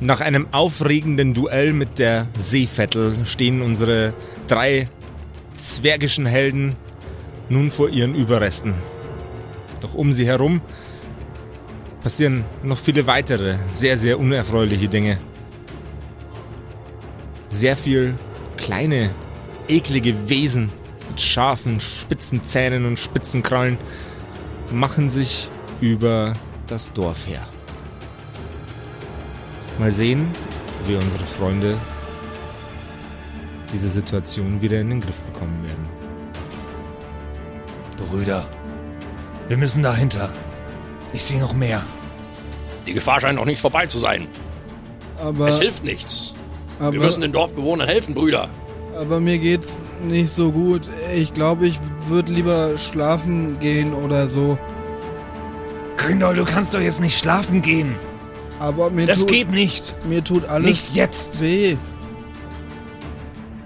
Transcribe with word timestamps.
Nach 0.00 0.20
einem 0.20 0.48
aufregenden 0.52 1.32
Duell 1.32 1.72
mit 1.72 1.98
der 1.98 2.26
Seevettel 2.36 3.24
stehen 3.24 3.62
unsere 3.62 4.12
drei 4.46 4.90
zwergischen 5.56 6.26
Helden 6.26 6.76
nun 7.48 7.70
vor 7.70 7.88
ihren 7.88 8.14
Überresten. 8.14 8.74
Doch 9.80 9.94
um 9.94 10.12
sie 10.12 10.26
herum 10.26 10.60
passieren 12.02 12.44
noch 12.62 12.78
viele 12.78 13.06
weitere, 13.06 13.56
sehr, 13.70 13.96
sehr 13.96 14.20
unerfreuliche 14.20 14.88
Dinge. 14.88 15.18
Sehr 17.48 17.76
viel 17.76 18.14
kleine, 18.58 19.10
eklige 19.66 20.28
Wesen 20.28 20.70
mit 21.08 21.20
scharfen, 21.20 21.80
spitzen 21.80 22.42
Zähnen 22.42 22.84
und 22.84 22.98
spitzen 22.98 23.42
Krallen 23.42 23.78
machen 24.70 25.08
sich 25.08 25.48
über 25.80 26.34
das 26.66 26.92
Dorf 26.92 27.26
her. 27.26 27.46
Mal 29.78 29.90
sehen, 29.90 30.28
wie 30.86 30.94
unsere 30.96 31.24
Freunde 31.24 31.78
diese 33.72 33.88
Situation 33.88 34.62
wieder 34.62 34.80
in 34.80 34.90
den 34.90 35.00
Griff 35.00 35.20
bekommen 35.20 35.62
werden. 35.64 35.86
Brüder, 37.96 38.48
wir 39.48 39.56
müssen 39.56 39.82
dahinter. 39.82 40.32
Ich 41.12 41.24
sehe 41.24 41.40
noch 41.40 41.54
mehr. 41.54 41.82
Die 42.86 42.94
Gefahr 42.94 43.20
scheint 43.20 43.36
noch 43.36 43.44
nicht 43.44 43.60
vorbei 43.60 43.86
zu 43.86 43.98
sein. 43.98 44.28
Aber, 45.18 45.48
Es 45.48 45.58
hilft 45.58 45.84
nichts. 45.84 46.34
aber, 46.78 46.92
Wir 46.92 47.00
müssen 47.00 47.22
den 47.22 47.32
Dorfbewohnern 47.32 47.88
helfen, 47.88 48.14
Brüder. 48.14 48.48
aber 48.96 49.18
mir 49.18 49.38
geht's 49.38 49.78
nicht 50.02 50.30
so 50.32 50.52
gut. 50.52 50.82
Ich 51.14 51.32
glaube, 51.32 51.66
ich 51.66 51.80
würde 52.06 52.32
lieber 52.32 52.78
schlafen 52.78 53.58
gehen 53.58 53.92
oder 53.92 54.28
so. 54.28 54.58
Grindol, 55.96 56.34
du 56.34 56.44
kannst 56.44 56.74
doch 56.74 56.80
jetzt 56.80 57.00
nicht 57.00 57.18
schlafen 57.18 57.60
gehen. 57.62 57.96
Aber 58.58 58.90
mir 58.90 59.06
Das 59.06 59.20
tut, 59.20 59.28
geht 59.28 59.50
nicht. 59.50 59.94
mir 60.06 60.24
tut 60.24 60.46
alles 60.48 60.66
Nicht 60.66 60.94
jetzt. 60.96 61.40
weh. 61.42 61.76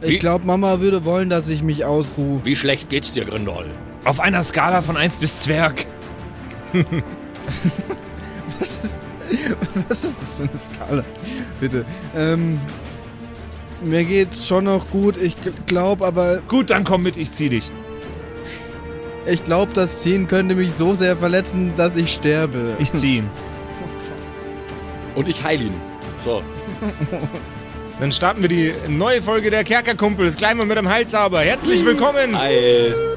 Ich 0.02 0.18
glaube, 0.18 0.46
Mama 0.46 0.80
würde 0.80 1.04
wollen, 1.04 1.28
dass 1.28 1.48
ich 1.48 1.62
mich 1.62 1.84
ausruhe. 1.84 2.40
Wie 2.44 2.56
schlecht 2.56 2.88
geht's 2.88 3.12
dir, 3.12 3.24
Grindol? 3.26 3.66
Auf 4.04 4.18
einer 4.18 4.42
Skala 4.42 4.80
von 4.82 4.96
1 4.96 5.18
bis 5.18 5.40
Zwerg. 5.42 5.86
Was 9.88 10.02
ist 10.02 10.16
das 10.20 10.36
für 10.36 10.42
eine 10.42 10.50
Skala? 10.74 11.04
Bitte. 11.60 11.84
Ähm, 12.16 12.58
mir 13.82 14.04
geht's 14.04 14.46
schon 14.46 14.64
noch 14.64 14.88
gut. 14.90 15.16
Ich 15.16 15.36
glaube 15.66 16.06
aber, 16.06 16.38
Gut, 16.48 16.70
dann 16.70 16.84
komm 16.84 17.02
mit, 17.02 17.16
ich 17.16 17.32
zieh 17.32 17.48
dich. 17.50 17.70
ich 19.26 19.44
glaube, 19.44 19.72
das 19.74 20.02
Ziehen 20.02 20.26
könnte 20.26 20.54
mich 20.54 20.72
so 20.72 20.94
sehr 20.94 21.16
verletzen, 21.16 21.72
dass 21.76 21.94
ich 21.96 22.12
sterbe. 22.12 22.74
Ich 22.78 22.92
zieh 22.92 23.18
ihn. 23.18 23.30
Und 25.14 25.28
ich 25.28 25.42
heil 25.42 25.62
ihn. 25.62 25.74
So. 26.18 26.42
Dann 28.00 28.12
starten 28.12 28.40
wir 28.40 28.48
die 28.48 28.72
neue 28.88 29.20
Folge 29.20 29.50
der 29.50 29.62
Kerkerkumpels 29.62 30.36
gleich 30.36 30.54
mal 30.54 30.64
mit 30.66 30.78
dem 30.78 30.88
Halshaber. 30.88 31.40
Herzlich 31.40 31.84
willkommen! 31.84 32.38
Heil. 32.38 33.09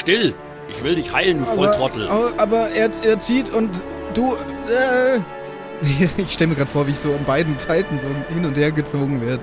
Still! 0.00 0.34
Ich 0.68 0.82
will 0.84 0.94
dich 0.94 1.12
heilen, 1.12 1.38
du 1.38 1.44
Volltrottel. 1.44 2.08
Aber, 2.08 2.32
aber 2.38 2.68
er, 2.70 2.90
er 3.04 3.18
zieht 3.18 3.50
und 3.50 3.82
du. 4.14 4.34
Äh, 4.34 5.18
ich 6.16 6.32
stelle 6.32 6.48
mir 6.50 6.56
gerade 6.56 6.70
vor, 6.70 6.86
wie 6.86 6.92
ich 6.92 6.98
so 6.98 7.12
an 7.12 7.24
beiden 7.24 7.58
Zeiten 7.58 7.98
so 8.00 8.08
hin 8.34 8.44
und 8.44 8.56
her 8.56 8.70
gezogen 8.70 9.20
werde. 9.20 9.42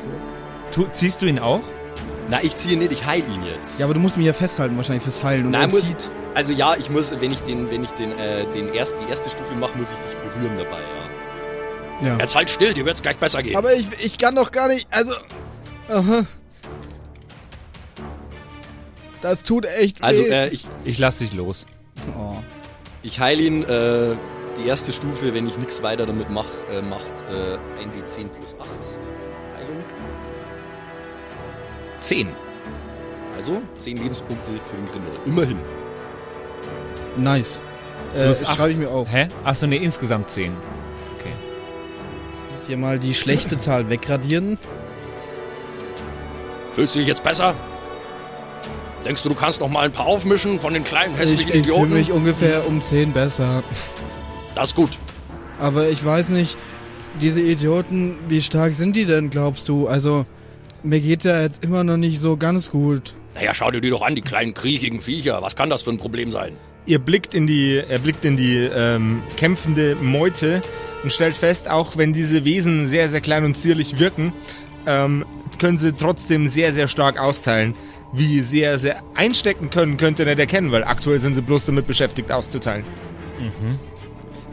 Tu, 0.71 0.85
ziehst 0.91 1.21
du 1.21 1.25
ihn 1.25 1.39
auch? 1.39 1.63
Na, 2.29 2.43
ich 2.43 2.55
ziehe 2.55 2.77
nicht, 2.77 2.91
ich 2.91 3.05
heil 3.05 3.23
ihn 3.33 3.43
jetzt. 3.45 3.79
Ja, 3.79 3.85
aber 3.85 3.93
du 3.93 3.99
musst 3.99 4.17
mich 4.17 4.25
ja 4.25 4.33
festhalten 4.33 4.75
wahrscheinlich 4.77 5.03
fürs 5.03 5.23
Heilen. 5.23 5.45
Und 5.45 5.51
Nein, 5.51 5.69
er 5.69 5.71
muss, 5.71 5.87
zieht. 5.87 6.09
also 6.33 6.51
ja, 6.51 6.75
ich 6.75 6.89
muss, 6.89 7.13
wenn 7.19 7.31
ich 7.31 7.39
den, 7.41 7.71
wenn 7.71 7.83
ich 7.83 7.91
den, 7.91 8.17
äh, 8.17 8.45
den 8.47 8.73
erst, 8.73 8.95
die 9.05 9.09
erste 9.09 9.29
Stufe 9.29 9.55
mache, 9.55 9.77
muss 9.77 9.91
ich 9.91 9.97
dich 9.97 10.33
berühren 10.33 10.57
dabei, 10.57 10.79
ja. 12.01 12.09
Ja. 12.09 12.17
Jetzt 12.19 12.35
halt 12.35 12.49
still, 12.49 12.73
dir 12.73 12.85
wird's 12.85 13.01
gleich 13.01 13.17
besser 13.17 13.41
gehen. 13.41 13.55
Aber 13.55 13.73
ich, 13.73 13.87
ich 14.03 14.17
kann 14.17 14.35
doch 14.35 14.51
gar 14.51 14.67
nicht. 14.67 14.87
Also. 14.91 15.13
Aha. 15.89 16.25
Das 19.21 19.43
tut 19.43 19.65
echt 19.65 19.99
weh. 20.01 20.03
also, 20.05 20.23
äh, 20.23 20.49
ich, 20.49 20.67
Ich 20.85 20.99
lass 20.99 21.17
dich 21.17 21.33
los. 21.33 21.65
oh. 22.17 22.35
ich 23.03 23.19
heile 23.19 23.41
ihn, 23.41 23.63
äh, 23.63 24.15
die 24.61 24.67
erste 24.67 24.91
Stufe, 24.91 25.33
wenn 25.33 25.47
ich 25.47 25.57
nichts 25.57 25.81
weiter 25.83 26.05
damit 26.05 26.29
mache, 26.29 26.47
äh, 26.71 26.81
macht 26.81 27.13
äh, 27.29 27.57
1d10 27.83 28.27
plus 28.29 28.55
8 28.59 28.67
Heilung. 29.55 29.83
10. 31.99 32.29
Also 33.35 33.61
10 33.77 33.97
Lebenspunkte 33.97 34.51
für 34.65 34.75
den 34.75 34.85
Grindel. 34.85 35.11
Immerhin. 35.25 35.59
Nice. 37.17 37.61
Äh, 38.15 38.25
Plus 38.25 38.43
acht. 38.43 38.55
schreibe 38.55 38.71
ich 38.71 38.77
mir 38.77 38.89
auf. 38.89 39.11
Hä? 39.11 39.27
Achso, 39.43 39.67
nee, 39.67 39.77
insgesamt 39.77 40.29
10. 40.29 40.51
Okay. 41.19 41.33
Ich 42.49 42.55
muss 42.57 42.67
hier 42.67 42.77
mal 42.77 42.97
die 42.99 43.13
schlechte 43.13 43.57
Zahl 43.57 43.89
wegradieren. 43.89 44.57
Fühlst 46.71 46.95
du 46.95 46.99
dich 46.99 47.07
jetzt 47.07 47.23
besser? 47.23 47.55
Denkst 49.05 49.23
du, 49.23 49.29
du 49.29 49.35
kannst 49.35 49.61
noch 49.61 49.69
mal 49.69 49.85
ein 49.85 49.91
paar 49.91 50.05
aufmischen 50.07 50.59
von 50.59 50.73
den 50.73 50.83
kleinen 50.83 51.13
Ich, 51.13 51.19
hässlichen 51.19 51.45
ich 51.47 51.51
fühle 51.51 51.59
Idioten? 51.63 51.93
mich 51.93 52.11
ungefähr 52.11 52.67
um 52.67 52.81
10 52.81 53.13
besser. 53.13 53.63
Das 54.55 54.69
ist 54.69 54.75
gut. 54.75 54.97
Aber 55.59 55.89
ich 55.89 56.03
weiß 56.03 56.29
nicht, 56.29 56.57
diese 57.21 57.41
Idioten, 57.41 58.17
wie 58.27 58.41
stark 58.41 58.73
sind 58.73 58.95
die 58.95 59.05
denn, 59.05 59.29
glaubst 59.29 59.69
du? 59.69 59.87
Also, 59.87 60.25
mir 60.83 60.99
geht's 60.99 61.25
ja 61.25 61.41
jetzt 61.41 61.63
immer 61.63 61.83
noch 61.83 61.97
nicht 61.97 62.19
so 62.19 62.37
ganz 62.37 62.69
gut. 62.69 63.13
Naja, 63.35 63.53
schau 63.53 63.71
dir 63.71 63.81
die 63.81 63.89
doch 63.89 64.01
an, 64.01 64.15
die 64.15 64.21
kleinen 64.21 64.53
kriechigen 64.53 65.01
Viecher. 65.01 65.41
Was 65.41 65.55
kann 65.55 65.69
das 65.69 65.83
für 65.83 65.91
ein 65.91 65.97
Problem 65.97 66.31
sein? 66.31 66.53
Ihr 66.85 66.99
blickt 66.99 67.33
in 67.33 67.47
die, 67.47 67.77
er 67.87 67.99
blickt 67.99 68.23
in 68.25 68.37
die 68.37 68.57
ähm, 68.57 69.21
kämpfende 69.35 69.95
Meute 69.95 70.61
und 71.03 71.11
stellt 71.11 71.35
fest, 71.35 71.69
auch 71.69 71.97
wenn 71.97 72.13
diese 72.13 72.45
Wesen 72.45 72.87
sehr, 72.87 73.09
sehr 73.09 73.21
klein 73.21 73.43
und 73.45 73.57
zierlich 73.57 73.99
wirken, 73.99 74.31
ähm, 74.85 75.25
können 75.59 75.77
sie 75.77 75.93
trotzdem 75.93 76.47
sehr, 76.47 76.71
sehr 76.71 76.87
stark 76.87 77.19
austeilen. 77.19 77.75
Wie 78.13 78.41
sehr 78.41 78.77
sie 78.77 78.93
einstecken 79.15 79.69
können, 79.69 79.97
könnt 79.97 80.19
ihr 80.19 80.25
nicht 80.25 80.39
erkennen, 80.39 80.71
weil 80.71 80.83
aktuell 80.83 81.19
sind 81.19 81.33
sie 81.33 81.41
bloß 81.41 81.65
damit 81.65 81.87
beschäftigt, 81.87 82.31
auszuteilen. 82.31 82.85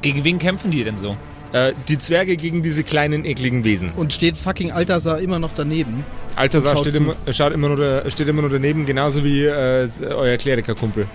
Gegen 0.03 0.25
wen 0.25 0.38
kämpfen 0.38 0.70
die 0.70 0.84
denn 0.84 0.97
so? 0.97 1.16
Äh, 1.53 1.72
die 1.88 1.98
Zwerge 1.98 2.37
gegen 2.37 2.62
diese 2.62 2.82
kleinen, 2.82 3.25
ekligen 3.25 3.62
Wesen. 3.64 3.93
Und 3.93 4.12
steht 4.12 4.37
fucking 4.37 4.72
Altasar 4.72 5.20
immer 5.20 5.38
noch 5.38 5.53
daneben? 5.54 6.04
Altasar 6.34 6.76
steht 6.76 6.97
immer, 6.97 7.14
schaut 7.31 7.53
immer 7.53 7.69
nur, 7.69 7.76
da, 7.76 8.10
steht 8.10 8.26
immer 8.26 8.43
nur 8.43 8.50
daneben, 8.50 8.87
genauso 8.87 9.25
wie 9.25 9.44
äh, 9.44 9.88
euer 10.10 10.37
Klerikerkumpel, 10.37 11.06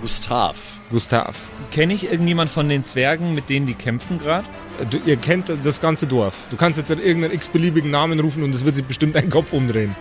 Gustav. 0.00 0.80
Gustav. 0.90 1.36
Kenne 1.70 1.94
ich 1.94 2.10
irgendjemand 2.10 2.50
von 2.50 2.68
den 2.68 2.84
Zwergen, 2.84 3.34
mit 3.34 3.48
denen 3.48 3.66
die 3.66 3.74
kämpfen 3.74 4.18
gerade? 4.18 4.46
Ihr 5.06 5.16
kennt 5.16 5.50
das 5.62 5.80
ganze 5.80 6.06
Dorf. 6.06 6.44
Du 6.50 6.56
kannst 6.56 6.78
jetzt 6.78 6.90
irgendeinen 6.90 7.32
x-beliebigen 7.32 7.90
Namen 7.90 8.20
rufen 8.20 8.42
und 8.42 8.54
es 8.54 8.64
wird 8.64 8.76
sich 8.76 8.84
bestimmt 8.84 9.16
ein 9.16 9.30
Kopf 9.30 9.52
umdrehen. 9.52 9.96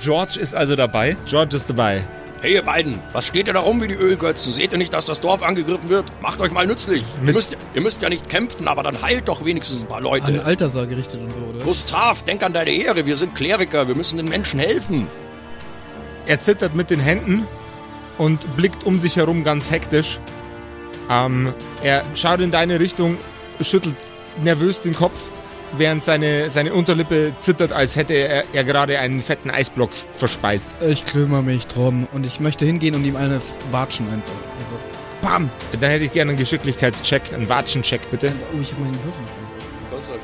George 0.00 0.38
ist 0.40 0.54
also 0.54 0.76
dabei. 0.76 1.16
George 1.26 1.56
ist 1.56 1.68
dabei. 1.70 2.02
Hey 2.40 2.52
ihr 2.52 2.62
beiden, 2.62 2.98
was 3.12 3.28
steht 3.28 3.48
ihr 3.48 3.54
da 3.54 3.60
rum 3.60 3.80
wie 3.80 3.88
die 3.88 3.94
Ölgötzen? 3.94 4.52
Seht 4.52 4.72
ihr 4.72 4.78
nicht, 4.78 4.92
dass 4.92 5.06
das 5.06 5.22
Dorf 5.22 5.42
angegriffen 5.42 5.88
wird? 5.88 6.04
Macht 6.20 6.42
euch 6.42 6.50
mal 6.50 6.66
nützlich. 6.66 7.02
Ihr 7.24 7.32
müsst, 7.32 7.56
ihr 7.72 7.80
müsst 7.80 8.02
ja 8.02 8.10
nicht 8.10 8.28
kämpfen, 8.28 8.68
aber 8.68 8.82
dann 8.82 9.00
heilt 9.00 9.28
doch 9.28 9.46
wenigstens 9.46 9.80
ein 9.80 9.88
paar 9.88 9.98
An 9.98 10.04
Leute. 10.04 10.44
Altasar 10.44 10.86
gerichtet 10.86 11.20
und 11.20 11.32
so, 11.32 11.40
oder? 11.40 11.64
Gustav, 11.64 12.22
denk 12.24 12.42
an 12.42 12.52
deine 12.52 12.70
Ehre. 12.70 13.06
Wir 13.06 13.16
sind 13.16 13.34
Kleriker. 13.34 13.88
Wir 13.88 13.94
müssen 13.94 14.18
den 14.18 14.28
Menschen 14.28 14.60
helfen. 14.60 15.06
Er 16.26 16.38
zittert 16.38 16.74
mit 16.74 16.90
den 16.90 17.00
Händen 17.00 17.46
und 18.18 18.56
blickt 18.56 18.84
um 18.84 18.98
sich 18.98 19.16
herum 19.16 19.42
ganz 19.42 19.70
hektisch. 19.70 20.20
Ähm, 21.08 21.54
er 21.82 22.02
schaut 22.14 22.40
in 22.40 22.50
deine 22.50 22.78
Richtung, 22.78 23.16
schüttelt 23.60 23.96
nervös 24.42 24.80
den 24.82 24.94
Kopf, 24.94 25.30
während 25.78 26.04
seine, 26.04 26.50
seine 26.50 26.74
Unterlippe 26.74 27.34
zittert, 27.36 27.72
als 27.72 27.96
hätte 27.96 28.14
er, 28.14 28.44
er 28.52 28.64
gerade 28.64 28.98
einen 28.98 29.22
fetten 29.22 29.50
Eisblock 29.50 29.90
verspeist. 30.14 30.74
Ich 30.88 31.04
kümmere 31.04 31.42
mich 31.42 31.66
drum 31.66 32.06
und 32.12 32.26
ich 32.26 32.40
möchte 32.40 32.64
hingehen 32.64 32.94
und 32.94 33.04
ihm 33.04 33.16
eine 33.16 33.40
watschen 33.70 34.06
einfach. 34.06 34.32
einfach. 34.32 34.94
Bam! 35.22 35.50
Dann 35.80 35.90
hätte 35.90 36.04
ich 36.04 36.12
gerne 36.12 36.30
einen 36.30 36.38
Geschicklichkeitscheck, 36.38 37.32
einen 37.32 37.48
Watschencheck 37.48 38.10
bitte. 38.10 38.32
Oh, 38.52 38.60
ich 38.60 38.72
habe 38.72 38.82
meinen 38.82 38.94
Würfel. 38.94 40.14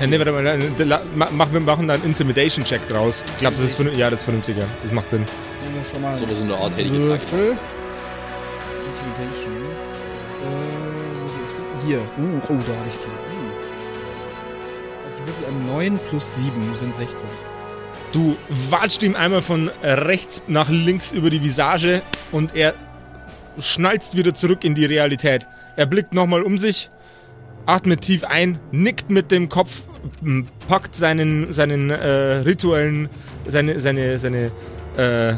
Äh, 0.00 0.06
nee, 0.06 0.18
warte 0.18 0.32
mal, 0.32 1.52
wir 1.52 1.60
machen 1.60 1.88
da 1.88 1.94
einen 1.94 2.04
Intimidation-Check 2.04 2.86
draus. 2.86 3.24
Ich 3.34 3.38
glaube, 3.38 3.56
das 3.56 3.64
ist, 3.64 3.80
ja, 3.96 4.10
das 4.10 4.20
ist 4.20 4.24
vernünftiger. 4.24 4.64
Das 4.80 4.92
macht 4.92 5.10
Sinn. 5.10 5.24
So, 6.12 6.26
das 6.26 6.40
in 6.40 6.48
der 6.48 6.58
Art 6.58 6.72
hätte 6.72 6.82
ich 6.82 6.92
jetzt 6.92 7.02
gesagt. 7.02 7.32
Würfel. 7.32 7.58
Intimidation. 8.86 9.56
Äh, 10.44 10.48
wo 11.18 11.26
ist? 11.42 11.86
Hier. 11.86 11.98
Uh, 11.98 12.40
oh, 12.44 12.46
da 12.48 12.54
habe 12.54 12.88
ich 12.88 12.94
viel. 12.94 13.27
Würfel 15.28 15.44
ein 15.46 15.66
9 15.66 16.00
plus 16.08 16.34
7 16.36 16.74
sind 16.74 16.96
16. 16.96 17.28
Du 18.12 18.36
watscht 18.70 19.02
ihm 19.02 19.14
einmal 19.14 19.42
von 19.42 19.70
rechts 19.82 20.42
nach 20.48 20.70
links 20.70 21.12
über 21.12 21.28
die 21.28 21.42
Visage 21.42 22.00
und 22.32 22.56
er 22.56 22.72
schnalzt 23.60 24.16
wieder 24.16 24.32
zurück 24.32 24.64
in 24.64 24.74
die 24.74 24.86
Realität. 24.86 25.46
Er 25.76 25.84
blickt 25.84 26.14
nochmal 26.14 26.42
um 26.42 26.56
sich, 26.56 26.90
atmet 27.66 28.00
tief 28.00 28.24
ein, 28.24 28.58
nickt 28.72 29.10
mit 29.10 29.30
dem 29.30 29.50
Kopf, 29.50 29.82
packt 30.66 30.94
seinen, 30.94 31.52
seinen 31.52 31.90
äh, 31.90 32.38
rituellen, 32.46 33.10
seine, 33.46 33.78
seine, 33.80 34.18
seine, 34.18 34.50
äh, 34.96 35.34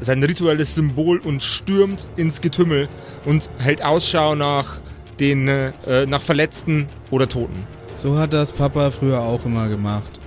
sein 0.00 0.20
rituelles 0.24 0.74
Symbol 0.74 1.18
und 1.18 1.44
stürmt 1.44 2.08
ins 2.16 2.40
Getümmel 2.40 2.88
und 3.24 3.50
hält 3.58 3.84
Ausschau 3.84 4.34
nach 4.34 4.78
den, 5.20 5.46
äh, 5.46 5.70
nach 6.08 6.22
Verletzten 6.22 6.88
oder 7.12 7.28
Toten. 7.28 7.64
So 8.02 8.18
hat 8.18 8.32
das 8.32 8.50
Papa 8.50 8.90
früher 8.90 9.20
auch 9.20 9.44
immer 9.44 9.68
gemacht. 9.68 10.18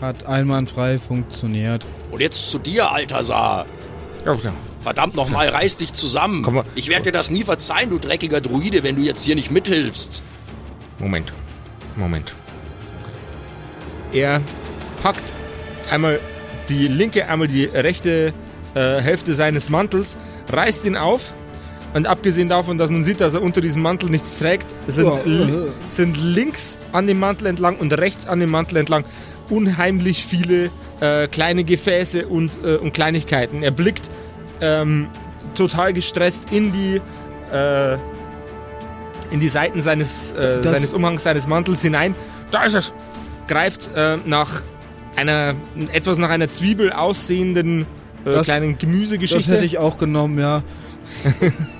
Hat 0.00 0.24
einwandfrei 0.24 0.98
funktioniert. 0.98 1.84
Und 2.10 2.22
jetzt 2.22 2.50
zu 2.50 2.58
dir, 2.58 2.90
Altasar. 2.90 3.66
Verdammt 4.80 5.14
nochmal, 5.14 5.50
reiß 5.50 5.76
dich 5.76 5.92
zusammen. 5.92 6.42
Komm 6.42 6.54
mal. 6.54 6.64
Ich 6.74 6.88
werde 6.88 7.02
dir 7.02 7.12
das 7.12 7.30
nie 7.30 7.42
verzeihen, 7.42 7.90
du 7.90 7.98
dreckiger 7.98 8.40
Druide, 8.40 8.82
wenn 8.82 8.96
du 8.96 9.02
jetzt 9.02 9.24
hier 9.26 9.34
nicht 9.34 9.50
mithilfst. 9.50 10.22
Moment. 10.98 11.34
Moment. 11.96 12.32
Er 14.10 14.40
packt 15.02 15.34
einmal 15.90 16.20
die 16.70 16.88
linke, 16.88 17.28
einmal 17.28 17.48
die 17.48 17.64
rechte 17.64 18.32
äh, 18.74 19.02
Hälfte 19.02 19.34
seines 19.34 19.68
Mantels, 19.68 20.16
reißt 20.50 20.86
ihn 20.86 20.96
auf 20.96 21.34
und 21.94 22.06
abgesehen 22.06 22.48
davon, 22.48 22.78
dass 22.78 22.90
man 22.90 23.02
sieht, 23.04 23.20
dass 23.20 23.34
er 23.34 23.42
unter 23.42 23.60
diesem 23.60 23.82
Mantel 23.82 24.10
nichts 24.10 24.38
trägt, 24.38 24.66
sind, 24.86 25.10
li 25.24 25.68
sind 25.88 26.16
links 26.16 26.78
an 26.92 27.06
dem 27.06 27.18
Mantel 27.18 27.46
entlang 27.46 27.76
und 27.78 27.92
rechts 27.98 28.26
an 28.26 28.40
dem 28.40 28.50
Mantel 28.50 28.76
entlang 28.78 29.04
unheimlich 29.50 30.24
viele 30.24 30.70
äh, 31.00 31.26
kleine 31.28 31.64
Gefäße 31.64 32.26
und, 32.28 32.60
äh, 32.62 32.76
und 32.76 32.92
Kleinigkeiten. 32.92 33.62
Er 33.62 33.70
blickt 33.70 34.10
ähm, 34.60 35.06
total 35.54 35.92
gestresst 35.94 36.44
in 36.50 36.72
die 36.72 37.00
äh, 37.52 37.94
in 39.30 39.40
die 39.40 39.48
Seiten 39.48 39.80
seines, 39.82 40.32
äh, 40.32 40.60
Das- 40.62 40.72
seines 40.72 40.92
Umhangs, 40.92 41.22
seines 41.22 41.46
Mantels 41.46 41.80
hinein. 41.82 42.14
Da 42.50 42.64
ist 42.64 42.74
es! 42.74 42.92
Greift 43.46 43.90
äh, 43.96 44.16
nach 44.26 44.62
einer, 45.16 45.54
etwas 45.92 46.18
nach 46.18 46.30
einer 46.30 46.48
Zwiebel 46.50 46.92
aussehenden 46.92 47.82
äh, 48.26 48.32
Das- 48.32 48.44
kleinen 48.44 48.72
Das 48.72 48.80
Gemüsegeschichte. 48.80 49.50
hätte 49.52 49.64
ich 49.64 49.78
auch 49.78 49.96
genommen, 49.98 50.38
ja. 50.38 50.62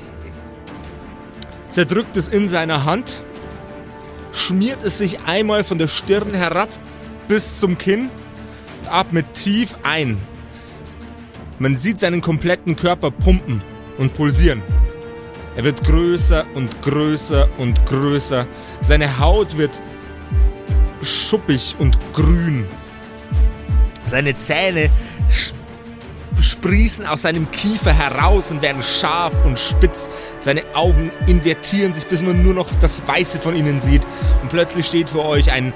zerdrückt 1.78 2.16
es 2.16 2.26
in 2.26 2.48
seiner 2.48 2.84
Hand, 2.84 3.22
schmiert 4.32 4.82
es 4.82 4.98
sich 4.98 5.20
einmal 5.26 5.62
von 5.62 5.78
der 5.78 5.86
Stirn 5.86 6.34
herab 6.34 6.68
bis 7.28 7.60
zum 7.60 7.78
Kinn, 7.78 8.10
atmet 8.90 9.32
tief 9.34 9.76
ein. 9.84 10.18
Man 11.60 11.78
sieht 11.78 12.00
seinen 12.00 12.20
kompletten 12.20 12.74
Körper 12.74 13.12
pumpen 13.12 13.62
und 13.96 14.12
pulsieren. 14.14 14.60
Er 15.54 15.62
wird 15.62 15.84
größer 15.84 16.46
und 16.56 16.82
größer 16.82 17.48
und 17.58 17.86
größer. 17.86 18.48
Seine 18.80 19.20
Haut 19.20 19.56
wird 19.56 19.80
schuppig 21.00 21.76
und 21.78 21.96
grün. 22.12 22.66
Seine 24.08 24.36
Zähne 24.36 24.90
sprießen 26.40 27.06
aus 27.06 27.22
seinem 27.22 27.50
Kiefer 27.50 27.92
heraus 27.92 28.50
und 28.50 28.62
werden 28.62 28.82
scharf 28.82 29.34
und 29.44 29.58
spitz. 29.58 30.08
Seine 30.38 30.62
Augen 30.74 31.10
invertieren 31.26 31.94
sich, 31.94 32.06
bis 32.06 32.22
man 32.22 32.42
nur 32.42 32.54
noch 32.54 32.68
das 32.80 33.06
Weiße 33.06 33.40
von 33.40 33.56
ihnen 33.56 33.80
sieht. 33.80 34.06
Und 34.42 34.48
plötzlich 34.48 34.86
steht 34.86 35.10
vor 35.10 35.26
euch 35.26 35.52
ein 35.52 35.72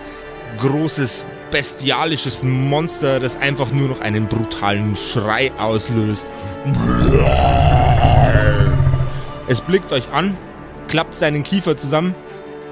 großes, 0.59 1.26
bestialisches 1.50 2.44
Monster, 2.44 3.20
das 3.20 3.37
einfach 3.37 3.73
nur 3.73 3.88
noch 3.88 4.00
einen 4.00 4.26
brutalen 4.26 4.97
Schrei 4.97 5.53
auslöst. 5.59 6.26
Es 9.49 9.61
blickt 9.61 9.93
euch 9.93 10.11
an, 10.12 10.37
klappt 10.88 11.17
seinen 11.17 11.43
Kiefer 11.43 11.76
zusammen, 11.76 12.15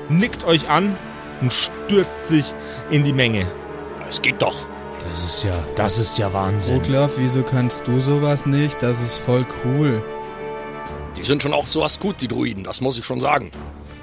nickt 0.09 0.45
euch 0.45 0.69
an 0.69 0.97
und 1.41 1.53
stürzt 1.53 2.29
sich 2.29 2.55
in 2.91 3.05
die 3.05 3.13
Menge. 3.13 3.47
Es 4.09 4.23
geht 4.23 4.41
doch. 4.41 4.70
Das 5.11 5.25
ist 5.25 5.43
ja, 5.43 5.65
das 5.75 5.99
ist 5.99 6.19
ja 6.19 6.33
Wahnsinn. 6.33 6.77
Oklaf, 6.77 7.11
wieso 7.17 7.43
kannst 7.43 7.85
du 7.89 8.01
sowas 8.01 8.47
nicht? 8.47 8.81
Das 8.81 9.01
ist 9.01 9.19
voll 9.19 9.45
cool. 9.65 10.01
Die 11.17 11.25
sind 11.25 11.43
schon 11.43 11.53
auch 11.53 11.67
sowas 11.67 11.99
gut, 11.99 12.21
die 12.21 12.29
Druiden, 12.29 12.63
das 12.63 12.81
muss 12.81 12.97
ich 12.97 13.05
schon 13.05 13.21
sagen. 13.21 13.51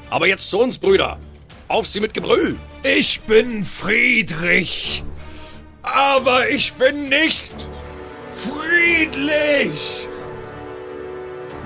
Aber 0.10 0.28
jetzt 0.28 0.50
zu 0.50 0.60
uns, 0.60 0.78
Brüder. 0.78 1.18
Auf 1.70 1.88
sie 1.88 2.02
mit 2.02 2.14
Gebrüll. 2.14 2.58
Ich 2.84 3.22
bin 3.22 3.64
Friedrich, 3.64 5.06
aber 5.82 6.50
ich 6.50 6.74
bin 6.74 7.08
nicht 7.08 7.54
friedlich. 8.34 10.10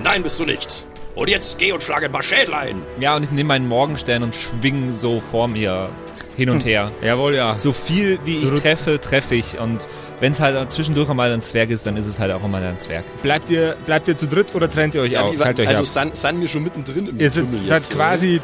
Nein, 0.00 0.22
bist 0.22 0.38
du 0.38 0.44
nicht. 0.44 0.86
Und 1.16 1.28
jetzt 1.28 1.58
geh 1.58 1.72
und 1.72 1.82
schlag 1.82 2.04
ein 2.04 2.12
paar 2.12 2.22
Schädel 2.22 2.54
ein. 2.54 2.82
Ja, 3.00 3.16
und 3.16 3.24
ich 3.24 3.30
nehme 3.32 3.48
meinen 3.48 3.68
Morgenstern 3.68 4.22
und 4.22 4.34
schwing 4.36 4.90
so 4.90 5.20
vor 5.20 5.48
mir 5.48 5.90
hin 6.36 6.50
und 6.50 6.64
her. 6.64 6.90
Jawohl, 7.02 7.34
ja. 7.34 7.58
So 7.58 7.72
viel 7.72 8.18
wie 8.24 8.38
ich 8.38 8.50
treffe, 8.60 9.00
treffe 9.00 9.34
ich. 9.34 9.58
Und 9.58 9.88
wenn 10.20 10.32
es 10.32 10.40
halt 10.40 10.70
zwischendurch 10.72 11.08
einmal 11.10 11.32
ein 11.32 11.42
Zwerg 11.42 11.70
ist, 11.70 11.86
dann 11.86 11.96
ist 11.96 12.06
es 12.06 12.18
halt 12.18 12.32
auch 12.32 12.44
immer 12.44 12.58
ein 12.58 12.78
Zwerg. 12.80 13.04
Bleibt 13.22 13.50
ihr, 13.50 13.76
bleibt 13.86 14.08
ihr 14.08 14.16
zu 14.16 14.26
dritt 14.26 14.54
oder 14.54 14.70
trennt 14.70 14.94
ihr 14.94 15.02
euch 15.02 15.16
auf? 15.18 15.32
wie 15.34 15.42
euch 15.62 15.68
also 15.68 15.84
san- 15.84 16.14
sind 16.14 16.40
wir 16.40 16.48
schon 16.48 16.62
mittendrin 16.62 17.08
im 17.08 17.18
Ihr 17.20 17.30
seid, 17.30 17.44
Getümmel 17.44 17.66
seid 17.66 17.82
jetzt, 17.82 17.90
oder? 17.94 18.04
quasi 18.04 18.40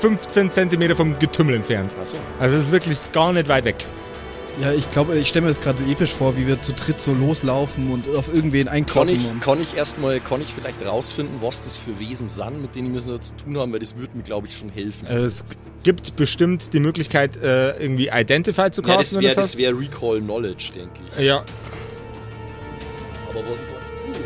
15 0.00 0.50
Zentimeter 0.50 0.96
vom 0.96 1.18
Getümmel 1.18 1.56
entfernt. 1.56 1.92
So. 2.04 2.16
Also 2.38 2.56
es 2.56 2.64
ist 2.64 2.72
wirklich 2.72 2.98
gar 3.12 3.32
nicht 3.32 3.48
weit 3.48 3.64
weg. 3.64 3.84
Ja, 4.60 4.72
ich 4.72 4.90
glaube, 4.90 5.16
ich 5.16 5.28
stelle 5.28 5.42
mir 5.42 5.48
das 5.50 5.60
gerade 5.60 5.84
episch 5.84 6.14
vor, 6.14 6.36
wie 6.36 6.46
wir 6.48 6.60
zu 6.60 6.72
dritt 6.72 7.00
so 7.00 7.12
loslaufen 7.14 7.92
und 7.92 8.08
auf 8.16 8.32
irgendwen 8.32 8.66
Kann 8.66 8.74
einkloppen. 8.76 9.10
ich, 9.14 9.28
und- 9.30 9.40
kann 9.40 9.60
ich 9.62 9.76
erstmal, 9.76 10.18
kann 10.18 10.40
ich 10.40 10.48
vielleicht 10.48 10.84
rausfinden, 10.84 11.36
was 11.40 11.62
das 11.62 11.78
für 11.78 12.00
Wesen 12.00 12.26
sind, 12.26 12.60
mit 12.62 12.74
denen 12.74 12.92
wir 12.92 12.98
es 12.98 13.06
zu 13.28 13.36
tun 13.36 13.56
haben, 13.56 13.72
weil 13.72 13.78
das 13.78 13.96
würde 13.96 14.16
mir, 14.16 14.24
glaube 14.24 14.48
ich, 14.48 14.56
schon 14.56 14.70
helfen. 14.70 15.06
Also 15.06 15.26
es 15.26 15.44
gibt 15.84 16.16
bestimmt 16.16 16.72
die 16.72 16.80
Möglichkeit, 16.80 17.36
äh, 17.36 17.78
irgendwie 17.80 18.08
Identify 18.12 18.70
zu 18.72 18.82
ja, 18.82 18.88
das 18.88 18.96
casten, 19.10 19.20
wäre 19.22 19.34
du 19.34 19.40
das 19.40 19.52
das 19.52 19.58
wär 19.58 19.78
Recall 19.78 20.20
Knowledge, 20.20 20.72
denke 20.74 21.00
ich. 21.16 21.24
Ja, 21.24 21.36
Aber 23.30 23.40
was 23.48 23.60
ich 23.60 23.66
ganz 23.68 23.92
cool 24.08 24.24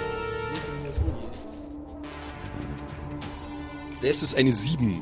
Das 4.01 4.23
ist 4.23 4.35
eine 4.35 4.51
7. 4.51 5.01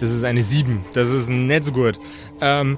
das 0.00 0.10
ist 0.10 0.24
eine 0.24 0.42
7. 0.42 0.84
Das 0.92 1.10
ist 1.10 1.28
nicht 1.28 1.64
so 1.64 1.72
gut. 1.72 2.00
Ähm, 2.40 2.76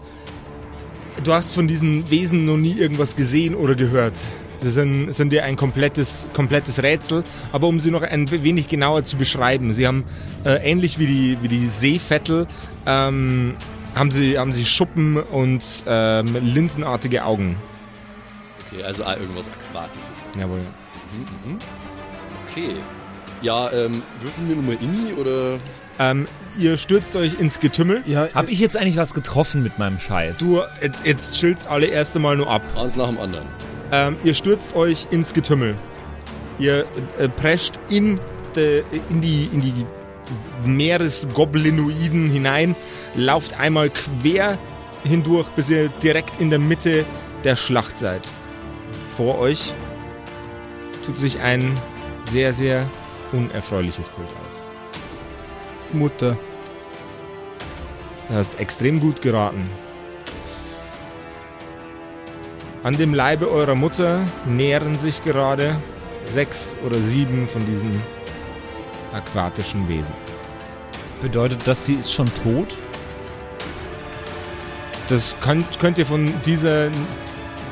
du 1.22 1.32
hast 1.32 1.54
von 1.54 1.68
diesen 1.68 2.10
Wesen 2.10 2.46
noch 2.46 2.56
nie 2.56 2.72
irgendwas 2.72 3.16
gesehen 3.16 3.54
oder 3.54 3.74
gehört. 3.74 4.18
Sie 4.58 4.70
sind, 4.70 5.12
sind 5.12 5.30
dir 5.32 5.44
ein 5.44 5.56
komplettes, 5.56 6.30
komplettes 6.32 6.82
Rätsel. 6.82 7.24
Aber 7.52 7.66
um 7.66 7.80
sie 7.80 7.90
noch 7.90 8.02
ein 8.02 8.30
wenig 8.30 8.68
genauer 8.68 9.04
zu 9.04 9.16
beschreiben, 9.16 9.72
sie 9.72 9.86
haben 9.86 10.04
äh, 10.44 10.54
ähnlich 10.70 10.98
wie 10.98 11.06
die, 11.06 11.38
wie 11.42 11.48
die 11.48 11.66
Seevettel, 11.66 12.46
ähm, 12.86 13.56
haben, 13.94 14.10
sie, 14.10 14.38
haben 14.38 14.52
sie 14.52 14.64
Schuppen 14.64 15.18
und 15.18 15.62
ähm, 15.86 16.36
linsenartige 16.40 17.24
Augen. 17.24 17.56
Okay, 18.66 18.82
also 18.82 19.04
ah, 19.04 19.16
irgendwas 19.16 19.50
Aquatisches. 19.50 20.24
Jawohl. 20.38 20.60
Okay. 22.48 22.70
Ja, 23.42 23.70
ähm, 23.72 24.02
würfeln 24.20 24.48
wir 24.48 24.56
nochmal 24.56 24.78
Inni 24.80 25.12
oder. 25.12 25.58
Ähm, 25.98 26.26
ihr 26.58 26.76
stürzt 26.78 27.16
euch 27.16 27.38
ins 27.38 27.60
Getümmel. 27.60 28.02
ja, 28.06 28.28
Hab 28.34 28.48
ich 28.48 28.60
jetzt 28.60 28.76
eigentlich 28.76 28.96
was 28.96 29.14
getroffen 29.14 29.62
mit 29.62 29.78
meinem 29.78 29.98
Scheiß? 29.98 30.38
Du, 30.38 30.62
jetzt 31.04 31.34
chillt's 31.34 31.66
alle 31.66 31.86
erste 31.86 32.18
Mal 32.18 32.36
nur 32.36 32.50
ab. 32.50 32.62
Eins 32.76 32.96
nach 32.96 33.08
dem 33.08 33.18
anderen. 33.18 33.46
Ähm, 33.92 34.16
ihr 34.24 34.34
stürzt 34.34 34.74
euch 34.74 35.06
ins 35.10 35.32
Getümmel. 35.32 35.74
Ihr 36.58 36.84
äh, 37.18 37.28
prescht 37.28 37.78
in, 37.88 38.20
de, 38.56 38.84
in 39.10 39.20
die, 39.20 39.48
in 39.52 39.60
die 39.60 39.86
Meeresgoblinoiden 40.64 42.30
hinein, 42.30 42.76
lauft 43.14 43.58
einmal 43.58 43.90
quer 43.90 44.58
hindurch, 45.04 45.48
bis 45.50 45.68
ihr 45.70 45.88
direkt 45.88 46.40
in 46.40 46.50
der 46.50 46.58
Mitte 46.58 47.04
der 47.44 47.56
Schlacht 47.56 47.98
seid. 47.98 48.22
Vor 49.16 49.38
euch 49.38 49.72
tut 51.04 51.18
sich 51.18 51.40
ein 51.40 51.76
sehr, 52.22 52.52
sehr 52.52 52.88
unerfreuliches 53.32 54.08
Bild 54.08 54.28
auf. 54.28 54.43
Mutter. 55.94 56.36
Du 58.28 58.34
hast 58.34 58.58
extrem 58.58 59.00
gut 59.00 59.22
geraten. 59.22 59.70
An 62.82 62.96
dem 62.96 63.14
Leibe 63.14 63.50
eurer 63.50 63.74
Mutter 63.74 64.20
nähern 64.44 64.96
sich 64.98 65.22
gerade 65.22 65.76
sechs 66.24 66.74
oder 66.84 67.00
sieben 67.00 67.46
von 67.48 67.64
diesen 67.64 68.02
aquatischen 69.12 69.88
Wesen. 69.88 70.14
Bedeutet 71.22 71.60
das, 71.64 71.86
sie 71.86 71.94
ist 71.94 72.12
schon 72.12 72.26
tot? 72.34 72.76
Das 75.08 75.36
könnt, 75.40 75.78
könnt 75.78 75.98
ihr 75.98 76.06
von 76.06 76.34
dieser 76.44 76.90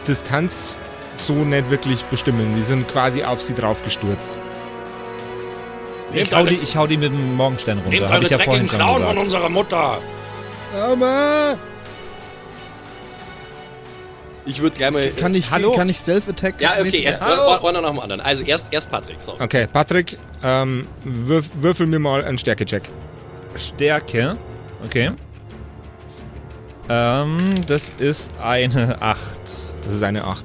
Distanz 0.06 0.76
so 1.18 1.34
nicht 1.34 1.70
wirklich 1.70 2.04
bestimmen. 2.04 2.54
Die 2.54 2.62
sind 2.62 2.88
quasi 2.88 3.24
auf 3.24 3.40
sie 3.40 3.54
draufgestürzt. 3.54 4.38
Ich 6.14 6.34
hau, 6.34 6.44
die, 6.44 6.56
ich 6.56 6.76
hau 6.76 6.86
die 6.86 6.96
mit 6.96 7.12
dem 7.12 7.36
Morgenstern 7.36 7.78
runter. 7.78 7.90
Nehmt 7.90 8.06
Hab 8.06 8.14
eure 8.16 8.24
ich 8.24 8.30
ja 8.30 8.36
dreckigen 8.36 8.68
vorhin 8.68 8.68
schon 8.68 8.78
Klauen 8.78 8.98
gesagt. 8.98 9.14
von 9.16 9.24
unserer 9.24 9.48
Mutter. 9.48 9.98
Aber 10.76 11.56
Ich 14.44 14.60
würde 14.60 14.76
gleich 14.76 14.90
mal. 14.90 15.10
Kann 15.10 15.34
ich, 15.34 15.50
Hallo? 15.50 15.72
kann 15.72 15.88
ich 15.88 15.96
Stealth 15.96 16.28
Attack? 16.28 16.60
ja, 16.60 16.72
okay, 16.80 17.02
erst 17.02 17.22
einer 17.22 17.80
nach 17.80 17.90
dem 17.90 18.00
anderen. 18.00 18.20
Also 18.20 18.44
erst, 18.44 18.72
erst 18.72 18.90
Patrick, 18.90 19.20
so. 19.20 19.36
Okay, 19.38 19.66
Patrick, 19.72 20.18
ähm, 20.42 20.86
würf, 21.04 21.50
würfel 21.54 21.86
mir 21.86 21.98
mal 21.98 22.24
einen 22.24 22.38
Stärke-Check. 22.38 22.82
Stärke. 23.56 24.36
Okay. 24.84 25.12
Ähm, 26.88 27.54
das 27.66 27.92
ist 27.98 28.32
eine 28.42 29.00
8. 29.00 29.20
Das 29.84 29.92
ist 29.92 30.02
eine 30.02 30.24
8. 30.24 30.44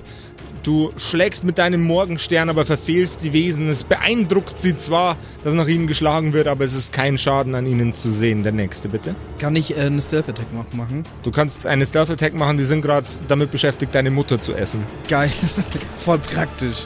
Du 0.67 0.91
schlägst 0.97 1.45
mit 1.45 1.59
deinem 1.59 1.81
Morgenstern, 1.81 2.50
aber 2.50 2.65
verfehlst 2.65 3.24
die 3.24 3.31
Wesen. 3.31 3.69
Es 3.69 3.86
beeindruckt 3.86 4.57
sie 4.57 4.75
zwar, 4.75 5.15
dass 5.45 5.53
nach 5.53 5.67
ihnen 5.67 5.88
geschlagen 5.88 6.33
wird, 6.33 6.45
aber 6.47 6.65
es 6.65 6.74
ist 6.74 6.91
kein 6.91 7.17
Schaden 7.17 7.55
an 7.55 7.65
ihnen 7.65 7.93
zu 7.93 8.09
sehen. 8.09 8.43
Der 8.43 8.51
nächste, 8.51 8.89
bitte. 8.89 9.15
Kann 9.39 9.55
ich 9.55 9.77
äh, 9.77 9.83
eine 9.83 10.01
Stealth 10.01 10.27
Attack 10.27 10.47
mach- 10.53 10.74
machen? 10.74 11.05
Du 11.24 11.31
kannst 11.31 11.65
eine 11.65 11.86
Stealth 11.86 12.09
Attack 12.09 12.33
machen, 12.33 12.57
die 12.57 12.65
sind 12.65 12.81
gerade 12.81 13.07
damit 13.29 13.50
beschäftigt, 13.50 13.95
deine 13.95 14.12
Mutter 14.12 14.41
zu 14.41 14.55
essen. 14.55 14.83
Geil. 15.07 15.31
Voll 16.00 16.19
praktisch. 16.19 16.86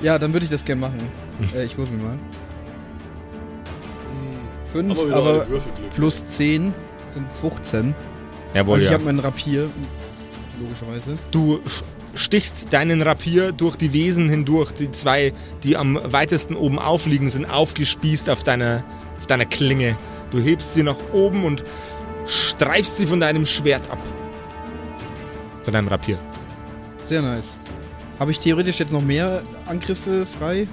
Ja, 0.00 0.18
dann 0.18 0.32
würde 0.32 0.44
ich 0.44 0.50
das 0.50 0.64
gerne 0.64 0.80
machen. 0.80 0.98
äh, 1.54 1.66
ich 1.66 1.76
würfel 1.76 1.98
mal. 1.98 2.18
Fünf, 4.72 4.98
Aber 4.98 5.14
aber 5.14 5.46
plus 5.94 6.24
10 6.28 6.72
sind 7.10 7.26
15. 7.42 7.94
Jawohl, 8.54 8.76
also 8.76 8.84
ich 8.86 8.90
ja. 8.90 8.94
habe 8.94 9.04
meinen 9.04 9.20
Rapier, 9.20 9.68
logischerweise. 10.58 11.18
Du 11.30 11.60
stichst 12.18 12.72
deinen 12.72 13.00
Rapier 13.02 13.52
durch 13.52 13.76
die 13.76 13.92
Wesen 13.92 14.28
hindurch. 14.28 14.72
Die 14.72 14.90
zwei, 14.90 15.32
die 15.62 15.76
am 15.76 15.98
weitesten 16.04 16.56
oben 16.56 16.78
aufliegen, 16.78 17.30
sind 17.30 17.46
aufgespießt 17.46 18.28
auf 18.30 18.42
deiner, 18.42 18.84
auf 19.18 19.26
deiner 19.26 19.44
Klinge. 19.46 19.96
Du 20.30 20.38
hebst 20.40 20.74
sie 20.74 20.82
nach 20.82 20.96
oben 21.12 21.44
und 21.44 21.64
streifst 22.26 22.98
sie 22.98 23.06
von 23.06 23.20
deinem 23.20 23.46
Schwert 23.46 23.90
ab. 23.90 23.98
Von 25.62 25.72
deinem 25.72 25.88
Rapier. 25.88 26.18
Sehr 27.04 27.22
nice. 27.22 27.56
Habe 28.18 28.32
ich 28.32 28.40
theoretisch 28.40 28.78
jetzt 28.80 28.92
noch 28.92 29.02
mehr 29.02 29.42
Angriffe 29.66 30.26
frei? 30.26 30.66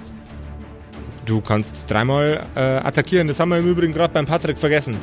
Du 1.25 1.41
kannst 1.41 1.89
dreimal 1.89 2.45
äh, 2.55 2.59
attackieren. 2.59 3.27
Das 3.27 3.39
haben 3.39 3.49
wir 3.49 3.57
im 3.59 3.67
Übrigen 3.67 3.93
gerade 3.93 4.13
beim 4.13 4.25
Patrick 4.25 4.57
vergessen, 4.57 4.97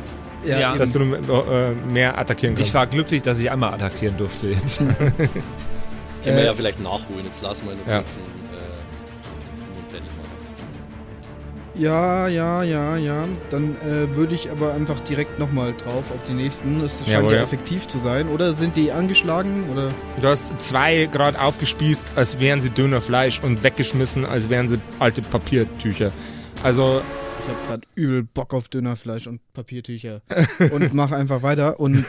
Ja. 0.44 0.70
eben. 0.70 0.78
dass 0.78 0.92
du 0.92 1.00
äh, 1.00 1.70
mehr 1.90 2.18
attackieren 2.18 2.54
kannst. 2.54 2.68
Ich 2.68 2.74
war 2.74 2.86
glücklich, 2.86 3.22
dass 3.22 3.38
ich 3.40 3.50
einmal 3.50 3.74
attackieren 3.74 4.16
durfte 4.16 4.48
jetzt. 4.50 4.82
Können 6.22 6.36
wir 6.36 6.42
Äh, 6.44 6.46
ja 6.46 6.54
vielleicht 6.54 6.80
nachholen. 6.80 7.24
Jetzt 7.24 7.42
lassen 7.42 7.66
wir 7.68 7.74
noch 7.74 7.86
Ja. 7.86 8.00
äh, 8.00 8.02
Simon 9.54 9.82
fertig 9.88 10.08
machen. 10.16 10.28
Ja, 11.74 12.28
ja, 12.28 12.62
ja, 12.62 12.96
ja. 12.96 13.24
Dann 13.50 13.76
äh, 13.80 14.14
würde 14.14 14.34
ich 14.34 14.50
aber 14.50 14.74
einfach 14.74 15.00
direkt 15.00 15.38
nochmal 15.38 15.72
drauf 15.72 16.04
auf 16.10 16.20
die 16.28 16.34
nächsten. 16.34 16.80
Das 16.82 16.98
scheint 16.98 17.08
Jawohl, 17.08 17.32
ja 17.32 17.38
ja. 17.38 17.44
effektiv 17.44 17.88
zu 17.88 17.98
sein. 17.98 18.28
Oder 18.28 18.52
sind 18.52 18.76
die 18.76 18.92
angeschlagen? 18.92 19.64
Oder? 19.72 19.90
Du 20.20 20.28
hast 20.28 20.52
zwei 20.60 21.06
gerade 21.10 21.40
aufgespießt, 21.40 22.12
als 22.16 22.38
wären 22.40 22.60
sie 22.60 22.68
Dönerfleisch 22.70 23.40
und 23.42 23.62
weggeschmissen, 23.62 24.26
als 24.26 24.50
wären 24.50 24.68
sie 24.68 24.78
alte 24.98 25.22
Papiertücher. 25.22 26.12
Also, 26.62 27.00
Ich 27.44 27.48
habe 27.48 27.66
gerade 27.66 27.82
übel 27.94 28.22
Bock 28.22 28.52
auf 28.54 28.68
Dönerfleisch 28.68 29.26
und 29.26 29.40
Papiertücher. 29.54 30.20
und 30.72 30.92
mache 30.92 31.16
einfach 31.16 31.42
weiter. 31.42 31.80
Und 31.80 32.04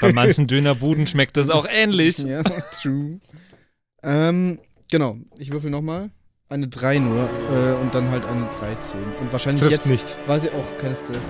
Bei 0.00 0.12
manchen 0.12 0.48
Dönerbuden 0.48 1.06
schmeckt 1.06 1.36
das 1.36 1.50
auch 1.50 1.66
ähnlich. 1.72 2.18
ja, 2.24 2.42
true. 2.42 3.20
Ähm, 4.04 4.58
genau. 4.90 5.16
Ich 5.38 5.50
würfel 5.50 5.70
nochmal. 5.70 6.10
Eine 6.48 6.68
3 6.68 6.98
nur. 6.98 7.28
Äh, 7.52 7.74
und 7.82 7.94
dann 7.94 8.10
halt 8.10 8.26
eine 8.26 8.48
13. 8.60 9.00
Und 9.20 9.32
wahrscheinlich 9.32 9.60
trifft 9.62 9.72
jetzt 9.72 9.86
nicht. 9.86 10.16
war 10.26 10.38
sie 10.38 10.50
auch 10.50 10.78
keine 10.78 10.94
Stealth 10.94 11.12
mehr, 11.14 11.20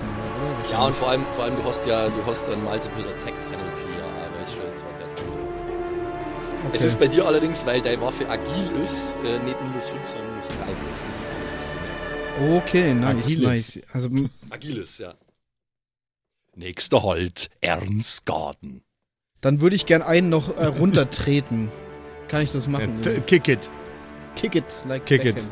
oder? 0.67 0.71
Ja, 0.73 0.87
und 0.87 0.97
vor 0.97 1.09
allem, 1.09 1.25
vor 1.31 1.45
allem, 1.45 1.57
du 1.57 1.65
hast 1.65 1.87
ja, 1.87 2.09
du 2.09 2.27
hast 2.27 2.49
ein 2.49 2.63
Multiple 2.63 3.05
Attack 3.05 3.35
Penalty, 3.51 3.87
ja, 3.97 4.33
weil 4.35 4.43
es 4.43 4.53
schon 4.53 4.67
ein 4.67 4.77
zweiter 4.77 5.05
Attack 5.05 5.45
ist. 5.45 5.55
okay. 5.55 6.71
Es 6.73 6.85
ist 6.85 6.99
bei 6.99 7.07
dir 7.07 7.27
allerdings, 7.27 7.65
weil 7.65 7.81
deine 7.81 8.01
Waffe 8.03 8.29
agil 8.29 8.69
ist, 8.83 9.15
äh, 9.25 9.39
nicht 9.45 9.57
minus 9.63 9.91
5, 9.91 10.09
sondern 10.09 10.31
minus 10.33 10.49
3 10.49 10.55
plus. 10.55 11.01
Das 11.01 11.09
ist 11.09 11.31
alles, 11.31 11.53
was 11.55 11.67
du 11.67 11.75
merken 11.75 12.59
kannst. 12.59 12.65
Okay, 12.69 12.95
nice, 12.95 13.17
Agiles. 13.25 13.77
nice. 13.77 13.83
Also, 13.93 14.11
Agiles, 14.51 14.99
ja. 14.99 15.15
Nächster 16.57 17.03
Halt, 17.03 17.51
Ernstgarten. 17.61 18.83
dann 19.41 19.61
würde 19.61 19.77
ich 19.77 19.87
gern 19.87 20.03
einen 20.03 20.29
noch 20.29 20.57
äh, 20.57 20.67
runtertreten. 20.67 21.69
Kann 22.29 22.43
ich 22.43 22.53
das 22.53 22.67
machen? 22.67 23.01
Äh, 23.05 23.21
Kick 23.21 23.49
it. 23.49 23.71
Kick 24.37 24.55
it, 24.57 24.65
like 24.87 25.07
Kick 25.07 25.25
it. 25.25 25.47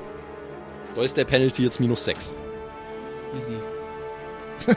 Da 0.95 1.03
ist 1.03 1.17
der 1.17 1.25
Penalty 1.25 1.63
jetzt 1.63 1.81
minus 1.81 2.05
6. 2.05 2.37
Easy. 3.37 3.57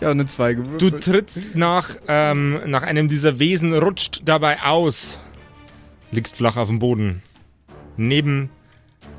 ja, 0.00 0.10
eine 0.10 0.26
2 0.26 0.54
Du 0.54 0.62
gewürfelt. 0.62 1.04
trittst 1.04 1.56
nach, 1.56 1.90
ähm, 2.08 2.60
nach 2.66 2.82
einem 2.82 3.08
dieser 3.08 3.38
Wesen, 3.38 3.74
rutscht 3.74 4.22
dabei 4.24 4.62
aus. 4.62 5.18
Liegst 6.10 6.36
flach 6.36 6.56
auf 6.56 6.68
dem 6.68 6.78
Boden. 6.78 7.22
Neben 7.96 8.50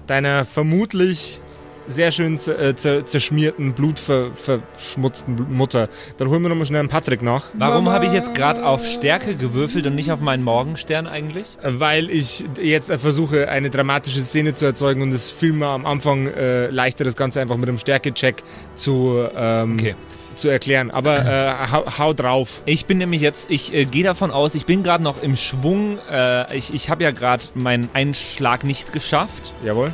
deiner 0.08 0.46
vermutlich 0.46 1.40
sehr 1.88 2.12
schön 2.12 2.36
äh, 2.36 2.76
zer 2.76 3.06
zerschmierten, 3.06 3.74
blutverschmutzten 3.74 5.38
Bl- 5.38 5.50
Mutter. 5.50 5.90
Dann 6.18 6.30
holen 6.30 6.42
wir 6.42 6.50
nochmal 6.50 6.66
schnell 6.66 6.80
einen 6.80 6.90
Patrick 6.90 7.22
nach. 7.22 7.46
Warum 7.54 7.90
habe 7.90 8.06
ich 8.06 8.14
jetzt 8.14 8.34
gerade 8.36 8.66
auf 8.66 8.86
Stärke 8.88 9.36
gewürfelt 9.36 9.86
und 9.88 9.96
nicht 9.96 10.12
auf 10.12 10.22
meinen 10.22 10.44
Morgenstern 10.44 11.08
eigentlich? 11.08 11.58
Weil 11.64 12.10
ich 12.10 12.46
jetzt 12.62 12.92
versuche, 12.94 13.50
eine 13.50 13.70
dramatische 13.70 14.22
Szene 14.22 14.54
zu 14.54 14.66
erzeugen 14.66 15.02
und 15.02 15.14
es 15.14 15.30
fiel 15.32 15.54
mir 15.54 15.68
am 15.68 15.86
Anfang 15.86 16.28
äh, 16.28 16.68
leichter, 16.68 17.04
das 17.04 17.16
Ganze 17.16 17.42
einfach 17.42 17.58
mit 17.58 17.70
einem 17.70 17.78
Stärke-Check 17.78 18.44
zu, 18.76 19.28
ähm, 19.36 19.74
Okay. 19.74 19.96
zu 20.36 20.50
erklären. 20.50 20.92
Aber 20.92 21.18
äh, 21.18 21.72
hau, 21.72 21.86
hau 21.98 22.14
drauf. 22.14 22.64
Ich 22.66 22.86
bin 22.86 22.98
nämlich 22.98 23.22
jetzt, 23.22 23.52
ich 23.52 23.74
äh, 23.74 23.86
gehe 23.86 24.04
davon 24.04 24.32
aus, 24.32 24.56
ich 24.56 24.66
bin 24.66 24.84
gerade 24.84 25.04
noch 25.04 25.22
im 25.22 25.36
Schwung. 25.36 26.00
Äh, 26.10 26.56
ich 26.58 26.74
ich 26.74 26.90
habe 26.90 27.04
ja 27.04 27.12
gerade 27.12 27.44
meinen 27.54 27.90
Einschlag 27.94 28.64
nicht 28.64 28.94
geschafft. 28.94 29.54
Jawohl. 29.64 29.94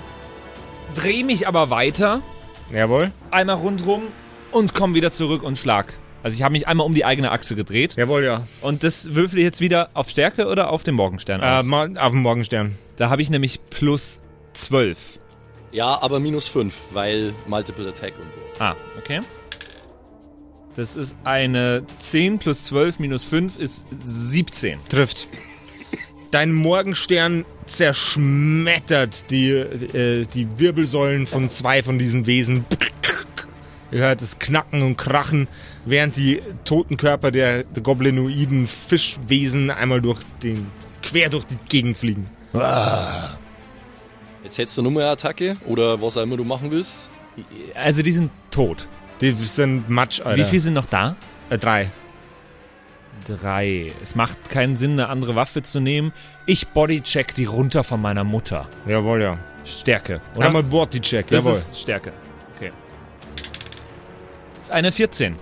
Drehe 0.95 1.23
mich 1.23 1.47
aber 1.47 1.69
weiter, 1.69 2.21
Jawohl. 2.71 3.11
einmal 3.31 3.55
rundrum 3.57 4.03
und 4.51 4.73
komme 4.73 4.93
wieder 4.95 5.11
zurück 5.11 5.43
und 5.43 5.57
schlag. 5.57 5.93
Also 6.23 6.35
ich 6.35 6.43
habe 6.43 6.51
mich 6.51 6.67
einmal 6.67 6.85
um 6.85 6.93
die 6.93 7.05
eigene 7.05 7.31
Achse 7.31 7.55
gedreht. 7.55 7.95
Jawohl, 7.95 8.25
ja. 8.25 8.45
Und 8.61 8.83
das 8.83 9.15
würfel 9.15 9.39
ich 9.39 9.45
jetzt 9.45 9.61
wieder 9.61 9.89
auf 9.93 10.09
Stärke 10.09 10.47
oder 10.47 10.69
auf 10.71 10.83
den 10.83 10.95
Morgenstern 10.95 11.41
Äh, 11.41 11.45
aus? 11.45 11.65
mal 11.65 11.97
auf 11.97 12.11
dem 12.11 12.21
Morgenstern. 12.21 12.77
da 12.97 13.09
habe 13.09 13.21
ich 13.21 13.29
nämlich 13.29 13.61
plus 13.69 14.19
12. 14.53 15.19
Ja, 15.71 16.01
aber 16.01 16.19
minus 16.19 16.47
5, 16.47 16.75
weil 16.91 17.33
Multiple 17.47 17.87
Attack 17.87 18.13
und 18.21 18.31
so. 18.31 18.41
Ah, 18.57 18.75
okay. 18.97 19.21
Das 20.75 20.95
ist 20.95 21.15
eine 21.23 21.83
10 21.99 22.39
plus 22.39 22.65
12 22.65 22.99
minus 22.99 23.23
5 23.23 23.57
ist 23.57 23.85
17. 24.01 24.79
Trifft. 24.89 25.27
Dein 26.31 26.53
Morgenstern 26.53 27.43
zerschmettert 27.65 29.31
die, 29.31 29.49
äh, 29.49 30.25
die 30.25 30.47
Wirbelsäulen 30.59 31.25
von 31.25 31.49
zwei 31.49 31.81
von 31.81 31.97
diesen 31.97 32.27
Wesen. 32.27 32.65
Ihr 33.91 33.99
hört 33.99 34.21
es 34.21 34.37
knacken 34.37 34.83
und 34.83 34.97
krachen, 34.97 35.47
während 35.85 36.15
die 36.15 36.41
toten 36.65 36.97
Körper 36.97 37.31
der, 37.31 37.63
der 37.63 37.81
goblinoiden 37.81 38.67
Fischwesen 38.67 39.71
einmal 39.71 40.01
durch 40.01 40.19
den, 40.43 40.67
quer 41.01 41.29
durch 41.29 41.45
die 41.45 41.57
Gegend 41.67 41.97
fliegen. 41.97 42.29
Jetzt 44.43 44.57
hättest 44.59 44.77
du 44.77 44.83
nochmal 44.83 45.03
eine 45.03 45.11
Attacke 45.13 45.57
oder 45.65 45.99
was 45.99 46.17
auch 46.17 46.23
immer 46.23 46.37
du 46.37 46.43
machen 46.43 46.69
willst. 46.69 47.09
Also 47.73 48.03
die 48.03 48.11
sind 48.11 48.29
tot. 48.51 48.87
Die 49.21 49.31
sind 49.31 49.89
Matsch, 49.89 50.21
Alter. 50.21 50.37
Wie 50.37 50.47
viel 50.47 50.59
sind 50.59 50.73
noch 50.75 50.85
da? 50.85 51.15
Äh, 51.49 51.57
drei. 51.57 51.91
Drei. 53.35 53.91
Es 54.01 54.15
macht 54.15 54.49
keinen 54.49 54.75
Sinn, 54.77 54.93
eine 54.93 55.09
andere 55.09 55.35
Waffe 55.35 55.61
zu 55.61 55.79
nehmen. 55.79 56.11
Ich 56.45 56.69
bodycheck 56.69 57.35
die 57.35 57.45
runter 57.45 57.83
von 57.83 58.01
meiner 58.01 58.23
Mutter. 58.23 58.67
Jawohl, 58.87 59.21
ja. 59.21 59.37
Stärke. 59.65 60.17
Oder? 60.35 60.47
Einmal 60.47 60.63
Body-Check, 60.63 61.27
das 61.27 61.43
jawohl. 61.43 61.53
ist 61.57 61.79
Stärke. 61.79 62.11
Okay. 62.57 62.71
Das 64.57 64.63
ist 64.67 64.71
eine 64.71 64.91
14. 64.91 65.35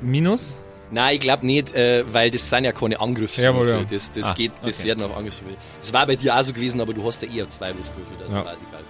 Minus? 0.00 0.58
Nein, 0.90 1.14
ich 1.14 1.20
glaube 1.20 1.44
nicht, 1.46 1.74
äh, 1.74 2.04
weil 2.12 2.30
das 2.30 2.48
sind 2.48 2.64
ja 2.64 2.72
keine 2.72 3.00
Angriffswürfe. 3.00 3.58
Jawohl, 3.58 3.68
ja. 3.68 3.84
Das, 3.90 4.12
das 4.12 4.30
Ah, 4.30 4.34
geht, 4.34 4.52
das 4.62 4.80
okay. 4.80 4.88
werden 4.88 5.04
auch 5.04 5.16
Angriffswürfe. 5.16 5.56
Das 5.80 5.92
war 5.92 6.06
bei 6.06 6.16
dir 6.16 6.36
auch 6.36 6.42
so 6.42 6.52
gewesen, 6.52 6.80
aber 6.80 6.94
du 6.94 7.04
hast 7.04 7.22
ja 7.22 7.28
eher 7.28 7.48
zwei 7.48 7.70
gewürfelt, 7.72 8.22
also 8.22 8.36
Ja. 8.38 8.44
weiß 8.44 8.62
ich 8.62 8.72
halt. 8.74 8.84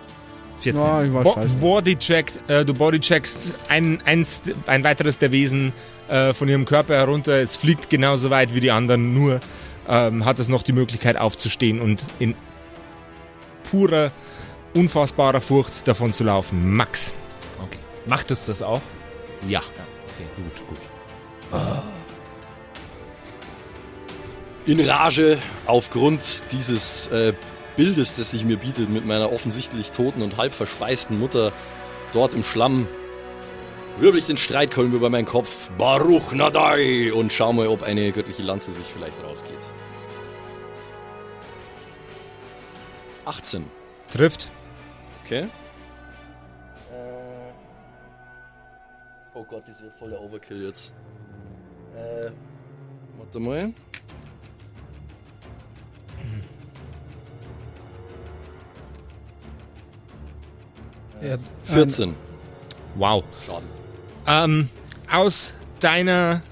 14. 0.58 0.80
Ja, 0.80 1.02
ich 1.02 1.12
war 1.12 1.23
Bo 1.23 1.32
scheiße. 1.35 1.54
Bodycheck, 1.56 2.32
äh, 2.49 2.64
du 2.64 2.73
bodycheckst 2.75 3.54
ein, 3.68 4.00
eins, 4.06 4.42
ein 4.66 4.85
weiteres 4.85 5.18
der 5.18 5.30
Wesen 5.32 5.73
äh, 6.08 6.34
von 6.34 6.48
ihrem 6.48 6.64
Körper 6.64 6.94
herunter. 6.94 7.40
Es 7.40 7.56
fliegt 7.56 7.90
genauso 7.90 8.30
weit 8.30 8.54
wie 8.54 8.60
die 8.60 8.70
anderen, 8.70 9.14
nur 9.14 9.40
ähm, 9.88 10.25
hat 10.25 10.38
es 10.38 10.48
noch 10.48 10.62
die 10.62 10.72
Möglichkeit 10.72 11.16
aufzustehen 11.16 11.80
und 11.80 12.04
in 12.18 12.34
purer, 13.70 14.12
unfassbarer 14.75 15.40
Furcht 15.40 15.86
davon 15.88 16.12
zu 16.12 16.25
laufen. 16.25 16.75
Max. 16.75 17.14
Okay. 17.64 17.78
Macht 18.06 18.30
es 18.30 18.46
das 18.46 18.62
auch? 18.62 18.82
Ja. 19.42 19.60
Ja. 19.60 19.62
Okay, 20.14 20.26
gut, 20.36 20.68
gut. 20.68 20.78
In 24.66 24.80
Rage 24.80 25.38
aufgrund 25.66 26.52
dieses 26.52 27.06
äh, 27.08 27.34
Bildes, 27.76 28.16
das 28.16 28.32
sich 28.32 28.44
mir 28.44 28.56
bietet 28.56 28.90
mit 28.90 29.06
meiner 29.06 29.32
offensichtlich 29.32 29.92
toten 29.92 30.22
und 30.22 30.38
halb 30.38 30.54
verspeisten 30.54 31.18
Mutter 31.18 31.52
dort 32.12 32.34
im 32.34 32.42
Schlamm, 32.42 32.88
wirbel 33.98 34.18
ich 34.18 34.26
den 34.26 34.36
Streitkolben 34.36 34.94
über 34.94 35.10
meinen 35.10 35.26
Kopf, 35.26 35.70
Baruch 35.78 36.32
Nadai, 36.32 37.12
und 37.12 37.32
schau 37.32 37.52
mal, 37.52 37.68
ob 37.68 37.82
eine 37.82 38.12
göttliche 38.12 38.42
Lanze 38.42 38.70
sich 38.72 38.86
vielleicht 38.86 39.22
rausgeht. 39.22 39.72
18. 43.24 43.66
Trifft. 44.10 44.50
Okay. 45.24 45.48
Oh 49.34 49.44
Gott, 49.44 49.68
das 49.68 49.82
wird 49.82 49.92
voller 49.92 50.18
Overkill 50.18 50.62
jetzt. 50.64 50.94
Äh, 51.94 52.30
warte 53.18 53.38
mal. 53.38 53.72
Ja, 61.20 61.36
14 61.64 62.14
Wow. 62.94 63.24
Schaden. 63.44 63.68
Ähm, 64.26 64.68
aus 65.11 65.54
deiner, 65.80 66.42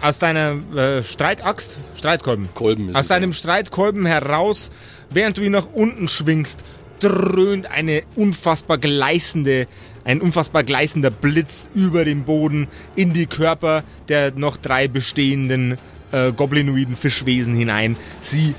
aus 0.00 0.18
deiner 0.18 0.56
äh, 0.74 1.02
Streitaxt, 1.02 1.78
Streitkolben, 1.96 2.48
Kolben 2.54 2.88
ist 2.88 2.96
aus 2.96 3.08
deinem 3.08 3.30
ja. 3.30 3.36
Streitkolben 3.36 4.06
heraus, 4.06 4.70
während 5.10 5.36
du 5.36 5.42
ihn 5.42 5.52
nach 5.52 5.66
unten 5.72 6.08
schwingst, 6.08 6.60
dröhnt 7.00 7.70
eine 7.70 8.02
unfassbar 8.16 8.78
gleißende, 8.78 9.66
ein 10.04 10.20
unfassbar 10.20 10.64
gleißender 10.64 11.10
Blitz 11.10 11.68
über 11.74 12.04
den 12.04 12.24
Boden 12.24 12.66
in 12.96 13.12
die 13.12 13.26
Körper 13.26 13.84
der 14.08 14.32
noch 14.32 14.56
drei 14.56 14.88
bestehenden 14.88 15.78
äh, 16.12 16.32
goblinoiden 16.32 16.96
Fischwesen 16.96 17.54
hinein. 17.54 17.96
Sie 18.20 18.54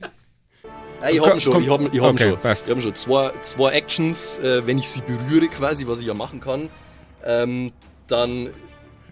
Ja, 1.02 1.10
ich 1.10 1.20
hab 1.20 1.34
ihn 1.34 1.42
schon, 1.42 1.64
ich 1.64 1.70
hab, 1.70 1.82
ihn- 1.82 1.90
ich 1.92 2.00
hab 2.00 2.14
okay, 2.14 2.30
schon. 2.30 2.40
passt. 2.40 2.68
Ich 2.68 2.76
hab 2.76 2.82
schon. 2.84 2.94
Zwei, 2.94 3.32
zwei 3.42 3.72
Actions, 3.72 4.38
äh, 4.38 4.68
wenn 4.68 4.78
ich 4.78 4.88
sie 4.88 5.02
berühre 5.02 5.48
quasi, 5.48 5.88
was 5.88 6.00
ich 6.00 6.06
ja 6.06 6.14
machen 6.14 6.40
kann, 6.40 6.70
ähm, 7.26 7.72
dann 8.06 8.54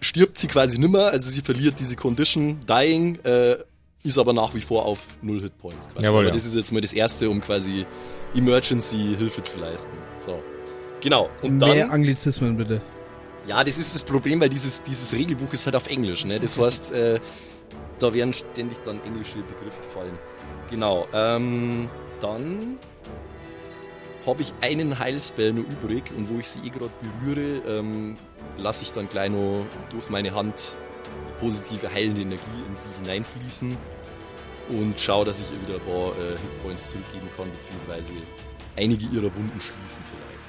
stirbt 0.00 0.38
sie 0.38 0.46
quasi 0.46 0.78
nimmer, 0.78 1.06
also 1.06 1.30
sie 1.30 1.40
verliert 1.40 1.78
diese 1.78 1.96
Condition 1.96 2.60
Dying, 2.66 3.18
äh, 3.24 3.56
ist 4.02 4.18
aber 4.18 4.32
nach 4.32 4.54
wie 4.54 4.60
vor 4.60 4.86
auf 4.86 5.18
null 5.22 5.42
Hitpoints 5.42 5.88
quasi. 5.88 6.04
Jawohl, 6.04 6.20
aber 6.20 6.28
ja. 6.28 6.32
das 6.32 6.44
ist 6.44 6.56
jetzt 6.56 6.72
mal 6.72 6.80
das 6.80 6.92
erste, 6.92 7.28
um 7.28 7.40
quasi 7.40 7.86
Emergency 8.34 9.14
Hilfe 9.18 9.42
zu 9.42 9.58
leisten. 9.58 9.92
So. 10.16 10.42
Genau. 11.00 11.28
Und 11.42 11.58
dann. 11.58 11.70
Mehr 11.70 11.90
Anglizismen 11.90 12.56
bitte. 12.56 12.80
Ja, 13.46 13.64
das 13.64 13.78
ist 13.78 13.94
das 13.94 14.02
Problem, 14.02 14.40
weil 14.40 14.48
dieses, 14.48 14.82
dieses 14.82 15.12
Regelbuch 15.14 15.52
ist 15.52 15.66
halt 15.66 15.74
auf 15.76 15.88
Englisch, 15.88 16.24
ne? 16.24 16.38
Das 16.38 16.58
heißt, 16.58 16.92
äh, 16.92 17.18
da 17.98 18.12
werden 18.12 18.32
ständig 18.32 18.78
dann 18.84 19.02
englische 19.02 19.38
Begriffe 19.38 19.82
fallen. 19.94 20.18
Genau, 20.70 21.06
ähm, 21.12 21.88
dann 22.20 22.78
habe 24.26 24.42
ich 24.42 24.52
einen 24.60 24.98
Heilspell 24.98 25.52
nur 25.52 25.64
übrig 25.64 26.04
und 26.16 26.28
wo 26.28 26.38
ich 26.38 26.48
sie 26.48 26.60
eh 26.60 26.68
gerade 26.68 26.90
berühre, 27.00 27.62
ähm, 27.66 28.16
lasse 28.58 28.84
ich 28.84 28.92
dann 28.92 29.08
gleich 29.08 29.30
noch 29.30 29.64
durch 29.90 30.08
meine 30.10 30.34
Hand 30.34 30.76
positive 31.40 31.92
heilende 31.92 32.22
Energie 32.22 32.64
in 32.68 32.74
sie 32.74 32.88
hineinfließen 33.00 33.76
und 34.68 35.00
schaue, 35.00 35.24
dass 35.24 35.40
ich 35.40 35.50
ihr 35.50 35.60
wieder 35.62 35.74
ein 35.74 35.86
paar 35.86 36.18
äh, 36.18 36.38
Hitpoints 36.38 36.90
zurückgeben 36.90 37.28
kann, 37.36 37.50
beziehungsweise 37.50 38.14
einige 38.76 39.06
ihrer 39.06 39.34
Wunden 39.34 39.60
schließen 39.60 40.02
vielleicht. 40.04 40.40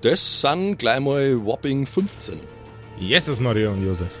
Das 0.00 0.40
sind 0.40 0.78
gleich 0.78 1.00
mal 1.00 1.44
whopping 1.44 1.86
15. 1.86 2.40
Jesus, 2.98 3.40
Maria 3.40 3.70
und 3.70 3.84
Josef. 3.84 4.14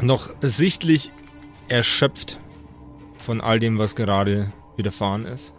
Noch 0.00 0.30
sichtlich 0.42 1.10
erschöpft 1.68 2.38
von 3.18 3.40
all 3.40 3.60
dem, 3.60 3.78
was 3.78 3.94
gerade 3.94 4.52
widerfahren 4.76 5.26
ist, 5.26 5.54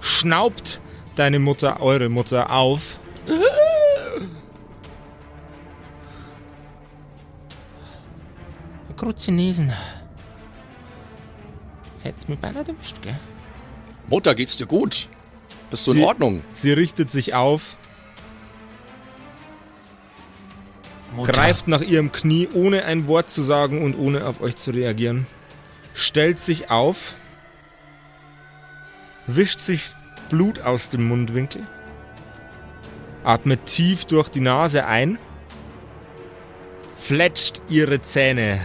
schnaubt 0.00 0.80
deine 1.16 1.38
Mutter, 1.38 1.80
eure 1.80 2.08
Mutter 2.08 2.50
auf. 2.50 3.00
Kurze 8.96 9.30
Nesen. 9.32 9.72
Das 11.96 12.04
hätt's 12.04 12.28
mich 12.28 12.38
beinahe 12.38 12.66
erwischt, 12.66 13.02
gell? 13.02 13.18
Mutter, 14.08 14.34
geht's 14.34 14.56
dir 14.56 14.66
gut? 14.66 15.08
Bist 15.70 15.86
du 15.86 15.92
in 15.92 15.98
Sie- 15.98 16.04
Ordnung? 16.04 16.42
Sie 16.54 16.72
richtet 16.72 17.10
sich 17.10 17.34
auf, 17.34 17.76
greift 21.24 21.68
nach 21.68 21.80
ihrem 21.80 22.12
Knie, 22.12 22.48
ohne 22.52 22.84
ein 22.84 23.06
Wort 23.08 23.30
zu 23.30 23.42
sagen 23.42 23.82
und 23.82 23.94
ohne 23.94 24.26
auf 24.26 24.40
euch 24.40 24.56
zu 24.56 24.70
reagieren, 24.70 25.26
stellt 25.94 26.40
sich 26.40 26.70
auf, 26.70 27.14
wischt 29.26 29.60
sich 29.60 29.90
Blut 30.28 30.60
aus 30.60 30.90
dem 30.90 31.06
Mundwinkel, 31.06 31.66
atmet 33.24 33.66
tief 33.66 34.04
durch 34.04 34.28
die 34.28 34.40
Nase 34.40 34.86
ein, 34.86 35.18
fletscht 36.98 37.60
ihre 37.68 38.02
Zähne 38.02 38.60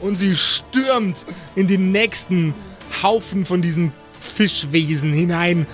und 0.00 0.16
sie 0.16 0.36
stürmt 0.36 1.26
in 1.54 1.66
den 1.66 1.92
nächsten 1.92 2.54
Haufen 3.02 3.44
von 3.44 3.62
diesen 3.62 3.92
Fischwesen 4.18 5.12
hinein. 5.12 5.66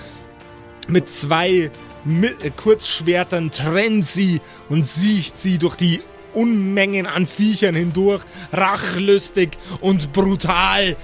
Mit 0.88 1.08
zwei 1.08 1.70
Mi- 2.06 2.34
äh, 2.42 2.50
Kurzschwertern 2.50 3.50
trennt 3.50 4.06
sie 4.06 4.40
und 4.68 4.86
siecht 4.86 5.38
sie 5.38 5.58
durch 5.58 5.74
die 5.76 6.00
Unmengen 6.34 7.06
an 7.06 7.26
Viechern 7.26 7.74
hindurch, 7.74 8.22
rachlüstig 8.52 9.56
und 9.80 10.12
brutal. 10.12 10.96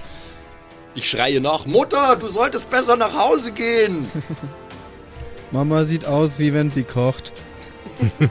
Ich 0.95 1.09
schreie 1.09 1.41
nach, 1.41 1.65
Mutter, 1.65 2.15
du 2.15 2.27
solltest 2.27 2.69
besser 2.69 2.95
nach 2.95 3.13
Hause 3.17 3.51
gehen. 3.51 4.05
Mama 5.51 5.83
sieht 5.85 6.05
aus, 6.05 6.39
wie 6.39 6.53
wenn 6.53 6.69
sie 6.71 6.83
kocht. 6.83 7.33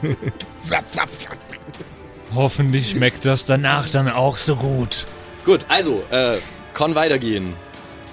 Hoffentlich 2.33 2.91
schmeckt 2.91 3.25
das 3.25 3.45
danach 3.45 3.89
dann 3.89 4.09
auch 4.09 4.37
so 4.37 4.55
gut. 4.55 5.05
Gut, 5.45 5.65
also, 5.67 6.03
äh, 6.09 6.37
kann 6.73 6.95
weitergehen. 6.95 7.55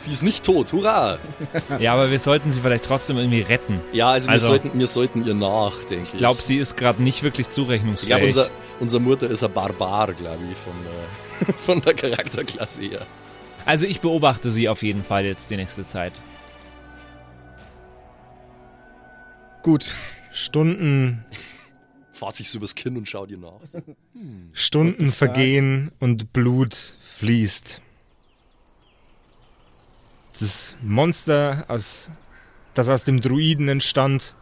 Sie 0.01 0.11
ist 0.13 0.23
nicht 0.23 0.45
tot, 0.45 0.73
hurra! 0.73 1.19
Ja, 1.79 1.93
aber 1.93 2.11
wir 2.11 2.19
sollten 2.19 2.51
sie 2.51 2.61
vielleicht 2.63 2.85
trotzdem 2.87 3.19
irgendwie 3.19 3.43
retten. 3.43 3.81
Ja, 3.93 4.11
also, 4.13 4.31
Also- 4.31 4.47
wir, 4.47 4.49
sollten, 4.61 4.79
wir 4.79 4.87
sollten 4.87 5.27
ihr 5.27 5.35
nach, 5.35 5.85
denke 5.85 6.05
ich. 6.11 6.17
Glaube, 6.17 6.41
sie 6.41 6.57
ist 6.57 6.77
gerade 6.77 7.03
nicht 7.03 7.23
wirklich 7.23 7.49
Ich 7.49 7.55
glaube, 7.55 7.67
zurechnungsfähig. 7.67 8.25
unser, 8.25 8.51
unser 8.81 8.99
Mutter 9.01 9.29
ist 9.29 9.45
ein 9.45 9.53
Barbar, 9.53 10.15
glaube 10.15 10.43
ich, 10.51 10.57
von 10.57 10.73
der, 10.85 11.55
von 11.55 11.81
der 11.83 11.93
Charakterklasse 11.95 12.83
her. 12.83 13.07
Also 13.67 13.87
ich 13.87 14.01
beobachte 14.01 14.51
sie 14.51 14.69
auf 14.71 14.83
jeden 14.83 15.05
Fall 15.05 15.27
jetzt 15.27 15.51
die 15.51 15.57
nächste 15.57 15.85
Zeit. 15.85 16.15
Gut. 19.63 19.87
Stunden, 20.33 21.25
Fahrt 22.13 22.37
sich 22.37 22.49
so 22.51 22.59
übers 22.59 22.75
Kinn 22.75 22.97
und 22.97 23.09
schaut 23.09 23.31
ihr 23.31 23.39
nach. 23.39 23.61
Stunden 24.53 25.11
vergehen 25.13 25.91
und 26.01 26.33
Blut 26.33 26.75
fließt. 27.01 27.81
Das 30.41 30.75
Monster, 30.81 31.67
aus, 31.69 32.11
das 32.73 32.89
aus 32.89 33.05
dem 33.05 33.21
Druiden 33.21 33.69
entstand, 33.69 34.35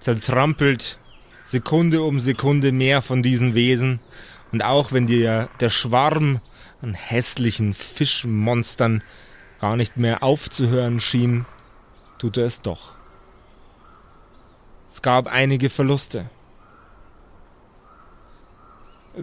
zertrampelt 0.00 0.98
Sekunde 1.44 2.02
um 2.02 2.20
Sekunde 2.20 2.72
mehr 2.72 3.02
von 3.02 3.22
diesen 3.22 3.54
Wesen. 3.54 4.00
Und 4.50 4.64
auch 4.64 4.92
wenn 4.92 5.06
dir 5.06 5.50
der 5.60 5.68
Schwarm 5.68 6.40
an 6.80 6.94
hässlichen 6.94 7.74
Fischmonstern 7.74 9.02
gar 9.60 9.76
nicht 9.76 9.98
mehr 9.98 10.22
aufzuhören 10.22 11.00
schien, 11.00 11.44
tut 12.16 12.38
er 12.38 12.46
es 12.46 12.62
doch. 12.62 12.94
Es 14.90 15.02
gab 15.02 15.26
einige 15.26 15.68
Verluste. 15.68 16.30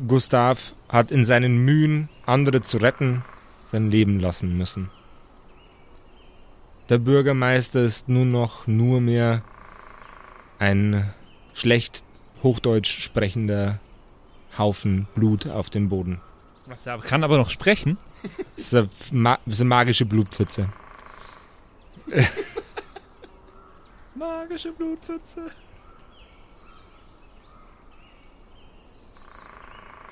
Gustav 0.08 0.76
hat 0.89 1.10
in 1.10 1.26
seinen 1.26 1.65
Mühen, 1.65 2.08
andere 2.28 2.62
zu 2.62 2.78
retten, 2.78 3.26
sein 3.65 3.89
Leben 3.89 4.20
lassen 4.20 4.56
müssen. 4.56 4.92
Der 6.89 6.97
Bürgermeister 6.97 7.84
ist 7.84 8.10
nun 8.10 8.32
noch 8.32 8.65
nur 8.65 8.99
mehr 8.99 9.43
ein 10.58 11.13
schlecht 11.54 12.04
Hochdeutsch 12.41 13.04
sprechender 13.04 13.80
Haufen 14.58 15.08
Blut 15.13 15.45
auf 15.45 15.69
dem 15.69 15.89
Boden. 15.89 16.19
Was, 16.65 16.88
er 16.88 16.97
kann 16.97 17.23
aber 17.23 17.38
noch 17.38 17.52
sprechen. 17.52 17.97
Das 18.56 18.73
ist 18.73 19.13
eine, 19.13 19.21
ma 19.21 19.39
das 19.45 19.54
ist 19.54 19.62
eine 19.62 19.69
magische 19.69 20.06
Blutpfütze. 20.06 20.67
Magische 24.15 24.73
Blutpfütze. 24.73 25.52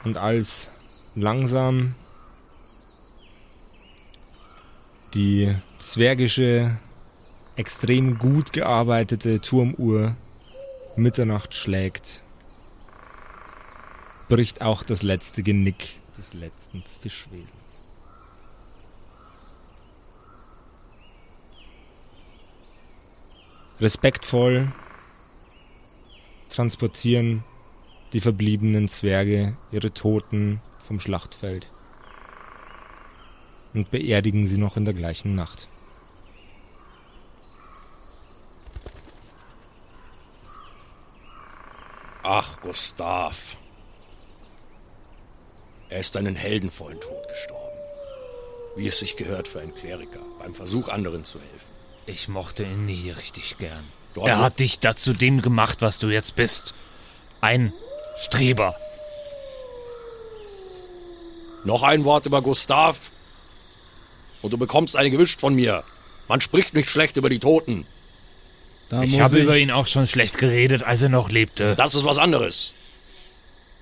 Und 0.05 0.15
als 0.15 0.69
langsam 1.15 1.95
die 5.13 5.55
zwergische, 5.79 6.77
extrem 7.55 8.17
gut 8.17 8.53
gearbeitete 8.53 9.39
Turmuhr 9.41 10.15
Mitternacht 10.95 11.53
schlägt, 11.53 12.23
bricht 14.29 14.61
auch 14.61 14.83
das 14.83 15.03
letzte 15.03 15.43
Genick 15.43 15.99
des 16.17 16.33
letzten 16.33 16.83
Fischwesens. 16.83 17.81
Respektvoll 23.79 24.71
transportieren 26.49 27.43
die 28.13 28.21
verbliebenen 28.21 28.89
Zwerge 28.89 29.55
ihre 29.71 29.93
Toten 29.93 30.61
vom 30.87 30.99
Schlachtfeld 30.99 31.67
und 33.73 33.91
beerdigen 33.91 34.47
sie 34.47 34.57
noch 34.57 34.77
in 34.77 34.85
der 34.85 34.93
gleichen 34.93 35.35
Nacht. 35.35 35.67
Ach, 42.23 42.59
Gustav. 42.61 43.55
Er 45.89 45.99
ist 45.99 46.17
einen 46.17 46.35
heldenvollen 46.35 46.99
Tod 46.99 47.27
gestorben. 47.29 47.63
Wie 48.75 48.87
es 48.87 48.99
sich 48.99 49.15
gehört 49.15 49.47
für 49.47 49.61
einen 49.61 49.73
Kleriker, 49.73 50.19
beim 50.39 50.53
Versuch, 50.53 50.89
anderen 50.89 51.23
zu 51.23 51.39
helfen. 51.39 51.71
Ich 52.05 52.27
mochte 52.27 52.63
ihn 52.63 52.85
nie 52.85 53.11
richtig 53.11 53.57
gern. 53.57 53.83
Dort 54.13 54.27
Er 54.27 54.39
hat 54.39 54.59
dich 54.59 54.79
dazu 54.79 55.13
dem 55.13 55.41
gemacht, 55.41 55.81
was 55.81 55.99
du 55.99 56.09
jetzt 56.09 56.35
bist. 56.35 56.73
Ein 57.39 57.71
Streber. 58.17 58.75
Noch 61.63 61.83
ein 61.83 62.03
Wort 62.03 62.25
über 62.25 62.41
Gustav. 62.41 63.11
Und 64.41 64.53
du 64.53 64.57
bekommst 64.57 64.95
eine 64.95 65.11
gewischt 65.11 65.39
von 65.39 65.55
mir. 65.55 65.83
Man 66.27 66.41
spricht 66.41 66.73
nicht 66.73 66.89
schlecht 66.89 67.17
über 67.17 67.29
die 67.29 67.39
Toten. 67.39 67.85
Da 68.89 69.03
Ich 69.03 69.19
habe 69.19 69.37
ich, 69.37 69.43
über 69.43 69.57
ihn 69.57 69.71
auch 69.71 69.87
schon 69.87 70.07
schlecht 70.07 70.37
geredet, 70.37 70.83
als 70.83 71.01
er 71.01 71.09
noch 71.09 71.29
lebte. 71.29 71.75
Das 71.75 71.95
ist 71.95 72.05
was 72.05 72.17
anderes. 72.17 72.73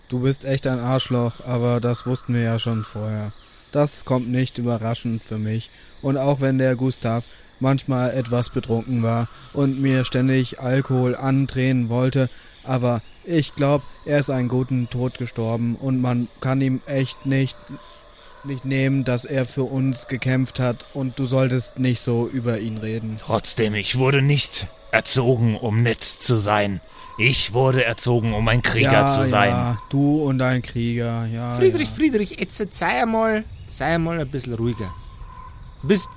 Du 0.07 0.19
bist 0.19 0.45
echt 0.45 0.67
ein 0.67 0.79
Arschloch, 0.79 1.45
aber 1.45 1.79
das 1.79 2.05
wussten 2.05 2.33
wir 2.33 2.41
ja 2.41 2.59
schon 2.59 2.83
vorher. 2.83 3.31
Das 3.71 4.05
kommt 4.05 4.29
nicht 4.29 4.57
überraschend 4.57 5.23
für 5.23 5.37
mich. 5.37 5.69
Und 6.01 6.17
auch 6.17 6.41
wenn 6.41 6.57
der 6.57 6.75
Gustav 6.75 7.25
manchmal 7.59 8.11
etwas 8.11 8.49
betrunken 8.49 9.03
war 9.03 9.27
und 9.53 9.81
mir 9.81 10.05
ständig 10.05 10.59
Alkohol 10.59 11.15
andrehen 11.15 11.89
wollte, 11.89 12.29
aber 12.63 13.01
ich 13.23 13.55
glaube, 13.55 13.83
er 14.05 14.19
ist 14.19 14.29
einen 14.29 14.49
guten 14.49 14.89
Tod 14.89 15.17
gestorben 15.17 15.75
und 15.75 16.01
man 16.01 16.27
kann 16.41 16.61
ihm 16.61 16.81
echt 16.85 17.25
nicht 17.25 17.57
nicht 18.45 18.65
nehmen, 18.65 19.03
dass 19.03 19.25
er 19.25 19.45
für 19.45 19.63
uns 19.63 20.07
gekämpft 20.07 20.59
hat 20.59 20.85
und 20.93 21.17
du 21.19 21.25
solltest 21.25 21.79
nicht 21.79 22.01
so 22.01 22.27
über 22.27 22.59
ihn 22.59 22.77
reden. 22.77 23.17
Trotzdem, 23.19 23.75
ich 23.75 23.97
wurde 23.97 24.21
nicht 24.21 24.67
erzogen, 24.91 25.57
um 25.57 25.83
nett 25.83 26.03
zu 26.03 26.37
sein. 26.37 26.81
Ich 27.17 27.53
wurde 27.53 27.83
erzogen, 27.83 28.33
um 28.33 28.47
ein 28.47 28.61
Krieger 28.61 28.91
ja, 28.91 29.07
zu 29.07 29.25
sein. 29.25 29.49
Ja, 29.51 29.77
du 29.89 30.23
und 30.23 30.37
dein 30.37 30.61
Krieger, 30.61 31.25
ja. 31.27 31.53
Friedrich, 31.53 31.89
ja. 31.89 31.95
Friedrich, 31.95 32.39
jetzt 32.39 32.57
sei 32.73 33.01
einmal, 33.01 33.45
sei 33.67 33.95
einmal 33.95 34.19
ein 34.19 34.29
bisschen 34.29 34.53
ruhiger. 34.53 34.93
Du 35.81 35.87
bist, 35.87 36.09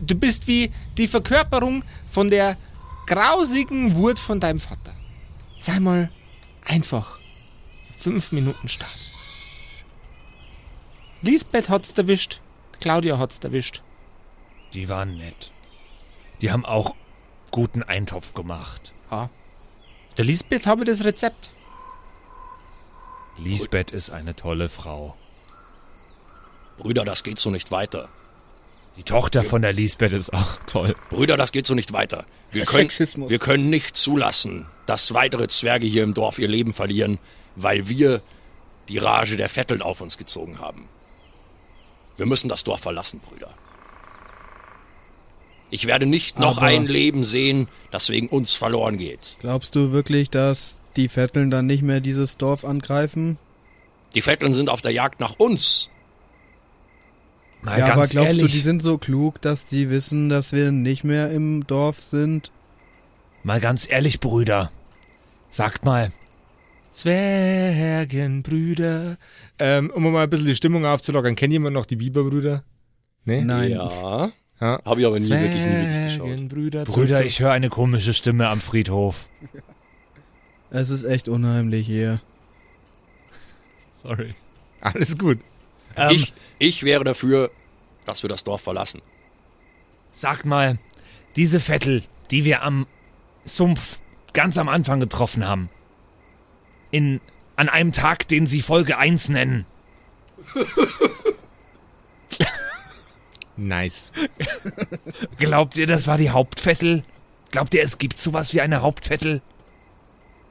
du 0.00 0.14
bist 0.14 0.48
wie 0.48 0.72
die 0.96 1.06
Verkörperung 1.06 1.84
von 2.10 2.30
der 2.30 2.56
grausigen 3.06 3.94
Wut 3.94 4.18
von 4.18 4.40
deinem 4.40 4.58
Vater. 4.58 4.94
Sei 5.56 5.78
mal 5.78 6.10
einfach 6.64 7.18
fünf 7.96 8.32
Minuten 8.32 8.68
stark. 8.68 8.90
Lisbeth 11.24 11.70
hat's 11.70 11.92
erwischt, 11.92 12.40
Claudia 12.80 13.18
hat's 13.18 13.38
erwischt. 13.38 13.82
Die 14.74 14.90
waren 14.90 15.16
nett. 15.16 15.52
Die 16.42 16.52
haben 16.52 16.66
auch 16.66 16.94
guten 17.50 17.82
Eintopf 17.82 18.34
gemacht. 18.34 18.92
Ja. 19.10 19.30
Der 20.18 20.26
Lisbeth 20.26 20.66
habe 20.66 20.84
das 20.84 21.02
Rezept. 21.02 21.52
Lisbeth 23.38 23.90
ist 23.90 24.10
eine 24.10 24.36
tolle 24.36 24.68
Frau. 24.68 25.16
Brüder, 26.76 27.06
das 27.06 27.22
geht 27.22 27.38
so 27.38 27.50
nicht 27.50 27.70
weiter. 27.70 28.10
Die 28.98 29.02
Tochter 29.02 29.44
von 29.44 29.62
der 29.62 29.72
Lisbeth 29.72 30.12
ist 30.12 30.34
auch 30.34 30.58
toll. 30.66 30.94
Brüder, 31.08 31.38
das 31.38 31.52
geht 31.52 31.66
so 31.66 31.74
nicht 31.74 31.94
weiter. 31.94 32.26
Wir 32.52 32.66
können, 32.66 32.90
Sexismus. 32.90 33.30
wir 33.30 33.38
können 33.38 33.70
nicht 33.70 33.96
zulassen, 33.96 34.66
dass 34.84 35.14
weitere 35.14 35.48
Zwerge 35.48 35.86
hier 35.86 36.02
im 36.02 36.12
Dorf 36.12 36.38
ihr 36.38 36.48
Leben 36.48 36.74
verlieren, 36.74 37.18
weil 37.56 37.88
wir 37.88 38.20
die 38.90 38.98
Rage 38.98 39.38
der 39.38 39.48
Vetteln 39.48 39.80
auf 39.80 40.02
uns 40.02 40.18
gezogen 40.18 40.60
haben. 40.60 40.86
Wir 42.16 42.26
müssen 42.26 42.48
das 42.48 42.64
Dorf 42.64 42.80
verlassen, 42.80 43.20
Brüder. 43.20 43.50
Ich 45.70 45.86
werde 45.86 46.06
nicht 46.06 46.38
noch 46.38 46.58
Aber- 46.58 46.66
ein 46.66 46.86
Leben 46.86 47.24
sehen, 47.24 47.68
das 47.90 48.10
wegen 48.10 48.28
uns 48.28 48.54
verloren 48.54 48.96
geht. 48.98 49.36
Glaubst 49.40 49.74
du 49.74 49.90
wirklich, 49.92 50.30
dass 50.30 50.82
die 50.96 51.08
Vetteln 51.08 51.50
dann 51.50 51.66
nicht 51.66 51.82
mehr 51.82 52.00
dieses 52.00 52.36
Dorf 52.36 52.64
angreifen? 52.64 53.38
Die 54.14 54.22
Vetteln 54.22 54.54
sind 54.54 54.68
auf 54.70 54.80
der 54.82 54.92
Jagd 54.92 55.18
nach 55.18 55.34
uns. 55.38 55.90
Mal 57.62 57.78
ja, 57.80 57.86
ganz 57.88 57.92
aber 57.98 58.06
glaubst 58.08 58.28
ehrlich, 58.38 58.52
du, 58.52 58.56
die 58.58 58.62
sind 58.62 58.82
so 58.82 58.98
klug, 58.98 59.40
dass 59.40 59.66
die 59.66 59.90
wissen, 59.90 60.28
dass 60.28 60.52
wir 60.52 60.70
nicht 60.70 61.02
mehr 61.02 61.30
im 61.30 61.66
Dorf 61.66 62.02
sind? 62.02 62.52
mal 63.42 63.60
ganz 63.60 63.86
ehrlich, 63.90 64.20
Brüder. 64.20 64.70
Sagt 65.50 65.84
mal, 65.84 66.12
Zwergenbrüder. 66.94 69.16
Ähm, 69.58 69.90
um 69.94 70.04
mal 70.12 70.22
ein 70.22 70.30
bisschen 70.30 70.46
die 70.46 70.54
Stimmung 70.54 70.86
aufzulockern, 70.86 71.34
kennt 71.34 71.52
jemand 71.52 71.74
noch 71.74 71.86
die 71.86 71.96
Biberbrüder? 71.96 72.62
Nee? 73.24 73.42
Nein. 73.42 73.72
Ja. 73.72 74.30
Ja. 74.60 74.80
Habe 74.84 75.00
ich 75.00 75.06
aber 75.06 75.18
nie 75.18 75.28
wirklich, 75.28 75.64
nie 75.64 75.72
wirklich 75.72 76.04
geschaut. 76.04 76.26
Zwergenbrüder. 76.28 76.84
Brüder, 76.84 77.14
zurück 77.16 77.26
ich 77.26 77.40
höre 77.40 77.50
eine 77.50 77.68
komische 77.68 78.14
Stimme 78.14 78.48
am 78.48 78.60
Friedhof. 78.60 79.28
Es 80.70 80.90
ist 80.90 81.02
echt 81.04 81.28
unheimlich 81.28 81.86
hier. 81.86 82.20
Sorry. 84.02 84.34
Alles 84.80 85.18
gut. 85.18 85.38
Ähm, 85.96 86.10
Ich, 86.12 86.32
ich 86.58 86.82
wäre 86.84 87.04
dafür, 87.04 87.50
dass 88.06 88.22
wir 88.22 88.28
das 88.28 88.44
Dorf 88.44 88.62
verlassen. 88.62 89.02
Sagt 90.12 90.44
mal, 90.44 90.78
diese 91.36 91.60
Vettel, 91.60 92.02
die 92.30 92.44
wir 92.44 92.62
am 92.62 92.86
Sumpf 93.44 93.98
ganz 94.32 94.58
am 94.58 94.68
Anfang 94.68 95.00
getroffen 95.00 95.46
haben. 95.46 95.68
In, 96.94 97.20
an 97.56 97.68
einem 97.68 97.90
Tag, 97.90 98.28
den 98.28 98.46
Sie 98.46 98.60
Folge 98.62 98.96
1 98.98 99.30
nennen. 99.30 99.64
Nice. 103.56 104.10
Glaubt 105.38 105.76
ihr, 105.76 105.86
das 105.86 106.06
war 106.08 106.18
die 106.18 106.30
Hauptvettel? 106.30 107.04
Glaubt 107.52 107.72
ihr, 107.74 107.82
es 107.84 107.98
gibt 107.98 108.18
sowas 108.18 108.52
wie 108.52 108.60
eine 108.60 108.82
Hauptvettel? 108.82 109.42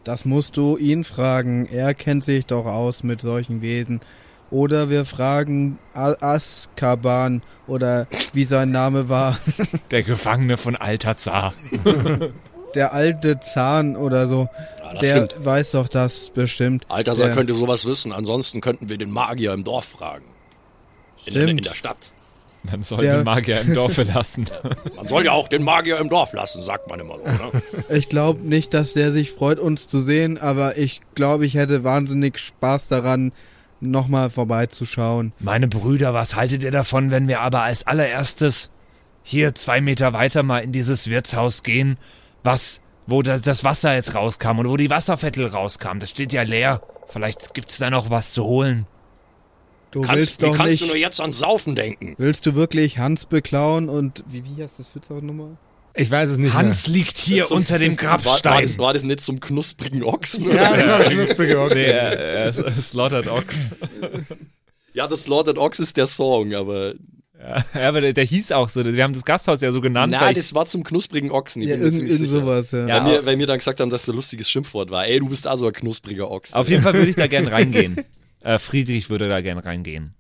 Das 0.06 0.24
musst 0.26 0.56
du 0.58 0.78
ihn 0.78 1.04
fragen. 1.04 1.66
Er 1.66 1.94
kennt 1.94 2.24
sich 2.24 2.46
doch 2.46 2.66
aus 2.66 3.04
mit 3.04 3.20
solchen 3.22 3.62
Wesen. 3.62 4.00
Oder 4.52 4.90
wir 4.90 5.04
fragen 5.06 5.80
A- 5.94 6.16
Azkaban 6.22 7.42
oder 7.68 8.08
wie 8.34 8.44
sein 8.46 8.72
Name 8.72 9.10
war. 9.10 9.38
Der 9.92 10.04
Gefangene 10.04 10.58
von 10.58 10.76
Altazar. 10.76 11.54
Der 12.76 12.94
alte 12.94 13.40
Zahn 13.40 13.96
oder 13.98 14.28
so. 14.28 14.48
Das 14.94 15.02
Der 15.02 15.28
stimmt. 15.28 15.46
weiß 15.46 15.72
doch 15.72 15.88
das 15.88 16.30
bestimmt. 16.30 16.86
Alter, 16.90 17.16
Der- 17.16 17.32
könnte 17.32 17.54
sowas 17.54 17.86
wissen. 17.86 18.12
Ansonsten 18.12 18.62
könnten 18.62 18.90
wir 18.90 18.98
den 18.98 19.12
Magier 19.12 19.54
im 19.54 19.64
Dorf 19.64 19.86
fragen. 19.86 20.24
In, 21.26 21.34
der, 21.34 21.44
Stimmt. 21.44 21.60
in 21.60 21.64
der 21.66 21.74
Stadt. 21.74 21.98
Man 22.64 22.84
soll 22.84 23.02
Der- 23.02 23.18
den 23.18 23.26
Magier 23.26 23.60
im 23.62 23.74
Dorf 23.74 23.94
verlassen. 23.94 24.46
Man 24.96 25.06
soll 25.08 25.26
ja 25.26 25.32
auch 25.34 25.48
den 25.50 25.64
Magier 25.64 25.98
im 25.98 26.08
Dorf 26.10 26.32
lassen, 26.34 26.62
sagt 26.64 26.88
man 26.90 27.00
immer 27.00 27.18
so. 27.18 27.24
Ne? 27.26 27.62
Ich 27.90 28.08
glaube 28.08 28.40
nicht, 28.48 28.74
dass 28.74 28.94
der 28.94 29.12
sich 29.12 29.32
freut, 29.32 29.60
uns 29.60 29.88
zu 29.90 30.02
sehen, 30.02 30.38
aber 30.38 30.78
ich 30.78 31.02
glaube, 31.16 31.46
ich 31.46 31.56
hätte 31.56 31.84
wahnsinnig 31.84 32.40
Spaß 32.40 32.88
daran, 32.88 33.34
nochmal 33.82 34.30
vorbeizuschauen. 34.30 35.34
Meine 35.40 35.68
Brüder, 35.68 36.14
was 36.14 36.36
haltet 36.38 36.64
ihr 36.64 36.72
davon, 36.72 37.12
wenn 37.12 37.28
wir 37.28 37.42
aber 37.42 37.64
als 37.64 37.86
allererstes 37.86 38.70
hier 39.26 39.56
zwei 39.56 39.82
Meter 39.82 40.14
weiter 40.14 40.42
mal 40.44 40.60
in 40.60 40.72
dieses 40.72 41.10
Wirtshaus 41.10 41.64
gehen, 41.64 41.98
was, 42.44 42.80
wo 43.08 43.22
das, 43.22 43.42
das 43.42 43.64
Wasser 43.64 43.94
jetzt 43.96 44.16
rauskam 44.16 44.60
und 44.60 44.70
wo 44.70 44.78
die 44.78 44.90
Wasservettel 44.90 45.48
rauskam? 45.48 46.00
Das 46.00 46.10
steht 46.10 46.34
ja 46.34 46.44
leer. 46.44 46.82
Vielleicht 47.08 47.54
gibt's 47.54 47.78
da 47.78 47.90
noch 47.90 48.10
was 48.10 48.32
zu 48.32 48.44
holen. 48.46 48.86
Du 49.92 50.02
Kannst, 50.02 50.20
willst 50.20 50.42
wie 50.42 50.46
doch 50.48 50.56
kannst 50.58 50.72
nicht. 50.72 50.82
du 50.82 50.88
nur 50.88 50.96
jetzt 50.96 51.22
ans 51.22 51.38
Saufen 51.40 51.76
denken? 51.76 52.16
willst 52.18 52.46
du 52.48 52.56
wirklich 52.56 52.98
Hans 52.98 53.26
beklauen 53.26 53.90
und 53.90 54.24
wie, 54.28 54.44
wie 54.44 54.64
heißt 54.64 54.80
das 54.80 54.90
nochmal? 55.22 55.58
Ich 55.96 56.10
weiß 56.10 56.32
es 56.32 56.38
nicht 56.38 56.54
Hans 56.56 56.88
liegt 56.88 57.20
hier 57.20 57.44
Zum- 57.46 57.58
unter 57.58 57.78
dem 57.78 57.96
War, 58.02 58.04
war, 58.14 58.18
Grabstein. 58.18 58.64
das, 58.64 58.80
war 58.80 58.94
das 58.94 59.04
nicht 59.04 59.22
zum 59.22 59.40
knusprigen 59.40 60.04
Ochsen? 60.04 60.48
mehr. 60.48 60.56
Ja, 60.56 60.70
das 60.72 60.88
war 60.88 61.00
knusprig 61.04 61.56
auch. 61.56 61.70
nee, 61.70 61.84
äh, 61.84 62.48
äh, 62.48 62.72
Slaughtered 62.82 63.28
Ox. 63.28 63.70
Ja, 64.94 65.08
das 65.08 65.24
Slaughtered 65.24 65.60
Ox 65.60 65.80
ist 65.80 65.96
der 65.98 66.08
Song, 66.08 66.56
aber. 66.56 66.94
Ja, 67.74 67.90
aber 67.90 68.00
der, 68.02 68.14
der 68.14 68.24
hieß 68.24 68.52
auch 68.54 68.70
so. 68.70 68.86
Wir 68.86 69.04
haben 69.04 69.14
das 69.14 69.26
Gasthaus 69.26 69.60
ja 69.62 69.72
so 69.72 69.82
genannt. 69.82 70.12
Nein, 70.14 70.34
das 70.36 70.54
war 70.54 70.66
zum 70.66 70.84
knusprigen 70.84 71.30
Ochsen. 71.32 71.62
Ich 71.62 71.68
Ja, 71.70 71.76
bin 71.76 71.84
mir 71.86 71.92
irgend, 71.92 72.10
irgend 72.10 72.30
sowas, 72.30 72.72
ja. 72.72 72.88
Ja. 72.88 73.04
Weil, 73.06 73.12
wir, 73.12 73.26
weil 73.26 73.40
wir 73.40 73.48
dann 73.48 73.58
gesagt 73.58 73.80
haben, 73.82 73.90
dass 73.90 74.04
das 74.06 74.14
ein 74.14 74.16
lustiges 74.16 74.50
Schimpfwort 74.50 74.90
war. 74.92 75.06
Ey, 75.06 75.20
du 75.20 75.28
bist 75.28 75.46
also 75.48 75.68
ein 75.68 75.74
knuspriger 75.74 76.32
Ochs. 76.32 76.54
auf 76.54 76.70
jeden 76.70 76.82
Fall 76.84 76.94
würde 76.94 77.10
ich 77.10 77.16
da 77.18 77.28
gern 77.28 77.48
reingehen. 77.50 77.98
Äh, 78.42 78.60
Friedrich 78.60 79.10
würde 79.10 79.28
da 79.28 79.42
gern 79.42 79.58
reingehen. 79.58 80.14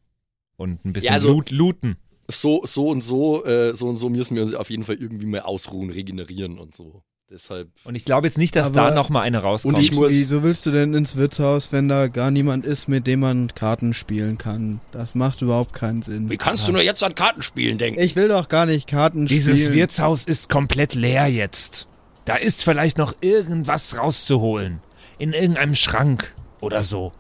Und 0.57 0.83
ein 0.85 0.91
bisschen 0.93 1.07
Ja, 1.07 1.13
also- 1.13 1.29
loot, 1.31 1.51
looten. 1.51 1.97
so, 2.27 2.61
so 2.65 2.87
und 2.89 3.01
so, 3.01 3.45
äh, 3.45 3.73
so 3.73 3.87
und 3.87 3.97
so 3.97 4.09
müssen 4.09 4.35
wir 4.35 4.43
uns 4.43 4.53
auf 4.53 4.69
jeden 4.69 4.83
Fall 4.83 4.95
irgendwie 4.95 5.25
mal 5.25 5.41
ausruhen, 5.41 5.89
regenerieren 5.91 6.57
und 6.57 6.75
so. 6.75 7.03
Deshalb. 7.33 7.69
Und 7.83 7.95
ich 7.95 8.05
glaube 8.05 8.27
jetzt 8.27 8.37
nicht, 8.37 8.55
dass 8.55 8.67
Aber- 8.67 8.89
da 8.89 8.91
noch 8.93 9.09
mal 9.09 9.21
eine 9.21 9.39
rauskommt. 9.39 9.75
Und 9.75 9.81
ich 9.81 9.91
muss- 9.91 10.11
Wieso 10.11 10.43
willst 10.43 10.67
du 10.67 10.71
denn 10.71 10.93
ins 10.93 11.15
Wirtshaus, 11.17 11.71
wenn 11.71 11.87
da 11.87 12.05
gar 12.07 12.29
niemand 12.29 12.63
ist, 12.63 12.87
mit 12.87 13.07
dem 13.07 13.21
man 13.21 13.47
Karten 13.55 13.95
spielen 13.95 14.37
kann? 14.37 14.81
Das 14.91 15.15
macht 15.15 15.41
überhaupt 15.41 15.73
keinen 15.73 16.03
Sinn. 16.03 16.29
Wie 16.29 16.37
kannst 16.37 16.67
du 16.67 16.71
nur 16.71 16.83
jetzt 16.83 17.03
an 17.03 17.15
Kartenspielen 17.15 17.79
denken? 17.79 17.99
Ich 17.99 18.15
will 18.15 18.27
doch 18.27 18.49
gar 18.49 18.67
nicht 18.67 18.85
Karten 18.87 19.25
Dieses 19.25 19.61
spielen. 19.61 19.73
Wirtshaus 19.73 20.25
ist 20.25 20.47
komplett 20.47 20.93
leer 20.93 21.25
jetzt. 21.25 21.87
Da 22.25 22.35
ist 22.35 22.63
vielleicht 22.63 22.99
noch 22.99 23.15
irgendwas 23.21 23.97
rauszuholen. 23.97 24.81
In 25.17 25.33
irgendeinem 25.33 25.73
Schrank 25.73 26.35
oder 26.61 26.83
so. 26.83 27.13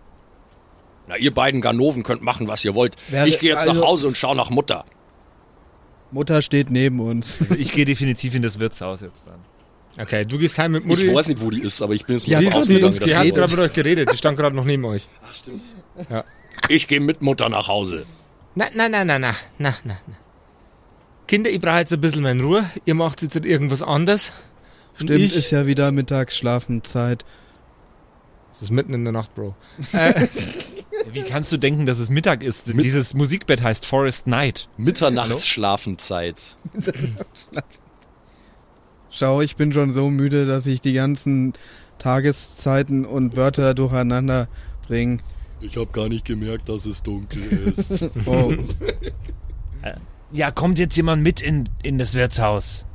Na, 1.07 1.17
ihr 1.17 1.33
beiden 1.33 1.59
Ganoven 1.59 2.03
könnt 2.03 2.21
machen, 2.21 2.47
was 2.47 2.63
ihr 2.63 2.75
wollt. 2.75 2.97
Wäre- 3.09 3.27
ich 3.27 3.39
gehe 3.39 3.49
jetzt 3.49 3.65
nach 3.65 3.73
also- 3.73 3.87
Hause 3.87 4.07
und 4.09 4.15
schau 4.15 4.35
nach 4.35 4.51
Mutter. 4.51 4.85
Mutter 6.11 6.43
steht 6.43 6.69
neben 6.69 6.99
uns. 6.99 7.39
Also 7.41 7.55
ich 7.55 7.71
gehe 7.71 7.85
definitiv 7.85 8.35
in 8.35 8.43
das 8.43 8.59
Wirtshaus 8.59 9.01
jetzt 9.01 9.25
dann. 9.25 9.39
Okay, 9.97 10.25
du 10.25 10.37
gehst 10.39 10.57
heim 10.57 10.71
mit 10.71 10.85
Mutti. 10.85 11.07
Ich 11.07 11.13
weiß 11.13 11.27
nicht, 11.27 11.41
wo 11.41 11.51
die 11.51 11.61
ist, 11.61 11.81
aber 11.81 11.93
ich 11.93 12.05
bin 12.05 12.15
jetzt 12.15 12.27
Ja, 12.27 12.37
mal 12.37 12.41
Die, 12.41 12.45
davon 12.47 12.59
ausgegangen, 12.61 12.93
die 12.93 12.99
dass 12.99 13.09
sie 13.09 13.15
hat 13.15 13.35
gerade 13.35 13.51
mit 13.51 13.59
euch 13.59 13.73
geredet. 13.73 14.11
Die 14.11 14.17
stand 14.17 14.37
gerade 14.37 14.55
noch 14.55 14.65
neben 14.65 14.85
euch. 14.85 15.07
Ach, 15.23 15.35
stimmt. 15.35 15.61
Ja. 16.09 16.23
Ich 16.67 16.87
gehe 16.87 16.99
mit 16.99 17.21
Mutter 17.21 17.49
nach 17.49 17.67
Hause. 17.67 18.05
Na, 18.55 18.65
na, 18.73 18.89
na, 18.89 19.03
na, 19.03 19.19
na, 19.19 19.35
na, 19.57 19.75
na. 19.83 19.97
Kinder, 21.27 21.49
ich 21.49 21.59
brauche 21.59 21.79
jetzt 21.79 21.93
ein 21.93 22.01
bisschen 22.01 22.23
meine 22.23 22.41
Ruhe. 22.41 22.69
Ihr 22.85 22.95
macht 22.95 23.21
jetzt 23.21 23.35
irgendwas 23.35 23.81
anderes. 23.81 24.33
Stimmt, 24.95 25.11
ich, 25.11 25.35
ist 25.35 25.51
ja 25.51 25.65
wieder 25.65 25.91
Mittagsschlafenzeit. 25.91 27.25
Es 28.51 28.61
ist 28.61 28.71
mitten 28.71 28.93
in 28.93 29.03
der 29.03 29.13
Nacht, 29.13 29.33
Bro. 29.33 29.55
Wie 31.11 31.23
kannst 31.23 31.51
du 31.51 31.57
denken, 31.57 31.87
dass 31.87 31.97
es 31.97 32.09
Mittag 32.09 32.43
ist? 32.43 32.65
Dieses 32.67 33.13
Musikbett 33.15 33.63
heißt 33.63 33.85
Forest 33.85 34.27
Night. 34.27 34.69
Mitternachtsschlafenzeit. 34.77 36.57
Schau, 39.15 39.41
ich 39.41 39.55
bin 39.55 39.71
schon 39.71 39.93
so 39.93 40.09
müde, 40.09 40.47
dass 40.47 40.65
ich 40.65 40.81
die 40.81 40.93
ganzen 40.93 41.53
Tageszeiten 41.99 43.05
und 43.05 43.35
Wörter 43.35 43.75
durcheinander 43.75 44.47
bringe. 44.87 45.19
Ich 45.61 45.77
habe 45.77 45.87
gar 45.93 46.09
nicht 46.09 46.25
gemerkt, 46.25 46.67
dass 46.67 46.87
es 46.87 47.03
dunkel 47.03 47.43
ist. 47.43 48.09
Oh, 48.25 48.51
Ja, 50.31 50.49
kommt 50.49 50.79
jetzt 50.79 50.97
jemand 50.97 51.21
mit 51.21 51.41
in, 51.41 51.69
in 51.83 51.99
das 51.99 52.15
Wirtshaus? 52.15 52.85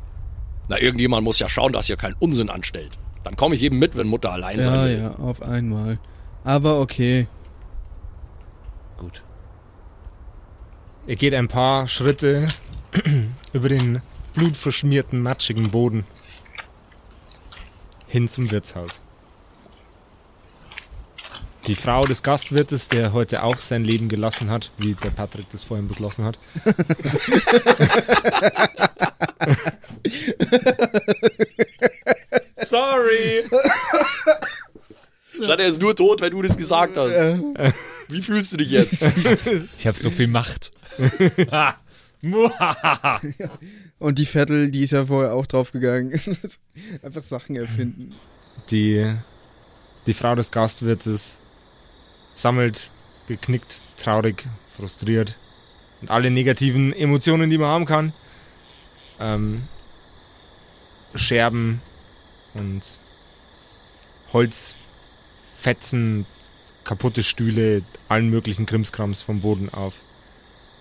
Na, 0.68 0.81
irgendjemand 0.81 1.22
muss 1.22 1.38
ja 1.38 1.48
schauen, 1.48 1.72
dass 1.72 1.87
hier 1.87 1.96
keinen 1.96 2.16
Unsinn 2.18 2.50
anstellt. 2.50 2.98
Dann 3.22 3.37
komme 3.37 3.54
ich 3.54 3.62
eben 3.62 3.78
mit, 3.78 3.96
wenn 3.96 4.09
Mutter 4.09 4.33
allein 4.33 4.59
ja, 4.59 4.64
sein 4.64 4.88
will. 4.88 4.98
ja, 4.98 5.11
auf 5.22 5.40
einmal. 5.42 5.98
Aber 6.42 6.81
okay. 6.81 7.28
Gut. 8.96 9.22
Ihr 11.07 11.14
geht 11.14 11.33
ein 11.33 11.46
paar 11.46 11.87
Schritte 11.87 12.48
über 13.52 13.68
den 13.68 14.02
blutverschmierten, 14.38 15.20
matschigen 15.20 15.70
Boden 15.70 16.05
hin 18.07 18.29
zum 18.29 18.51
Wirtshaus. 18.51 19.03
Die 21.66 21.74
Frau 21.74 22.07
des 22.07 22.22
Gastwirtes, 22.22 22.88
der 22.88 23.12
heute 23.12 23.42
auch 23.42 23.59
sein 23.59 23.85
Leben 23.85 24.09
gelassen 24.09 24.48
hat, 24.51 24.72
wie 24.79 24.94
der 24.94 25.11
Patrick 25.11 25.51
das 25.51 25.64
vorhin 25.64 25.87
beschlossen 25.88 26.24
hat, 26.24 26.38
Sorry! 32.66 33.44
Statt 35.42 35.61
er 35.61 35.66
ist 35.66 35.81
nur 35.81 35.94
tot, 35.94 36.20
weil 36.20 36.31
du 36.31 36.42
das 36.42 36.57
gesagt 36.57 36.96
hast. 36.96 37.12
Wie 38.09 38.22
fühlst 38.22 38.53
du 38.53 38.57
dich 38.59 38.70
jetzt? 38.70 39.03
Ich 39.79 39.87
habe 39.87 39.98
so 39.98 40.11
viel 40.11 40.29
Macht. 40.29 40.70
Ha. 42.20 43.20
Und 43.98 44.18
die 44.18 44.26
Vettel, 44.26 44.70
die 44.70 44.82
ist 44.84 44.92
ja 44.92 45.06
vorher 45.06 45.34
auch 45.34 45.46
draufgegangen. 45.46 46.12
Einfach 47.02 47.22
Sachen 47.22 47.56
erfinden. 47.56 48.14
die, 48.70 49.14
die 50.06 50.14
Frau 50.14 50.34
des 50.34 50.50
Gastwirtes 50.50 51.38
sammelt 52.34 52.90
geknickt, 53.26 53.80
traurig, 53.98 54.46
frustriert 54.68 55.37
und 56.00 56.11
alle 56.11 56.30
negativen 56.30 56.92
Emotionen, 56.92 57.50
die 57.50 57.58
man 57.58 57.68
haben 57.68 57.84
kann. 57.87 58.12
Ähm, 59.18 59.64
Scherben 61.14 61.80
und 62.54 62.82
Holzfetzen, 64.32 66.26
kaputte 66.84 67.24
Stühle, 67.24 67.82
allen 68.08 68.30
möglichen 68.30 68.66
Krimskrams 68.66 69.22
vom 69.22 69.40
Boden 69.40 69.68
auf 69.70 70.02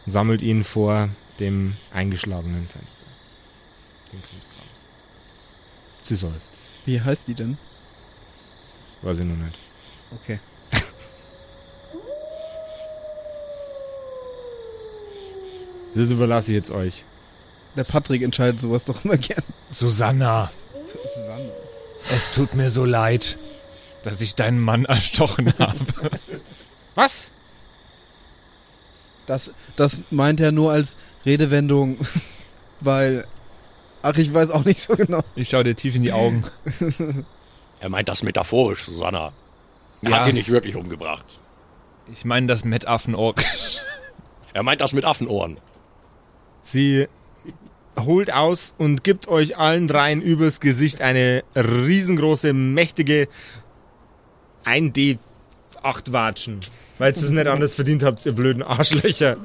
sammelt 0.08 0.41
ihn 0.41 0.63
vor 0.63 1.10
dem 1.39 1.76
eingeschlagenen 1.93 2.67
Fenster. 2.67 3.06
Den 4.12 4.21
Krimskrams. 4.21 4.71
Sie 6.02 6.15
seufzt. 6.15 6.69
Wie 6.86 7.02
heißt 7.02 7.28
die 7.28 7.34
denn? 7.34 7.58
Das 8.78 8.97
weiß 9.02 9.19
ich 9.19 9.26
noch 9.26 9.36
nicht. 9.36 9.58
Okay. 10.15 10.39
Das 15.93 16.12
überlasse 16.12 16.52
ich 16.52 16.56
jetzt 16.56 16.69
euch. 16.69 17.06
Der 17.76 17.84
Patrick 17.84 18.21
entscheidet 18.21 18.62
sowas 18.62 18.86
doch 18.86 19.04
immer 19.04 19.17
gern. 19.17 19.43
Susanna, 19.71 20.52
Susanne. 20.86 21.52
es 22.12 22.32
tut 22.32 22.54
mir 22.54 22.69
so 22.69 22.86
leid, 22.86 23.36
dass 24.04 24.21
ich 24.21 24.36
deinen 24.36 24.60
Mann 24.60 24.86
erstochen 24.86 25.54
habe. 25.58 26.12
Was? 26.93 27.32
Das, 29.26 29.52
das 29.76 30.04
meint 30.12 30.39
er 30.39 30.52
nur 30.52 30.71
als 30.71 30.97
Redewendung, 31.28 31.98
weil. 32.80 33.26
Ach, 34.02 34.16
ich 34.18 34.34
weiß 34.34 34.50
auch 34.52 34.63
nicht 34.66 34.82
so 34.82 34.96
genau. 34.96 35.22
Ich 35.36 35.50
schaue 35.50 35.63
dir 35.63 35.76
tief 35.76 35.94
in 35.96 36.02
die 36.04 36.13
Augen. 36.13 36.44
Er 37.80 37.90
meint 37.90 38.10
das 38.10 38.24
metaphorisch, 38.24 38.84
Susanna. 38.86 39.34
Er 40.02 40.10
Ja. 40.10 40.20
hat 40.22 40.28
ihn 40.28 40.34
nicht 40.34 40.50
wirklich 40.50 40.76
umgebracht. 40.76 41.26
Ich 42.12 42.26
meine 42.26 42.48
das 42.48 42.66
Metaffenort. 42.66 43.46
Er 44.54 44.63
meint 44.63 44.82
das 44.82 44.94
mit 44.94 45.06
Affenohren. 45.06 45.60
Sie 46.63 47.08
holt 48.00 48.34
aus 48.34 48.74
und 48.80 49.04
gibt 49.04 49.28
euch 49.28 49.58
allen 49.58 49.88
dreien 49.88 50.24
übers 50.24 50.60
Gesicht 50.60 51.02
eine 51.02 51.44
riesengroße, 51.56 52.54
mächtige 52.54 53.28
1D8 54.66 55.20
Watschen. 56.12 56.60
Weil 56.98 57.12
ihr 57.13 57.18
es 57.18 57.30
nicht 57.30 57.46
anders 57.48 57.76
verdient 57.76 58.02
habt, 58.02 58.26
ihr 58.26 58.32
blöden 58.34 58.63
Arschlöcher. 58.63 59.38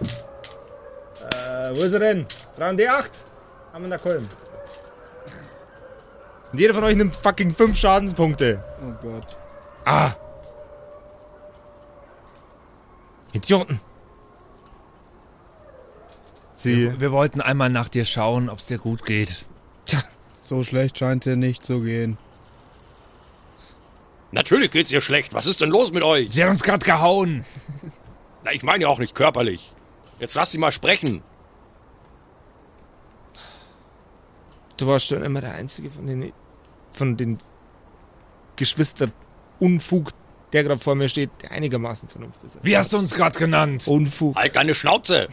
Äh, 0.00 1.70
wo 1.76 1.82
ist 1.82 1.92
er 1.92 2.00
denn? 2.00 2.26
Frauen 2.56 2.78
D8? 2.78 3.10
Haben 3.72 3.84
wir 3.84 3.90
da 3.90 3.98
Kolben. 3.98 4.28
Und 6.52 6.60
jeder 6.60 6.74
von 6.74 6.84
euch 6.84 6.94
nimmt 6.94 7.14
fucking 7.14 7.54
5 7.54 7.76
Schadenspunkte. 7.76 8.62
Oh 8.80 8.92
Gott. 9.02 9.38
Ah. 9.84 10.12
Idioten. 13.32 13.80
Sie. 16.54 16.98
Wir 16.98 17.12
wollten 17.12 17.40
einmal 17.40 17.70
nach 17.70 17.88
dir 17.88 18.04
schauen, 18.04 18.48
ob 18.48 18.60
es 18.60 18.66
dir 18.66 18.78
gut 18.78 19.04
geht. 19.04 19.44
So 20.42 20.62
schlecht 20.62 20.98
scheint 20.98 21.24
dir 21.24 21.36
nicht 21.36 21.64
zu 21.64 21.80
gehen. 21.80 22.18
Natürlich 24.30 24.70
geht's 24.70 24.92
ihr 24.92 25.00
schlecht. 25.00 25.32
Was 25.32 25.46
ist 25.46 25.60
denn 25.60 25.70
los 25.70 25.90
mit 25.90 26.02
euch? 26.02 26.30
Sie 26.30 26.42
hat 26.42 26.50
uns 26.50 26.62
gerade 26.62 26.84
gehauen. 26.84 27.44
Na, 28.44 28.52
ich 28.52 28.62
meine 28.62 28.82
ja 28.82 28.88
auch 28.88 28.98
nicht 28.98 29.14
körperlich. 29.14 29.73
Jetzt 30.18 30.34
lass 30.34 30.52
sie 30.52 30.58
mal 30.58 30.72
sprechen. 30.72 31.22
Du 34.76 34.86
warst 34.86 35.06
schon 35.06 35.22
immer 35.22 35.40
der 35.40 35.54
Einzige 35.54 35.90
von 35.90 36.06
den, 36.06 36.32
von 36.90 37.16
den 37.16 37.38
Geschwister 38.56 39.10
Unfug, 39.60 40.10
der 40.52 40.64
gerade 40.64 40.80
vor 40.80 40.94
mir 40.94 41.08
steht, 41.08 41.30
der 41.42 41.52
einigermaßen 41.52 42.08
Vernunft 42.08 42.42
besitzt. 42.42 42.64
Wie 42.64 42.76
hast 42.76 42.92
du 42.92 42.98
uns 42.98 43.14
gerade 43.14 43.38
genannt? 43.38 43.86
Unfug. 43.86 44.36
Halt 44.36 44.56
deine 44.56 44.74
Schnauze! 44.74 45.28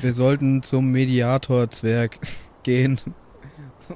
Wir 0.00 0.12
sollten 0.12 0.62
zum 0.62 0.92
Mediator-Zwerg 0.92 2.20
gehen 2.62 3.00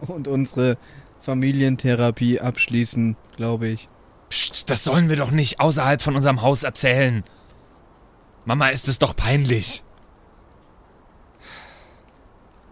und 0.09 0.27
unsere 0.27 0.77
Familientherapie 1.20 2.40
abschließen, 2.40 3.16
glaube 3.37 3.68
ich. 3.68 3.88
Psst, 4.29 4.68
das 4.68 4.83
sollen 4.83 5.09
wir 5.09 5.16
doch 5.16 5.31
nicht 5.31 5.61
außerhalb 5.61 6.03
von 6.03 6.16
unserem 6.16 6.42
Haus 6.42 6.64
erzählen. 6.64 7.22
Mama 8.44 8.68
ist 8.68 8.88
es 8.88 8.98
doch 8.98 9.14
peinlich. 9.14 9.85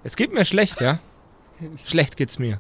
Es 0.03 0.17
geht 0.17 0.33
mir 0.33 0.45
schlecht, 0.45 0.81
ja? 0.81 0.99
Schlecht 1.85 2.17
geht's 2.17 2.39
mir. 2.39 2.59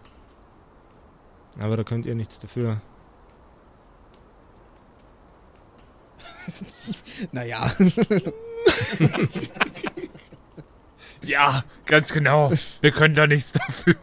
Aber 1.58 1.76
da 1.76 1.84
könnt 1.84 2.06
ihr 2.06 2.14
nichts 2.14 2.38
dafür. 2.38 2.80
Naja, 7.32 7.70
Ja, 11.22 11.64
ganz 11.86 12.12
genau. 12.12 12.52
Wir 12.80 12.92
können 12.92 13.14
da 13.14 13.26
nichts 13.26 13.52
dafür. 13.52 13.94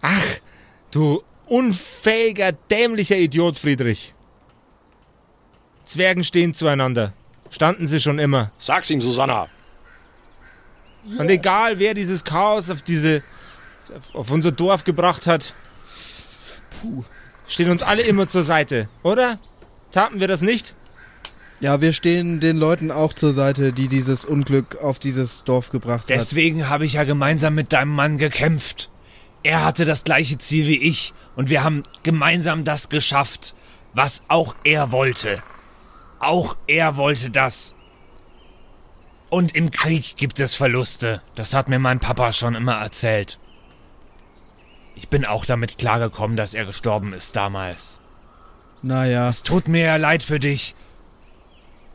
Ach, 0.00 0.22
du 0.90 1.22
unfähiger, 1.46 2.52
dämlicher 2.52 3.16
Idiot, 3.16 3.58
Friedrich. 3.58 4.14
Zwergen 5.84 6.24
stehen 6.24 6.54
zueinander. 6.54 7.12
Standen 7.52 7.86
sie 7.86 8.00
schon 8.00 8.18
immer. 8.18 8.50
Sag's 8.58 8.90
ihm, 8.90 9.00
Susanna. 9.00 9.48
Und 11.18 11.30
egal, 11.30 11.78
wer 11.78 11.94
dieses 11.94 12.24
Chaos 12.24 12.70
auf 12.70 12.82
diese, 12.82 13.22
auf 14.12 14.30
unser 14.30 14.50
Dorf 14.50 14.82
gebracht 14.82 15.28
hat, 15.28 15.54
puh, 16.80 17.04
stehen 17.46 17.70
uns 17.70 17.84
alle 17.84 18.02
immer 18.02 18.26
zur 18.26 18.42
Seite, 18.42 18.88
oder? 19.04 19.38
Taten 19.92 20.18
wir 20.18 20.26
das 20.26 20.42
nicht? 20.42 20.74
ja, 21.62 21.80
wir 21.80 21.92
stehen 21.92 22.40
den 22.40 22.56
Leuten 22.56 22.90
auch 22.90 23.12
zur 23.12 23.32
Seite, 23.32 23.72
die 23.72 23.86
dieses 23.86 24.24
Unglück 24.24 24.82
auf 24.82 24.98
dieses 24.98 25.44
Dorf 25.44 25.70
gebracht 25.70 26.02
hat. 26.02 26.10
Deswegen 26.10 26.68
habe 26.68 26.84
ich 26.84 26.94
ja 26.94 27.04
gemeinsam 27.04 27.54
mit 27.54 27.72
deinem 27.72 27.94
Mann 27.94 28.18
gekämpft. 28.18 28.90
Er 29.44 29.64
hatte 29.64 29.84
das 29.84 30.02
gleiche 30.02 30.38
Ziel 30.38 30.66
wie 30.66 30.82
ich 30.82 31.14
und 31.36 31.50
wir 31.50 31.62
haben 31.62 31.84
gemeinsam 32.02 32.64
das 32.64 32.88
geschafft, 32.88 33.54
was 33.94 34.24
auch 34.26 34.56
er 34.64 34.90
wollte. 34.90 35.40
Auch 36.22 36.56
er 36.68 36.96
wollte 36.96 37.30
das. 37.30 37.74
Und 39.28 39.56
im 39.56 39.72
Krieg 39.72 40.16
gibt 40.16 40.38
es 40.38 40.54
Verluste. 40.54 41.20
Das 41.34 41.52
hat 41.52 41.68
mir 41.68 41.80
mein 41.80 41.98
Papa 41.98 42.32
schon 42.32 42.54
immer 42.54 42.74
erzählt. 42.74 43.40
Ich 44.94 45.08
bin 45.08 45.24
auch 45.24 45.44
damit 45.44 45.78
klargekommen, 45.78 46.36
dass 46.36 46.54
er 46.54 46.64
gestorben 46.64 47.12
ist 47.12 47.34
damals. 47.34 47.98
Naja, 48.82 49.28
Es 49.28 49.42
tut 49.42 49.66
mir 49.66 49.84
ja 49.84 49.96
leid 49.96 50.22
für 50.22 50.38
dich. 50.38 50.76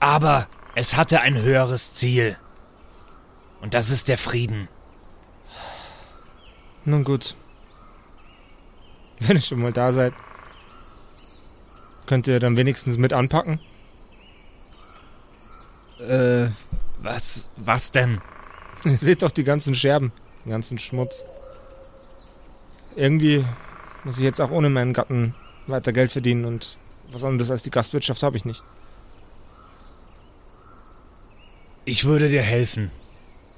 Aber 0.01 0.47
es 0.75 0.97
hatte 0.97 1.21
ein 1.21 1.37
höheres 1.37 1.93
Ziel. 1.93 2.37
Und 3.61 3.75
das 3.75 3.89
ist 3.89 4.09
der 4.09 4.17
Frieden. 4.17 4.67
Nun 6.83 7.05
gut. 7.05 7.35
Wenn 9.19 9.37
ihr 9.37 9.41
schon 9.41 9.61
mal 9.61 9.71
da 9.71 9.93
seid, 9.93 10.13
könnt 12.07 12.27
ihr 12.27 12.41
dann 12.41 12.57
wenigstens 12.57 12.97
mit 12.97 13.13
anpacken? 13.13 13.61
Äh, 15.99 16.49
Was, 17.01 17.49
was 17.57 17.91
denn? 17.91 18.21
Ihr 18.83 18.97
seht 18.97 19.21
doch 19.21 19.31
die 19.31 19.43
ganzen 19.43 19.75
Scherben, 19.75 20.12
den 20.45 20.51
ganzen 20.51 20.79
Schmutz. 20.79 21.23
Irgendwie 22.95 23.45
muss 24.03 24.17
ich 24.17 24.23
jetzt 24.23 24.39
auch 24.41 24.51
ohne 24.51 24.69
meinen 24.69 24.93
Gatten 24.93 25.36
weiter 25.67 25.91
Geld 25.93 26.12
verdienen 26.12 26.45
und 26.45 26.77
was 27.12 27.23
anderes 27.23 27.51
als 27.51 27.63
die 27.63 27.71
Gastwirtschaft 27.71 28.23
habe 28.23 28.38
ich 28.38 28.45
nicht. 28.45 28.63
Ich 31.86 32.05
würde 32.05 32.29
dir 32.29 32.41
helfen. 32.41 32.91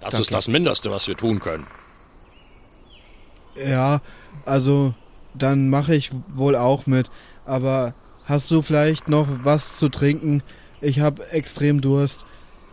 Das 0.02 0.12
Danke. 0.12 0.22
ist 0.22 0.34
das 0.34 0.48
Mindeste, 0.48 0.92
was 0.92 1.08
wir 1.08 1.18
tun 1.18 1.40
können. 1.40 1.66
ja, 3.56 4.02
also 4.46 4.94
dann 5.34 5.70
mache 5.70 5.96
ich 5.96 6.12
wohl 6.34 6.56
auch 6.56 6.86
mit. 6.88 7.10
Aber 7.46 7.94
hast 8.26 8.50
du 8.52 8.62
vielleicht 8.62 9.08
noch 9.10 9.28
was 9.44 9.78
zu 9.78 9.90
trinken? 9.90 10.44
Ich 10.82 11.00
habe 11.00 11.30
extrem 11.32 11.82
Durst. 11.82 12.26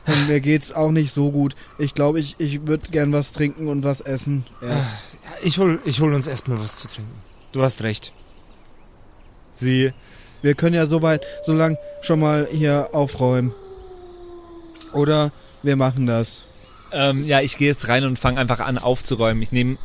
Und 0.06 0.28
mir 0.28 0.40
geht's 0.40 0.72
auch 0.72 0.90
nicht 0.90 1.12
so 1.12 1.30
gut. 1.32 1.56
Ich 1.78 1.94
glaube, 1.94 2.20
ich, 2.20 2.36
ich 2.38 2.66
würde 2.66 2.88
gern 2.90 3.12
was 3.12 3.32
trinken 3.32 3.68
und 3.68 3.82
was 3.84 4.00
essen. 4.00 4.44
Erst. 4.62 4.74
Ja, 4.74 5.30
ich 5.42 5.58
hol, 5.58 5.80
ich 5.84 6.00
hol 6.00 6.14
uns 6.14 6.26
erstmal 6.26 6.60
was 6.60 6.76
zu 6.78 6.88
trinken. 6.88 7.10
Du 7.52 7.62
hast 7.62 7.82
recht. 7.82 8.12
Sie, 9.56 9.92
Wir 10.42 10.54
können 10.54 10.74
ja 10.74 10.86
soweit, 10.86 11.24
so 11.42 11.52
lang 11.52 11.76
schon 12.02 12.20
mal 12.20 12.46
hier 12.50 12.90
aufräumen. 12.92 13.52
Oder 14.92 15.32
wir 15.62 15.76
machen 15.76 16.06
das. 16.06 16.42
Ähm, 16.92 17.24
ja, 17.24 17.40
ich 17.40 17.58
gehe 17.58 17.68
jetzt 17.68 17.88
rein 17.88 18.04
und 18.04 18.18
fange 18.18 18.38
einfach 18.38 18.60
an 18.60 18.78
aufzuräumen. 18.78 19.42
Ich 19.42 19.50
nehme, 19.50 19.76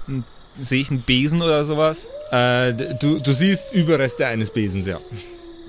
sehe 0.59 0.81
ich 0.81 0.91
einen 0.91 1.01
Besen 1.01 1.41
oder 1.41 1.65
sowas? 1.65 2.07
äh, 2.31 2.73
du, 2.73 3.19
du 3.19 3.33
siehst 3.33 3.73
Überreste 3.73 4.25
eines 4.27 4.51
Besens, 4.51 4.85
ja. 4.85 4.99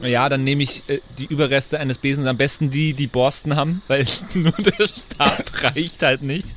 Ja, 0.03 0.29
dann 0.29 0.45
nehme 0.45 0.63
ich 0.63 0.83
äh, 0.89 1.01
die 1.19 1.27
Überreste 1.27 1.79
eines 1.81 1.99
Besens, 1.99 2.27
am 2.27 2.37
besten 2.37 2.71
die, 2.71 2.93
die 2.95 3.07
Borsten 3.07 3.57
haben, 3.57 3.83
weil 3.89 4.05
nur 4.35 4.53
der 4.53 4.87
Stab 4.87 5.45
reicht 5.63 6.03
halt 6.03 6.23
nicht. 6.23 6.49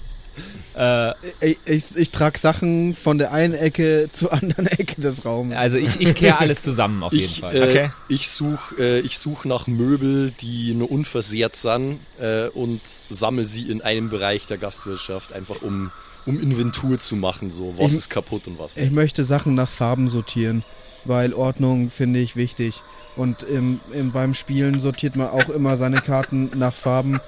Äh, 0.76 1.12
Ich, 1.42 1.58
ich, 1.66 1.96
ich 1.96 2.10
trage 2.12 2.38
Sachen 2.38 2.96
von 2.96 3.18
der 3.18 3.32
einen 3.32 3.54
Ecke 3.54 4.10
zur 4.12 4.34
anderen 4.34 4.66
Ecke 4.68 5.00
des 5.00 5.24
Raumes. 5.24 5.56
also 5.56 5.78
ich, 5.78 6.02
ich 6.02 6.14
kehre 6.16 6.40
alles 6.40 6.62
zusammen 6.64 7.02
auf 7.04 7.14
jeden 7.14 7.26
Ich, 7.32 7.40
Fall. 7.40 7.56
äh, 7.56 7.62
Okay. 7.70 7.90
ich 8.10 8.30
suche 8.30 8.76
äh, 8.78 9.00
ich 9.00 9.18
such 9.18 9.46
nach 9.46 9.68
Möbel, 9.68 10.34
die 10.42 10.74
nur 10.74 10.92
unversehrt 10.92 11.56
sind 11.56 12.00
äh, 12.20 12.48
und 12.50 12.82
sammle 12.84 13.46
sie 13.46 13.70
in 13.72 13.82
einem 13.82 14.10
Bereich 14.10 14.48
der 14.48 14.58
Gastwirtschaft, 14.58 15.32
einfach 15.32 15.62
um, 15.62 15.92
um 16.26 16.38
Inventur 16.42 17.00
zu 17.00 17.16
machen, 17.16 17.52
so 17.52 17.76
was 17.78 17.94
Ich- 17.94 18.00
ist 18.00 18.10
kaputt 18.10 18.46
und 18.48 18.60
was 18.60 18.76
Ich 18.76 18.84
nicht. 18.84 18.96
möchte 18.96 19.24
Sachen 19.24 19.56
nach 19.56 19.70
Farben 19.72 20.10
sortieren, 20.10 20.66
weil 21.06 21.34
Ordnung 21.34 21.90
finde 21.90 22.20
ich 22.20 22.36
wichtig. 22.36 22.82
Und 23.16 23.44
im, 23.44 23.80
im, 23.94 24.12
beim 24.12 24.34
Spielen 24.34 24.80
sortiert 24.80 25.16
man 25.16 25.30
auch 25.30 25.50
immer 25.50 25.78
seine 25.78 25.98
Karten 25.98 26.52
nach 26.56 26.74
Farben. 26.74 27.20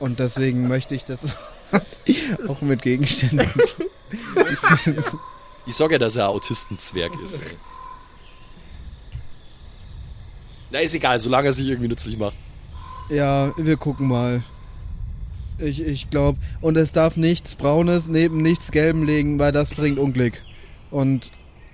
Und 0.00 0.18
deswegen 0.18 0.68
möchte 0.68 0.94
ich 0.94 1.04
das 1.04 1.20
auch 2.48 2.60
mit 2.60 2.82
Gegenständen. 2.82 3.48
Ich 5.68 5.74
sag 5.74 5.90
ja, 5.90 5.98
dass 5.98 6.14
er 6.14 6.26
ein 6.26 6.30
Autistenzwerg 6.30 7.10
ist. 7.24 7.38
Ey. 7.42 7.56
Na, 10.70 10.78
ist 10.78 10.94
egal, 10.94 11.18
solange 11.18 11.48
er 11.48 11.52
sich 11.52 11.66
irgendwie 11.66 11.88
nützlich 11.88 12.16
macht. 12.16 12.36
Ja, 13.08 13.52
wir 13.56 13.76
gucken 13.76 14.06
mal. 14.06 14.42
Ich, 15.58 15.80
ich 15.80 16.08
glaube. 16.10 16.38
Und 16.60 16.76
es 16.76 16.92
darf 16.92 17.16
nichts 17.16 17.56
Braunes 17.56 18.08
neben 18.08 18.42
nichts 18.42 18.70
Gelbem 18.70 19.02
liegen, 19.02 19.38
weil 19.38 19.52
das 19.52 19.70
bringt 19.70 19.98
Unglück. 19.98 20.34
Und 20.90 21.32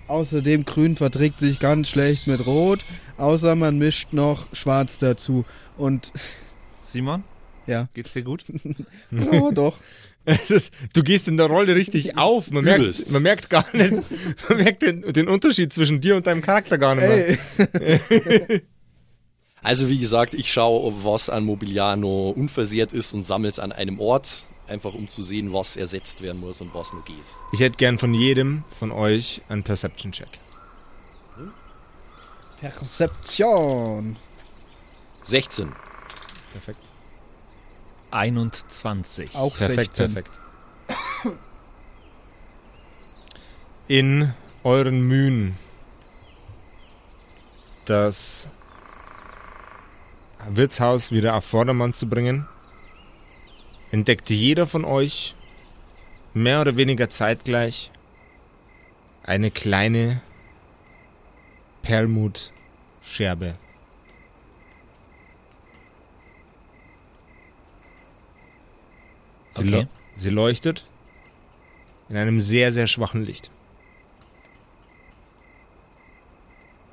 außerdem 0.08 0.64
Grün 0.64 0.96
verträgt 0.96 1.40
sich 1.40 1.58
ganz 1.58 1.88
schlecht 1.88 2.26
mit 2.26 2.46
Rot, 2.46 2.80
außer 3.22 3.54
man 3.54 3.78
mischt 3.78 4.12
noch 4.12 4.54
Schwarz 4.54 4.98
dazu. 4.98 5.44
Und 5.78 6.12
Simon, 6.80 7.24
ja, 7.66 7.88
geht's 7.94 8.12
dir 8.12 8.22
gut? 8.22 8.44
oh, 9.32 9.50
doch. 9.52 9.78
Ist, 10.48 10.72
du 10.94 11.02
gehst 11.02 11.26
in 11.26 11.36
der 11.36 11.46
Rolle 11.46 11.74
richtig 11.74 12.16
auf. 12.16 12.50
Man 12.50 12.64
merkt, 12.64 12.80
Übelst. 12.82 13.10
man 13.10 13.22
merkt 13.22 13.50
gar 13.50 13.66
nicht, 13.74 13.92
man 14.48 14.58
merkt 14.58 14.82
den, 14.82 15.02
den 15.12 15.26
Unterschied 15.26 15.72
zwischen 15.72 16.00
dir 16.00 16.14
und 16.16 16.26
deinem 16.28 16.42
Charakter 16.42 16.78
gar 16.78 16.94
nicht 16.94 17.08
mehr. 17.08 17.38
Ey, 17.80 18.62
Also 19.62 19.88
wie 19.88 19.98
gesagt, 19.98 20.34
ich 20.34 20.52
schaue, 20.52 20.82
ob 20.84 21.04
was 21.04 21.28
an 21.30 21.44
Mobiliar 21.44 21.96
noch 21.96 22.32
unversehrt 22.36 22.92
ist 22.92 23.14
und 23.14 23.24
sammle 23.24 23.48
es 23.48 23.58
an 23.58 23.72
einem 23.72 24.00
Ort. 24.00 24.44
einfach 24.68 24.94
um 24.94 25.06
zu 25.08 25.22
sehen, 25.22 25.52
was 25.52 25.76
ersetzt 25.76 26.22
werden 26.22 26.40
muss 26.40 26.60
und 26.60 26.72
was 26.74 26.92
nur 26.92 27.04
geht. 27.04 27.16
Ich 27.52 27.60
hätte 27.60 27.76
gern 27.76 27.98
von 27.98 28.14
jedem 28.14 28.64
von 28.78 28.90
euch 28.90 29.42
einen 29.48 29.62
Perception-Check. 29.64 30.28
Perzeption. 32.62 34.16
16. 35.22 35.72
Perfekt. 36.52 36.78
21. 38.12 39.34
Auch 39.34 39.56
Perfekt, 39.56 39.96
16. 39.96 40.14
perfekt. 40.14 40.38
In 43.88 44.32
euren 44.62 45.08
Mühen, 45.08 45.58
das 47.84 48.48
Wirtshaus 50.48 51.10
wieder 51.10 51.34
auf 51.34 51.44
Vordermann 51.44 51.94
zu 51.94 52.08
bringen, 52.08 52.46
entdeckt 53.90 54.30
jeder 54.30 54.68
von 54.68 54.84
euch 54.84 55.34
mehr 56.32 56.60
oder 56.60 56.76
weniger 56.76 57.10
zeitgleich 57.10 57.90
eine 59.24 59.50
kleine 59.50 60.20
Perlmutscherbe. 63.03 63.55
Sie, 69.50 69.61
Okay. 69.61 69.70
leu- 69.70 69.86
sie 70.14 70.30
leuchtet 70.30 70.86
in 72.09 72.16
einem 72.16 72.40
sehr, 72.40 72.72
sehr 72.72 72.86
schwachen 72.86 73.24
Licht. 73.24 73.50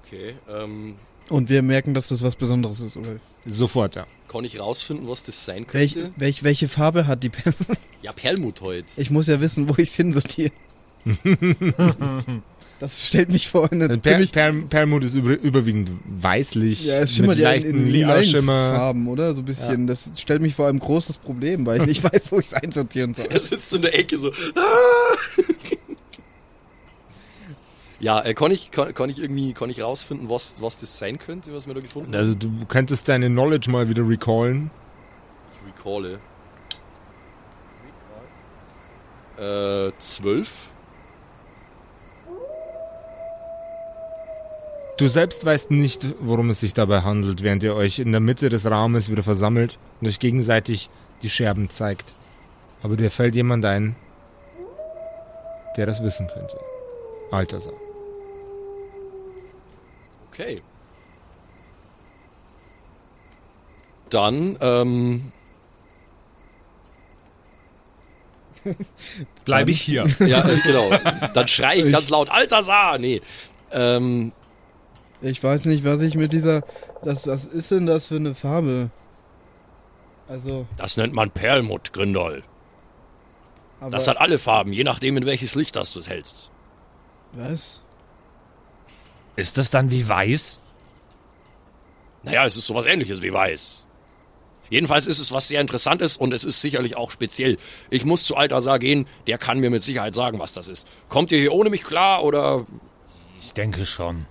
Okay, 0.03 0.35
ähm, 0.49 0.97
Und 1.29 1.49
wir 1.49 1.61
merken, 1.61 1.93
dass 1.93 2.07
das 2.07 2.23
was 2.23 2.35
Besonderes 2.35 2.79
ist, 2.81 2.97
oder? 2.97 3.19
Sofort, 3.45 3.95
ja. 3.95 4.07
kann 4.27 4.43
ich 4.45 4.59
rausfinden, 4.59 5.07
was 5.07 5.23
das 5.23 5.45
sein 5.45 5.65
Welch, 5.71 5.93
könnte? 5.93 6.13
welch, 6.17 6.43
welche 6.43 6.67
Farbe 6.67 7.05
hat 7.07 7.21
die 7.23 7.29
Perl? 7.29 7.53
Ja, 8.01 8.11
Perlmut 8.13 8.61
heute. 8.61 8.87
Ich 8.97 9.09
muss 9.11 9.27
ja 9.27 9.39
wissen, 9.39 9.69
wo 9.69 9.73
ich 9.73 9.89
es 9.89 9.95
hinsortiere. 9.95 10.51
das 12.79 13.07
stellt 13.07 13.29
mich 13.29 13.49
vor 13.49 13.71
eine 13.71 13.87
Per, 13.97 14.01
ziemlich... 14.11 14.31
per, 14.31 14.51
Perlmut 14.53 15.03
ist 15.03 15.15
über, 15.15 15.31
überwiegend 15.31 15.91
weißlich, 16.05 16.85
Ja, 16.85 16.99
es 17.01 17.13
schimmert 17.13 17.31
mit 17.35 17.39
ja 17.39 17.51
in, 17.51 17.55
leichten 17.61 17.69
in 17.85 17.89
lila 17.89 18.23
Schimmer. 18.23 18.73
Farben, 18.75 19.07
oder? 19.07 19.33
So 19.33 19.41
ein 19.41 19.45
bisschen. 19.45 19.87
Das 19.87 20.09
stellt 20.17 20.41
mich 20.41 20.55
vor 20.55 20.67
einem 20.67 20.79
großes 20.79 21.17
Problem, 21.17 21.65
weil 21.65 21.81
ich 21.81 21.87
nicht 21.87 22.03
weiß, 22.13 22.31
wo 22.31 22.39
ich 22.39 22.47
es 22.47 22.53
einsortieren 22.53 23.13
soll. 23.13 23.27
Er 23.29 23.39
sitzt 23.39 23.73
in 23.73 23.81
der 23.81 23.97
Ecke 23.97 24.17
so. 24.17 24.29
"Ah!" 24.55 25.41
ja, 27.99 28.21
äh, 28.23 28.33
kann 28.33 28.51
ich, 28.51 28.71
kann, 28.71 28.93
kann 28.93 29.09
ich 29.09 29.19
irgendwie, 29.19 29.53
kann 29.53 29.69
ich 29.69 29.81
rausfinden, 29.81 30.29
was, 30.29 30.61
was 30.61 30.77
das 30.77 30.97
sein 30.97 31.19
könnte, 31.19 31.53
was 31.53 31.67
wir 31.67 31.73
da 31.73 31.81
gefunden 31.81 32.13
haben? 32.13 32.19
Also 32.19 32.33
du 32.33 32.49
könntest 32.67 33.09
deine 33.09 33.27
Knowledge 33.27 33.69
mal 33.69 33.89
wieder 33.89 34.07
recallen. 34.07 34.71
Ich 35.67 35.85
recalle. 35.85 36.19
Äh, 39.37 39.91
zwölf. 39.99 40.67
Du 44.99 45.07
selbst 45.07 45.45
weißt 45.45 45.71
nicht, 45.71 46.05
worum 46.19 46.49
es 46.49 46.59
sich 46.59 46.73
dabei 46.73 47.03
handelt, 47.03 47.41
während 47.41 47.63
ihr 47.63 47.73
euch 47.73 47.99
in 47.99 48.11
der 48.11 48.19
Mitte 48.19 48.49
des 48.49 48.69
Raumes 48.69 49.09
wieder 49.09 49.23
versammelt 49.23 49.77
und 50.01 50.09
euch 50.09 50.19
gegenseitig 50.19 50.89
die 51.23 51.29
Scherben 51.29 51.69
zeigt. 51.69 52.15
Aber 52.83 52.97
dir 52.97 53.09
fällt 53.09 53.33
jemand 53.33 53.63
ein, 53.63 53.95
der 55.77 55.85
das 55.85 56.03
wissen 56.03 56.27
könnte. 56.27 56.59
Altersar. 57.31 57.71
Okay. 60.27 60.61
Dann, 64.09 64.57
ähm, 64.59 65.31
Bleibe 69.45 69.71
ich 69.71 69.79
hier. 69.79 70.05
ja, 70.19 70.45
äh, 70.45 70.59
genau. 70.65 70.91
Dann 71.33 71.47
schrei 71.47 71.77
ich 71.77 71.89
ganz 71.89 72.09
laut, 72.09 72.27
Alter 72.29 72.97
Nee. 72.97 73.21
Ähm, 73.71 74.33
Ich 75.21 75.43
weiß 75.43 75.65
nicht, 75.65 75.83
was 75.83 76.01
ich 76.01 76.15
mit 76.15 76.31
dieser... 76.33 76.63
Das, 77.03 77.27
was 77.27 77.45
ist 77.45 77.71
denn 77.71 77.85
das 77.85 78.07
für 78.07 78.15
eine 78.15 78.35
Farbe? 78.35 78.89
Also, 80.27 80.67
das 80.77 80.95
nennt 80.97 81.13
man 81.13 81.31
Perlmutt, 81.31 81.91
Grindol. 81.91 82.43
aber... 83.79 83.89
Das 83.89 84.07
hat 84.07 84.17
alle 84.17 84.37
Farben, 84.37 84.73
je 84.73 84.83
nachdem, 84.83 85.17
in 85.17 85.25
welches 85.25 85.55
Licht 85.55 85.75
das 85.75 85.91
du 85.93 85.99
es 85.99 86.09
hältst. 86.09 86.51
was? 87.33 87.81
Ist 89.35 89.57
das 89.57 89.71
dann 89.71 89.89
wie 89.89 90.07
weiß? 90.07 90.59
Naja, 92.23 92.45
es 92.45 92.57
ist 92.57 92.67
sowas 92.67 92.85
ähnliches 92.85 93.21
wie 93.21 93.31
weiß. 93.31 93.85
Jedenfalls 94.69 95.07
ist 95.07 95.19
es 95.19 95.31
was 95.31 95.47
sehr 95.47 95.61
Interessantes 95.61 96.17
und 96.17 96.33
es 96.33 96.43
ist 96.43 96.61
sicherlich 96.61 96.95
auch 96.95 97.09
speziell. 97.11 97.57
Ich 97.89 98.05
muss 98.05 98.25
zu 98.25 98.35
Altasar 98.35 98.77
gehen, 98.79 99.07
der 99.27 99.37
kann 99.37 99.59
mir 99.59 99.69
mit 99.69 99.83
Sicherheit 99.83 100.13
sagen, 100.13 100.39
was 100.39 100.53
das 100.53 100.67
ist. 100.67 100.87
Kommt 101.07 101.31
ihr 101.31 101.39
hier 101.39 101.53
ohne 101.53 101.69
mich 101.69 101.83
klar 101.83 102.23
oder... 102.23 102.65
Ich 103.41 103.53
denke 103.53 103.85
schon. 103.85 104.25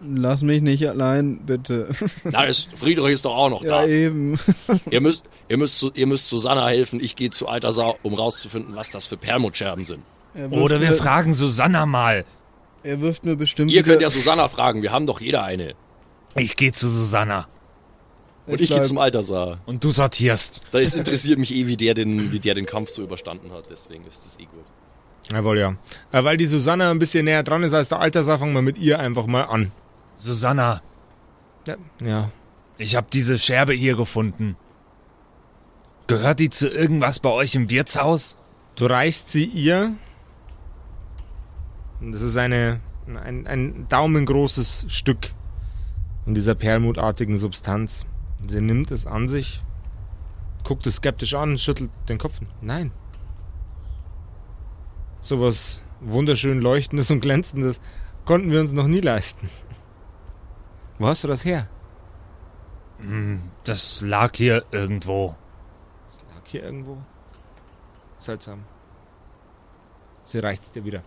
Lass 0.00 0.42
mich 0.42 0.62
nicht 0.62 0.88
allein, 0.88 1.38
bitte. 1.44 1.88
Na, 2.24 2.44
ist, 2.44 2.68
Friedrich 2.78 3.14
ist 3.14 3.24
doch 3.24 3.36
auch 3.36 3.50
noch 3.50 3.64
ja, 3.64 3.82
da. 3.82 3.86
eben. 3.86 4.38
Ihr 4.90 5.00
müsst, 5.00 5.24
ihr, 5.48 5.56
müsst, 5.56 5.84
ihr 5.96 6.06
müsst 6.06 6.28
Susanna 6.28 6.68
helfen. 6.68 7.02
Ich 7.02 7.16
gehe 7.16 7.30
zu 7.30 7.48
Altasar, 7.48 7.96
um 8.04 8.14
rauszufinden, 8.14 8.76
was 8.76 8.90
das 8.90 9.08
für 9.08 9.16
Permutscherben 9.16 9.84
sind. 9.84 10.04
Er 10.34 10.52
Oder 10.52 10.80
wir 10.80 10.90
mir, 10.90 10.96
fragen 10.96 11.34
Susanna 11.34 11.84
mal. 11.84 12.24
Er 12.84 13.00
wirft 13.00 13.24
mir 13.24 13.34
bestimmt 13.34 13.72
Ihr 13.72 13.82
könnt 13.82 14.00
ja 14.02 14.08
Susanna 14.10 14.48
fragen, 14.48 14.82
wir 14.82 14.92
haben 14.92 15.06
doch 15.06 15.20
jeder 15.20 15.42
eine. 15.42 15.74
Ich 16.36 16.54
gehe 16.56 16.70
zu 16.72 16.88
Susanna. 16.88 17.48
Und 18.46 18.60
ich 18.60 18.68
gehe 18.68 18.76
bleib- 18.76 18.86
zum 18.86 18.98
Altasar. 18.98 19.58
Und 19.66 19.82
du 19.82 19.90
sortierst. 19.90 20.60
Da 20.70 20.78
ist, 20.78 20.94
interessiert 20.94 21.38
mich 21.38 21.52
eh, 21.52 21.66
wie 21.66 21.76
der, 21.76 21.94
den, 21.94 22.30
wie 22.30 22.38
der 22.38 22.54
den 22.54 22.66
Kampf 22.66 22.90
so 22.90 23.02
überstanden 23.02 23.50
hat. 23.52 23.64
Deswegen 23.68 24.04
ist 24.06 24.24
das 24.24 24.38
eh 24.38 24.44
gut. 24.44 24.64
Jawohl, 25.32 25.58
ja. 25.58 25.76
Äh, 26.12 26.22
weil 26.24 26.36
die 26.36 26.46
Susanna 26.46 26.90
ein 26.90 26.98
bisschen 27.00 27.24
näher 27.24 27.42
dran 27.42 27.62
ist 27.64 27.74
als 27.74 27.88
der 27.88 27.98
Altersar, 27.98 28.38
fangen 28.38 28.54
wir 28.54 28.62
mit 28.62 28.78
ihr 28.78 29.00
einfach 29.00 29.26
mal 29.26 29.42
an. 29.42 29.72
Susanna, 30.18 30.82
Ja. 31.66 31.76
ja. 32.02 32.30
ich 32.76 32.96
habe 32.96 33.06
diese 33.12 33.38
Scherbe 33.38 33.72
hier 33.72 33.96
gefunden. 33.96 34.56
Gehört 36.08 36.40
die 36.40 36.50
zu 36.50 36.68
irgendwas 36.68 37.20
bei 37.20 37.30
euch 37.30 37.54
im 37.54 37.70
Wirtshaus? 37.70 38.36
Du 38.74 38.86
reichst 38.86 39.30
sie 39.30 39.44
ihr. 39.44 39.94
Und 42.00 42.12
das 42.12 42.22
ist 42.22 42.36
eine, 42.36 42.80
ein, 43.06 43.46
ein 43.46 43.86
daumengroßes 43.88 44.86
Stück 44.88 45.32
von 46.24 46.34
dieser 46.34 46.54
perlmutartigen 46.54 47.38
Substanz. 47.38 48.04
Sie 48.46 48.60
nimmt 48.60 48.90
es 48.90 49.06
an 49.06 49.28
sich, 49.28 49.62
guckt 50.64 50.86
es 50.86 50.96
skeptisch 50.96 51.34
an, 51.34 51.58
schüttelt 51.58 51.90
den 52.08 52.18
Kopf. 52.18 52.40
Nein. 52.60 52.90
Sowas 55.20 55.80
wunderschön 56.00 56.60
leuchtendes 56.60 57.10
und 57.10 57.20
glänzendes 57.20 57.80
konnten 58.24 58.50
wir 58.50 58.60
uns 58.60 58.72
noch 58.72 58.86
nie 58.86 59.00
leisten. 59.00 59.48
Wo 60.98 61.06
hast 61.06 61.24
du 61.24 61.28
das 61.28 61.44
her? 61.44 61.68
Das 63.64 64.00
lag 64.00 64.36
hier 64.36 64.64
irgendwo. 64.72 65.36
Lag 66.34 66.42
hier 66.44 66.62
irgendwo. 66.64 66.98
Seltsam. 68.18 68.64
Sie 70.24 70.40
reicht's 70.40 70.72
dir 70.72 70.84
wieder. 70.84 71.02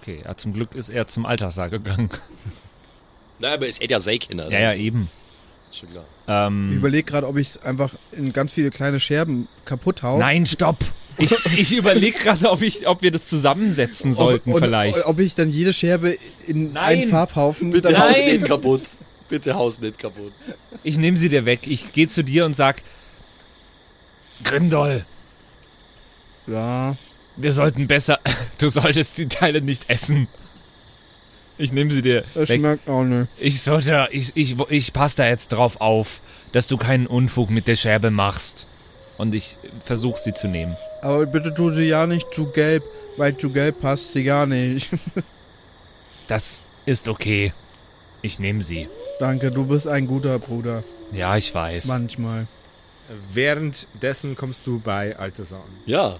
Okay, 0.00 0.22
ja, 0.24 0.34
zum 0.36 0.52
Glück 0.52 0.74
ist 0.74 0.88
er 0.88 1.06
zum 1.06 1.26
Alterssaal 1.26 1.70
gegangen. 1.70 2.10
Na, 3.38 3.54
aber 3.54 3.68
es 3.68 3.78
hätte 3.80 3.92
ja 3.92 4.00
sei 4.00 4.18
Kinder. 4.18 4.50
Ja, 4.50 4.58
ja, 4.58 4.74
eben. 4.74 5.08
Schon 5.70 5.90
klar. 5.90 6.04
Ich 6.26 6.28
Ähm, 6.28 6.72
überlege 6.72 7.04
gerade, 7.04 7.26
ob 7.28 7.36
ich 7.36 7.50
es 7.50 7.62
einfach 7.62 7.94
in 8.10 8.32
ganz 8.32 8.52
viele 8.52 8.70
kleine 8.70 8.98
Scherben 9.00 9.48
kaputt 9.64 10.02
hau. 10.02 10.18
nein, 10.18 10.44
stopp. 10.46 10.78
Ich, 11.18 11.32
ich 11.58 11.72
überlege 11.76 12.18
gerade, 12.18 12.50
ob, 12.50 12.62
ich- 12.62 12.86
ob 12.86 13.02
wir 13.02 13.10
das 13.10 13.26
zusammensetzen 13.26 14.14
sollten 14.14 14.50
ob, 14.50 14.56
und, 14.56 14.64
vielleicht. 14.64 15.04
Ob 15.06 15.18
ich 15.18 15.34
dann 15.34 15.50
jede 15.50 15.72
Scherbe 15.72 16.16
in 16.46 16.72
Nein. 16.72 17.00
einen 17.02 17.10
Farbhaufen... 17.10 17.70
Bitte 17.70 17.92
dann- 17.92 18.02
haus 18.02 18.16
Nein. 18.18 18.36
nicht 18.36 18.46
kaputt. 18.46 18.82
Bitte 19.28 19.54
haus 19.54 19.80
nicht 19.80 19.98
kaputt. 19.98 20.32
Ich 20.82 20.96
nehme 20.98 21.16
sie 21.16 21.28
dir 21.28 21.44
weg. 21.46 21.60
Ich 21.66 21.92
gehe 21.92 22.08
zu 22.08 22.22
dir 22.24 22.44
und 22.44 22.56
sag, 22.56 22.82
Grindol, 24.44 25.04
Ja, 26.46 26.96
wir 27.36 27.52
sollten 27.52 27.86
besser, 27.86 28.18
du 28.58 28.68
solltest 28.68 29.16
die 29.18 29.28
Teile 29.28 29.60
nicht 29.62 29.88
essen. 29.88 30.26
Ich 31.58 31.72
nehme 31.72 31.92
sie 31.92 32.02
dir 32.02 32.24
das 32.34 32.48
weg. 32.48 32.60
schmeckt 32.60 32.88
auch 32.88 33.04
nicht. 33.04 33.28
Ich 33.38 33.60
sollte, 33.62 34.08
ich, 34.10 34.32
ich, 34.34 34.56
ich 34.70 34.92
passe 34.92 35.18
da 35.18 35.26
jetzt 35.28 35.48
drauf 35.48 35.80
auf, 35.80 36.20
dass 36.50 36.66
du 36.66 36.76
keinen 36.76 37.06
Unfug 37.06 37.50
mit 37.50 37.68
der 37.68 37.76
Scherbe 37.76 38.10
machst. 38.10 38.66
Und 39.18 39.34
ich 39.34 39.56
versuche 39.84 40.18
sie 40.18 40.32
zu 40.34 40.48
nehmen. 40.48 40.76
Aber 41.02 41.26
bitte 41.26 41.52
tu 41.52 41.70
sie 41.72 41.88
ja 41.88 42.06
nicht 42.06 42.32
zu 42.32 42.46
gelb, 42.46 42.84
weil 43.16 43.36
zu 43.36 43.50
gelb 43.50 43.80
passt 43.80 44.12
sie 44.12 44.24
gar 44.24 44.46
nicht. 44.46 44.90
Das 46.28 46.62
ist 46.86 47.08
okay. 47.08 47.52
Ich 48.22 48.38
nehme 48.38 48.62
sie. 48.62 48.88
Danke, 49.18 49.50
du 49.50 49.66
bist 49.66 49.86
ein 49.86 50.06
guter 50.06 50.38
Bruder. 50.38 50.82
Ja, 51.10 51.36
ich 51.36 51.52
weiß. 51.54 51.86
Manchmal. 51.86 52.46
Währenddessen 53.34 54.36
kommst 54.36 54.66
du 54.66 54.78
bei 54.78 55.14
Altersar 55.18 55.58
an. 55.58 55.70
Ja. 55.84 56.18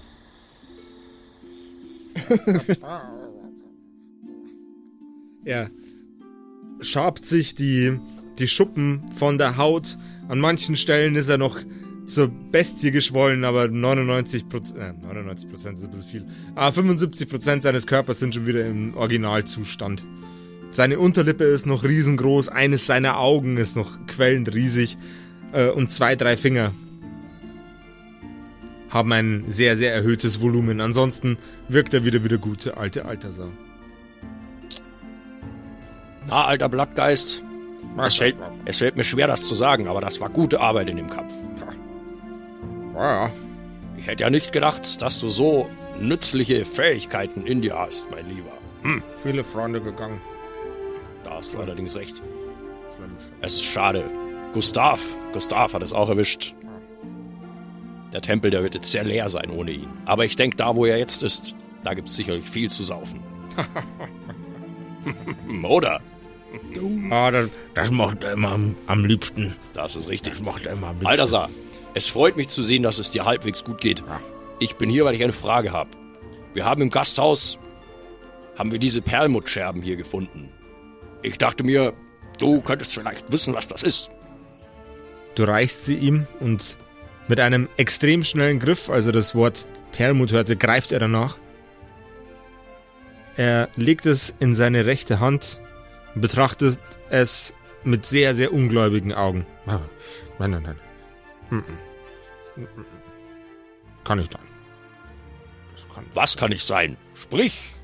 Er 5.45 5.69
schabt 6.79 7.25
sich 7.25 7.55
die, 7.55 7.99
die 8.39 8.47
Schuppen 8.47 9.09
von 9.11 9.37
der 9.37 9.57
Haut. 9.57 9.97
An 10.29 10.39
manchen 10.39 10.75
Stellen 10.77 11.15
ist 11.15 11.27
er 11.27 11.37
noch 11.37 11.57
zur 12.05 12.27
Bestie 12.27 12.91
geschwollen, 12.91 13.43
aber 13.43 13.67
99 13.67 14.49
Prozent, 14.49 14.79
äh, 14.79 14.93
99 15.05 15.49
Prozent 15.49 15.77
ist 15.77 15.85
ein 15.85 15.91
bisschen 15.91 16.09
viel. 16.09 16.25
Aber 16.55 16.73
75 16.73 17.29
Prozent 17.29 17.63
seines 17.63 17.87
Körpers 17.87 18.19
sind 18.19 18.35
schon 18.35 18.45
wieder 18.45 18.65
im 18.65 18.95
Originalzustand. 18.95 20.03
Seine 20.71 20.99
Unterlippe 20.99 21.43
ist 21.43 21.65
noch 21.65 21.83
riesengroß, 21.83 22.49
eines 22.49 22.85
seiner 22.85 23.19
Augen 23.19 23.57
ist 23.57 23.75
noch 23.75 24.05
quellend 24.07 24.53
riesig 24.53 24.97
äh, 25.51 25.69
und 25.69 25.91
zwei, 25.91 26.15
drei 26.15 26.35
Finger 26.35 26.71
haben 28.89 29.11
ein 29.11 29.45
sehr, 29.47 29.75
sehr 29.75 29.93
erhöhtes 29.93 30.41
Volumen. 30.41 30.79
Ansonsten 30.79 31.37
wirkt 31.67 31.93
er 31.93 32.05
wieder 32.05 32.23
wie 32.23 32.27
der 32.27 32.37
gute 32.37 32.77
alte 32.77 33.05
Altersau. 33.05 33.49
Na, 36.27 36.45
alter 36.45 36.69
Blattgeist, 36.69 37.43
es 37.97 38.15
fällt, 38.15 38.35
es 38.65 38.77
fällt 38.77 38.95
mir 38.95 39.03
schwer, 39.03 39.27
das 39.27 39.47
zu 39.47 39.55
sagen, 39.55 39.87
aber 39.87 39.99
das 39.99 40.21
war 40.21 40.29
gute 40.29 40.59
Arbeit 40.59 40.89
in 40.89 40.97
dem 40.97 41.09
Kampf. 41.09 41.33
Ja, 42.93 43.25
ja. 43.25 43.31
Ich 43.97 44.07
hätte 44.07 44.23
ja 44.23 44.29
nicht 44.29 44.51
gedacht, 44.51 45.01
dass 45.01 45.19
du 45.19 45.29
so 45.29 45.69
nützliche 45.99 46.65
Fähigkeiten 46.65 47.45
in 47.45 47.61
dir 47.61 47.77
hast, 47.77 48.09
mein 48.11 48.27
Lieber. 48.29 48.51
Viele 49.21 49.43
Freunde 49.43 49.79
gegangen. 49.79 50.19
Da 51.23 51.35
hast 51.35 51.53
du 51.53 51.59
allerdings 51.59 51.95
recht. 51.95 52.21
Es 53.41 53.53
ist 53.53 53.63
schade. 53.63 54.03
Gustav, 54.53 55.01
Gustav 55.31 55.73
hat 55.73 55.81
es 55.81 55.93
auch 55.93 56.09
erwischt. 56.09 56.53
Der 58.11 58.21
Tempel, 58.21 58.51
der 58.51 58.61
wird 58.61 58.75
jetzt 58.75 58.91
sehr 58.91 59.03
leer 59.03 59.29
sein 59.29 59.49
ohne 59.49 59.71
ihn. 59.71 59.87
Aber 60.05 60.25
ich 60.25 60.35
denke, 60.35 60.57
da 60.57 60.75
wo 60.75 60.85
er 60.85 60.97
jetzt 60.97 61.23
ist, 61.23 61.55
da 61.83 61.93
gibt 61.93 62.09
es 62.09 62.15
sicherlich 62.15 62.43
viel 62.43 62.69
zu 62.69 62.83
saufen. 62.83 63.21
Oder? 65.63 66.01
Ah, 67.09 67.31
das, 67.31 67.49
das 67.73 67.89
macht 67.89 68.23
er 68.23 68.33
immer 68.33 68.51
am, 68.51 68.75
am 68.85 69.05
liebsten. 69.05 69.55
Das 69.73 69.95
ist 69.95 70.09
richtig. 70.09 70.33
Das 70.33 70.43
macht 70.43 70.65
er 70.65 70.73
immer 70.73 70.87
am 70.87 70.93
liebsten. 70.93 71.05
Balthasar, 71.05 71.49
es 71.93 72.09
freut 72.09 72.37
mich 72.37 72.49
zu 72.49 72.63
sehen, 72.63 72.83
dass 72.83 72.99
es 72.99 73.11
dir 73.11 73.25
halbwegs 73.25 73.63
gut 73.63 73.81
geht. 73.81 74.03
Ich 74.59 74.75
bin 74.75 74.89
hier, 74.89 75.05
weil 75.05 75.15
ich 75.15 75.23
eine 75.23 75.33
Frage 75.33 75.71
habe. 75.71 75.89
Wir 76.53 76.65
haben 76.65 76.81
im 76.81 76.89
Gasthaus, 76.89 77.59
haben 78.57 78.71
wir 78.71 78.79
diese 78.79 79.01
Perlmuttscherben 79.01 79.81
hier 79.81 79.95
gefunden. 79.95 80.51
Ich 81.21 81.37
dachte 81.37 81.63
mir, 81.63 81.93
du 82.39 82.61
könntest 82.61 82.93
vielleicht 82.93 83.31
wissen, 83.31 83.53
was 83.53 83.67
das 83.67 83.83
ist. 83.83 84.09
Du 85.35 85.43
reichst 85.43 85.85
sie 85.85 85.95
ihm 85.95 86.27
und 86.39 86.77
mit 87.27 87.39
einem 87.39 87.69
extrem 87.77 88.23
schnellen 88.23 88.59
Griff, 88.59 88.89
also 88.89 89.11
das 89.11 89.33
Wort 89.33 89.65
Perlmut 89.91 90.31
hörte, 90.31 90.55
greift 90.55 90.91
er 90.91 90.99
danach. 90.99 91.37
Er 93.35 93.69
legt 93.75 94.05
es 94.05 94.33
in 94.39 94.53
seine 94.53 94.85
rechte 94.85 95.19
Hand 95.19 95.59
und 96.13 96.21
betrachtet 96.21 96.79
es 97.09 97.53
mit 97.83 98.05
sehr, 98.05 98.35
sehr 98.35 98.53
ungläubigen 98.53 99.13
Augen. 99.13 99.45
Nein, 99.65 99.79
nein, 100.37 100.63
nein. 100.63 100.79
Mm, 101.53 102.61
mm. 102.61 102.85
Kann 104.03 104.19
sein. 104.19 104.27
Das 105.75 105.95
kann, 105.95 106.05
Was 106.13 106.37
kann 106.37 106.51
ich 106.51 106.63
sein? 106.63 106.97
Sprich. 107.13 107.75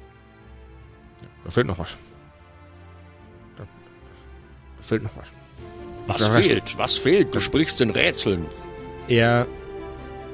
da 1.43 1.51
fehlt 1.51 1.67
noch 1.67 1.77
was. 1.79 1.95
Da, 3.57 3.63
da 3.63 4.83
fehlt 4.83 5.03
noch 5.03 5.15
was. 5.15 5.27
Was 6.07 6.27
fehlt? 6.27 6.77
Was 6.77 6.97
fehlt? 6.97 7.35
Du 7.35 7.39
sprichst 7.39 7.81
in 7.81 7.91
Rätseln. 7.91 8.47
Er 9.07 9.45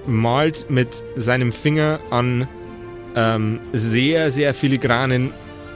malt 0.06 0.70
mit 0.70 1.04
seinem 1.16 1.52
Finger 1.52 2.00
an 2.12 2.48
ähm, 3.16 3.60
sehr, 3.74 4.32
sehr 4.32 4.54
filigranen, 4.54 5.34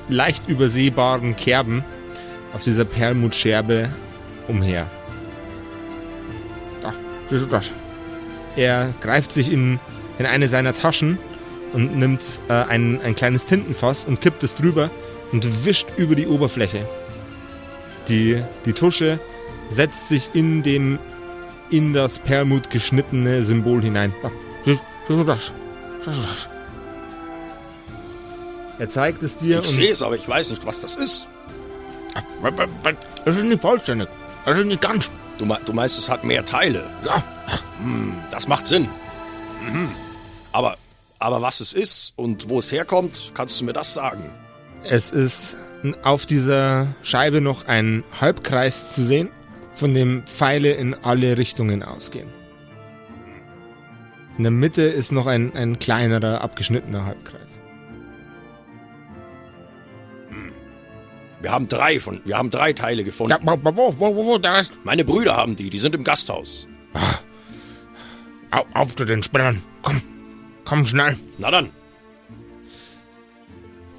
leicht 0.07 0.47
übersehbaren 0.47 1.36
Kerben 1.36 1.84
auf 2.53 2.64
dieser 2.64 2.86
Perlmuttscherbe 2.86 3.89
umher. 4.47 4.89
Siehst 7.30 7.43
du 7.43 7.47
das? 7.47 7.71
Er 8.55 8.93
greift 9.01 9.32
sich 9.32 9.51
in, 9.51 9.80
in 10.17 10.25
eine 10.25 10.47
seiner 10.47 10.73
Taschen 10.73 11.17
und 11.73 11.97
nimmt 11.97 12.39
äh, 12.49 12.53
ein, 12.53 12.99
ein 13.01 13.15
kleines 13.15 13.45
Tintenfass 13.45 14.03
und 14.03 14.21
kippt 14.21 14.43
es 14.43 14.55
drüber 14.55 14.89
und 15.32 15.65
wischt 15.65 15.88
über 15.97 16.15
die 16.15 16.27
Oberfläche. 16.27 16.88
Die, 18.07 18.41
die 18.65 18.73
Tusche 18.73 19.19
setzt 19.69 20.09
sich 20.09 20.32
in 20.34 20.63
dem 20.63 20.97
in 21.69 21.93
das 21.93 22.17
Perlmut 22.17 22.71
geschnittene 22.71 23.43
Symbol 23.43 23.82
hinein. 23.84 24.11
Siehst 24.65 24.82
siehst 25.07 25.19
du 25.19 25.23
das? 25.23 25.51
Siehst 26.03 26.17
du 26.17 26.21
das? 26.23 26.49
Er 28.80 28.89
zeigt 28.89 29.21
es 29.21 29.38
dir 29.38 29.59
Ich 29.59 29.67
sehe 29.67 29.91
es, 29.91 30.01
aber 30.01 30.15
ich 30.15 30.27
weiß 30.27 30.49
nicht, 30.51 30.65
was 30.65 30.82
das 30.82 30.95
ist. 30.95 31.27
es 33.25 33.36
ist 33.36 33.43
nicht 33.43 33.61
vollständig. 33.61 34.07
Es 34.45 34.57
ist 34.57 34.65
nicht 34.65 34.82
ganz. 34.82 35.11
Du, 35.40 35.46
du 35.66 35.74
meinst, 35.74 35.98
es 35.98 36.10
hat 36.10 36.24
mehr 36.24 36.46
Teile. 36.46 36.84
Ja, 37.04 37.24
Hm, 37.82 38.14
das 38.30 38.48
macht 38.48 38.68
Sinn. 38.68 38.88
Mhm. 39.66 39.90
Aber, 40.52 40.78
aber 41.18 41.42
was 41.42 41.62
es 41.62 41.74
ist 41.74 42.14
und 42.16 42.50
wo 42.50 42.60
es 42.60 42.72
herkommt, 42.72 43.32
kannst 43.34 43.60
du 43.60 43.66
mir 43.66 43.74
das 43.74 43.94
sagen? 43.94 44.30
Es 44.84 45.12
ist 45.12 45.58
auf 46.04 46.26
dieser 46.26 46.88
Scheibe 47.02 47.42
noch 47.42 47.68
ein 47.68 48.04
Halbkreis 48.20 48.92
zu 48.92 49.04
sehen, 49.04 49.30
von 49.74 49.94
dem 49.94 50.24
Pfeile 50.26 50.74
in 50.74 50.94
alle 50.94 51.38
Richtungen 51.38 51.84
ausgehen. 51.84 52.30
In 54.38 54.44
der 54.44 54.52
Mitte 54.52 54.84
ist 54.84 55.12
noch 55.12 55.26
ein, 55.28 55.56
ein 55.56 55.80
kleinerer, 55.80 56.42
abgeschnittener 56.42 57.06
Halbkreis. 57.06 57.49
Wir 61.42 61.52
haben 61.52 61.68
drei 61.68 62.00
von, 62.00 62.22
wir 62.26 62.38
haben 62.38 62.50
drei 62.50 62.74
Teile 62.74 63.04
gefunden. 63.04 63.32
Ja, 63.32 63.40
wo, 63.42 63.76
wo, 63.76 64.00
wo, 64.00 64.16
wo, 64.16 64.26
wo, 64.26 64.38
da 64.38 64.60
ist... 64.60 64.74
Meine 64.84 65.06
Brüder 65.06 65.38
haben 65.38 65.56
die, 65.56 65.70
die 65.70 65.80
sind 65.80 65.96
im 65.96 66.04
Gasthaus. 66.04 66.68
Au, 68.52 68.64
auf 68.74 68.96
zu 68.96 69.06
den 69.06 69.24
Spinnern. 69.24 69.62
Komm, 69.82 70.02
komm 70.66 70.86
schnell. 70.86 71.18
Na 71.38 71.52
dann, 71.52 71.72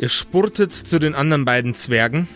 Ihr 0.01 0.09
spurtet 0.09 0.73
zu 0.73 0.99
den 0.99 1.15
anderen 1.15 1.45
beiden 1.45 1.75
Zwergen. 1.75 2.27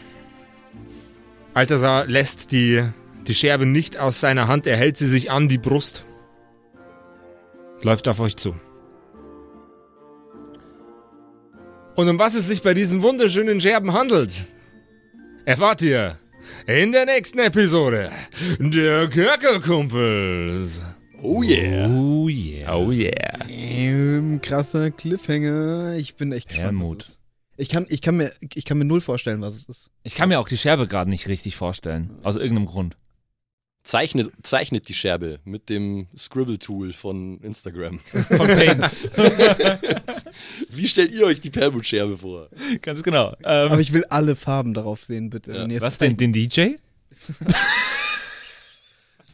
Altasar 1.55 2.05
lässt 2.05 2.53
die, 2.53 2.85
die 3.27 3.35
Scherbe 3.35 3.65
nicht 3.65 3.97
aus 3.97 4.21
seiner 4.21 4.49
Hand, 4.49 4.67
er 4.67 4.77
hält 4.77 4.99
sie 4.99 5.07
sich 5.07 5.31
an 5.31 5.49
die 5.49 5.57
Brust. 5.57 6.05
Läuft 7.81 8.07
auf 8.07 8.21
euch 8.21 8.37
zu. 8.37 8.55
Und 11.95 12.09
um 12.11 12.19
was 12.19 12.35
es 12.35 12.49
sich 12.49 12.61
bei 12.61 12.75
diesen 12.75 13.03
wunderschönen 13.03 13.63
Scherben 13.63 13.95
handelt, 13.95 14.45
erfahrt 15.45 15.83
ihr 15.83 16.19
in 16.67 16.93
der 16.93 17.07
nächsten 17.07 17.39
Episode 17.39 18.11
der 18.59 19.09
Kerkerkumpels. 19.09 20.83
oh 21.23 21.43
yeah. 21.43 21.89
Oh 21.89 22.29
yeah. 22.29 22.75
Oh 22.75 22.91
yeah. 22.91 23.39
Ähm, 23.49 24.41
krasser 24.41 24.91
Cliffhanger. 24.91 25.95
Ich 25.97 26.17
bin 26.17 26.33
echt 26.33 26.49
gespannt. 26.49 26.69
Helmut. 26.69 27.19
Ich 27.57 27.69
kann, 27.69 27.87
ich, 27.89 28.03
kann 28.03 28.17
mir, 28.17 28.33
ich 28.55 28.65
kann 28.65 28.79
mir 28.79 28.85
null 28.85 29.01
vorstellen, 29.01 29.41
was 29.41 29.55
es 29.55 29.69
ist. 29.69 29.91
Ich 30.03 30.15
kann 30.17 30.29
mir 30.29 30.41
auch 30.41 30.49
die 30.49 30.57
Scherbe 30.57 30.89
gerade 30.89 31.09
nicht 31.09 31.29
richtig 31.29 31.55
vorstellen. 31.57 32.19
Aus 32.23 32.37
irgendeinem 32.37 32.67
Grund. 32.67 32.97
Zeichnet, 33.85 34.33
zeichnet 34.43 34.89
die 34.89 34.95
Scherbe 34.95 35.41
mit 35.45 35.69
dem 35.69 36.07
Scribble-Tool 36.17 36.95
von 36.95 37.39
Instagram. 37.43 37.99
Von 38.29 38.47
Paint. 38.47 38.91
Wie 40.71 40.89
stellt 40.89 41.13
ihr 41.13 41.27
euch 41.27 41.43
die 41.43 41.51
Perlmut-Scherbe 41.51 42.17
vor? 42.17 42.49
Ganz 42.81 43.03
genau. 43.03 43.35
Ähm, 43.45 43.73
Aber 43.73 43.81
ich 43.81 43.93
will 43.93 44.07
alle 44.09 44.37
Farben 44.37 44.73
darauf 44.73 45.05
sehen, 45.05 45.29
bitte. 45.29 45.53
es 45.71 45.83
was 45.83 45.99
denn, 45.99 46.17
den 46.17 46.33
DJ? 46.33 46.77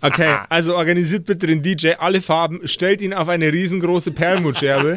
Okay, 0.03 0.35
also 0.49 0.77
organisiert 0.77 1.27
bitte 1.27 1.47
den 1.47 1.63
DJ, 1.63 1.93
alle 1.99 2.23
Farben, 2.23 2.67
stellt 2.67 3.03
ihn 3.03 3.13
auf 3.13 3.29
eine 3.29 3.53
riesengroße 3.53 4.13
Perlmutscherbe. 4.13 4.97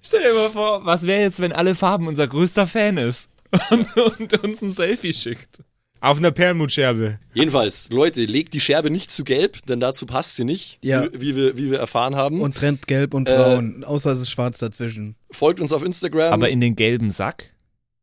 Stell 0.00 0.22
dir 0.22 0.32
mal 0.32 0.48
vor, 0.48 0.86
was 0.86 1.06
wäre 1.06 1.20
jetzt, 1.20 1.40
wenn 1.40 1.52
alle 1.52 1.74
Farben 1.74 2.06
unser 2.08 2.26
größter 2.26 2.66
Fan 2.66 2.96
ist 2.96 3.30
und, 3.68 3.94
und 3.94 4.42
uns 4.42 4.62
ein 4.62 4.70
Selfie 4.70 5.12
schickt? 5.12 5.60
Auf 6.00 6.18
einer 6.18 6.30
Perlmutscherbe. 6.30 7.18
Jedenfalls, 7.34 7.90
Leute, 7.90 8.24
legt 8.24 8.54
die 8.54 8.60
Scherbe 8.60 8.90
nicht 8.90 9.10
zu 9.10 9.24
gelb, 9.24 9.64
denn 9.66 9.80
dazu 9.80 10.06
passt 10.06 10.36
sie 10.36 10.44
nicht, 10.44 10.78
Ja. 10.84 11.04
wie, 11.12 11.20
wie, 11.20 11.36
wir, 11.36 11.56
wie 11.56 11.70
wir 11.70 11.78
erfahren 11.78 12.14
haben. 12.16 12.40
Und 12.40 12.54
trennt 12.56 12.86
gelb 12.86 13.14
und 13.14 13.24
braun, 13.24 13.82
außer 13.84 14.12
es 14.12 14.20
ist 14.20 14.30
schwarz 14.30 14.58
dazwischen. 14.58 15.16
Folgt 15.30 15.60
uns 15.60 15.72
auf 15.72 15.82
Instagram. 15.82 16.32
Aber 16.32 16.48
in 16.50 16.60
den 16.60 16.76
gelben 16.76 17.10
Sack? 17.10 17.50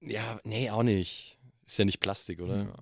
ja, 0.01 0.39
nee, 0.43 0.69
auch 0.69 0.83
nicht. 0.83 1.37
Ist 1.65 1.79
ja 1.79 1.85
nicht 1.85 1.99
Plastik, 2.01 2.41
oder? 2.41 2.57
Ja. 2.57 2.73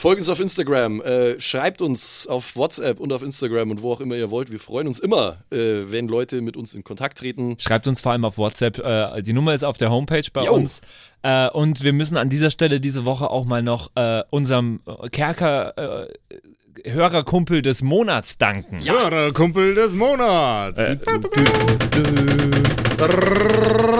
Folgt 0.00 0.20
uns 0.20 0.30
auf 0.30 0.40
Instagram, 0.40 1.02
äh, 1.02 1.38
schreibt 1.38 1.82
uns 1.82 2.26
auf 2.26 2.56
WhatsApp 2.56 3.00
und 3.00 3.12
auf 3.12 3.22
Instagram 3.22 3.70
und 3.70 3.82
wo 3.82 3.92
auch 3.92 4.00
immer 4.00 4.16
ihr 4.16 4.30
wollt. 4.30 4.50
Wir 4.50 4.58
freuen 4.58 4.86
uns 4.86 4.98
immer, 4.98 5.44
äh, 5.52 5.82
wenn 5.88 6.08
Leute 6.08 6.40
mit 6.40 6.56
uns 6.56 6.72
in 6.72 6.82
Kontakt 6.82 7.18
treten. 7.18 7.56
Schreibt 7.58 7.86
uns 7.86 8.00
vor 8.00 8.12
allem 8.12 8.24
auf 8.24 8.38
WhatsApp. 8.38 8.78
Äh, 8.78 9.20
die 9.22 9.34
Nummer 9.34 9.54
ist 9.54 9.62
auf 9.62 9.76
der 9.76 9.90
Homepage 9.90 10.24
bei 10.32 10.46
Jo. 10.46 10.54
uns. 10.54 10.80
Äh, 11.20 11.50
und 11.50 11.84
wir 11.84 11.92
müssen 11.92 12.16
an 12.16 12.30
dieser 12.30 12.50
Stelle 12.50 12.80
diese 12.80 13.04
Woche 13.04 13.28
auch 13.28 13.44
mal 13.44 13.62
noch 13.62 13.90
äh, 13.94 14.22
unserem 14.30 14.80
Kerker 15.12 16.06
äh, 16.06 16.90
Hörerkumpel 16.90 17.60
des 17.60 17.82
Monats 17.82 18.38
danken. 18.38 18.80
Ja, 18.80 19.30
Kumpel 19.32 19.74
des 19.74 19.96
Monats. 19.96 20.78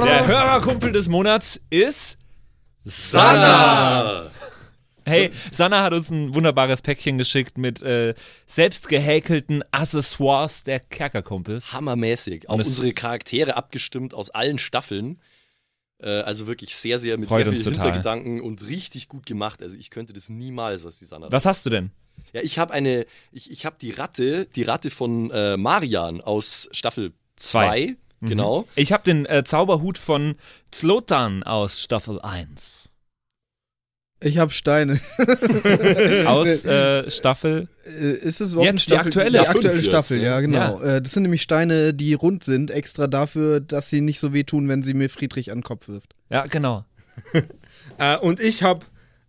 Der 0.03 0.27
Hörerkumpel 0.27 0.93
des 0.93 1.09
Monats 1.09 1.61
ist 1.69 2.17
Sana! 2.85 4.31
Hey, 5.05 5.31
Sanna 5.51 5.83
hat 5.83 5.93
uns 5.93 6.11
ein 6.11 6.35
wunderbares 6.35 6.83
Päckchen 6.83 7.19
geschickt 7.19 7.59
mit 7.59 7.83
äh, 7.83 8.15
selbst 8.47 8.89
gehäkelten 8.89 9.63
Accessoires 9.71 10.65
der 10.65 10.81
Kerkerkumpels. 10.81 11.73
Hammermäßig. 11.73 12.49
Auf 12.49 12.61
unsere 12.61 12.93
Charaktere 12.93 13.57
abgestimmt 13.57 14.15
aus 14.15 14.31
allen 14.31 14.59
Staffeln. 14.59 15.21
Äh, 16.03 16.21
also 16.21 16.47
wirklich 16.47 16.75
sehr, 16.77 16.99
sehr 16.99 17.19
mit 17.19 17.29
Freut 17.29 17.45
sehr 17.45 17.53
uns 17.53 17.63
viel 17.63 17.73
total. 17.73 17.93
Hintergedanken 17.93 18.41
und 18.41 18.67
richtig 18.67 19.09
gut 19.09 19.27
gemacht. 19.27 19.63
Also 19.63 19.77
ich 19.77 19.91
könnte 19.91 20.13
das 20.13 20.29
niemals, 20.29 20.85
was 20.85 20.99
die 20.99 21.05
Sanna 21.05 21.31
Was 21.31 21.45
hast 21.45 21.67
du 21.67 21.71
denn? 21.71 21.91
Ja, 22.33 22.43
ich 22.43 22.59
habe 22.59 22.73
eine, 22.73 23.07
ich, 23.33 23.51
ich 23.51 23.67
habe 23.67 23.77
die 23.81 23.91
Ratte, 23.91 24.47
die 24.55 24.63
Ratte 24.63 24.91
von 24.91 25.31
äh, 25.31 25.57
Marian 25.57 26.21
aus 26.21 26.69
Staffel 26.73 27.13
2, 27.37 27.97
genau. 28.21 28.67
Ich 28.77 28.93
habe 28.93 29.05
den 29.05 29.27
äh, 29.27 29.43
Zauberhut 29.45 29.99
von 29.99 30.37
Zlotan 30.71 31.43
aus 31.43 31.81
Staffel 31.81 32.21
1. 32.21 32.90
Ich 34.23 34.37
habe 34.39 34.53
Steine. 34.53 35.01
Aus 36.27 36.65
äh, 36.65 37.11
Staffel. 37.11 37.69
Äh, 37.87 38.13
ist 38.13 38.41
es 38.41 38.53
überhaupt 38.53 38.67
Jetzt 38.67 38.67
eine 38.67 38.75
die 38.75 38.81
Staffel? 38.83 39.07
aktuelle. 39.07 39.31
Die 39.31 39.37
Ja, 39.37 39.51
aktuelle 39.51 39.71
fünf 39.71 39.87
Staffel, 39.87 40.17
ja. 40.19 40.23
ja, 40.25 40.41
genau. 40.41 40.81
Äh, 40.83 41.01
das 41.01 41.13
sind 41.13 41.23
nämlich 41.23 41.43
Steine, 41.43 41.95
die 41.95 42.13
rund 42.15 42.45
sind, 42.45 42.71
extra 42.71 43.07
dafür, 43.07 43.61
dass 43.61 43.89
sie 43.89 44.03
nicht 44.03 44.21
so 44.21 44.35
wehtun, 44.35 44.69
wenn 44.69 44.83
sie 44.83 44.93
mir 44.95 45.09
Friedrich 45.09 45.51
an 45.51 45.59
den 45.59 45.65
Kopf 45.65 45.89
wirft. 45.89 46.15
Ja, 46.31 46.47
genau. 46.47 46.85
Äh, 47.99 48.17
und 48.19 48.41
ich 48.41 48.63
habe 48.63 48.87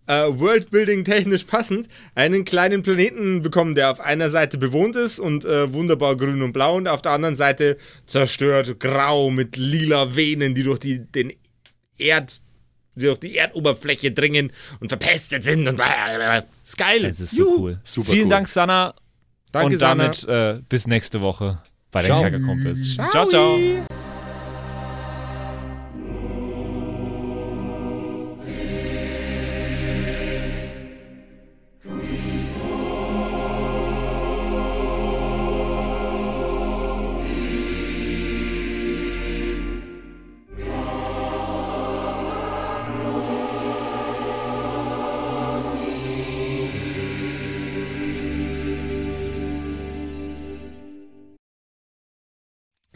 äh, 0.08 0.24
Worldbuilding 0.28 1.04
technisch 1.04 1.44
passend 1.46 1.88
einen 2.16 2.46
kleinen 2.46 2.84
Planeten 2.84 3.42
bekommen, 3.42 3.76
der 3.76 3.92
auf 3.92 4.00
einer 4.00 4.30
Seite 4.30 4.58
bewohnt 4.58 4.96
ist 4.96 5.20
und 5.20 5.46
äh, 5.46 5.74
wunderbar 5.74 6.16
grün 6.16 6.42
und 6.42 6.54
blau 6.54 6.76
und 6.76 6.88
auf 6.88 7.02
der 7.02 7.14
anderen 7.14 7.36
Seite 7.36 7.78
zerstört 8.06 8.80
grau 8.80 9.30
mit 9.30 9.58
lila 9.58 10.16
Venen, 10.16 10.54
die 10.54 10.64
durch 10.64 10.80
die, 10.80 11.00
den 11.00 11.34
Erd, 11.98 12.42
die 12.96 13.06
durch 13.06 13.20
die 13.20 13.38
Erdoberfläche 13.38 14.12
dringen 14.12 14.52
und 14.80 14.90
verpestet 14.90 15.44
sind 15.44 15.68
und 15.68 15.80
ist 16.64 16.78
geil. 16.78 17.06
Es 17.06 17.20
ist 17.20 17.36
so 17.36 17.44
Juhu. 17.44 17.62
cool. 17.62 17.80
Super 17.84 18.12
Vielen 18.12 18.26
cool. 18.26 18.30
Dank, 18.30 18.48
Sanna. 18.48 18.94
Danke, 19.52 19.74
und 19.74 19.82
damit 19.82 20.28
äh, 20.28 20.60
bis 20.70 20.88
nächste 20.88 21.22
Woche 21.22 21.60
bei 21.92 22.02
den 22.02 22.08
Ciao. 22.08 22.22
Kerkerkumpels. 22.22 22.96
Ciao, 22.96 23.26
ciao. 23.28 23.58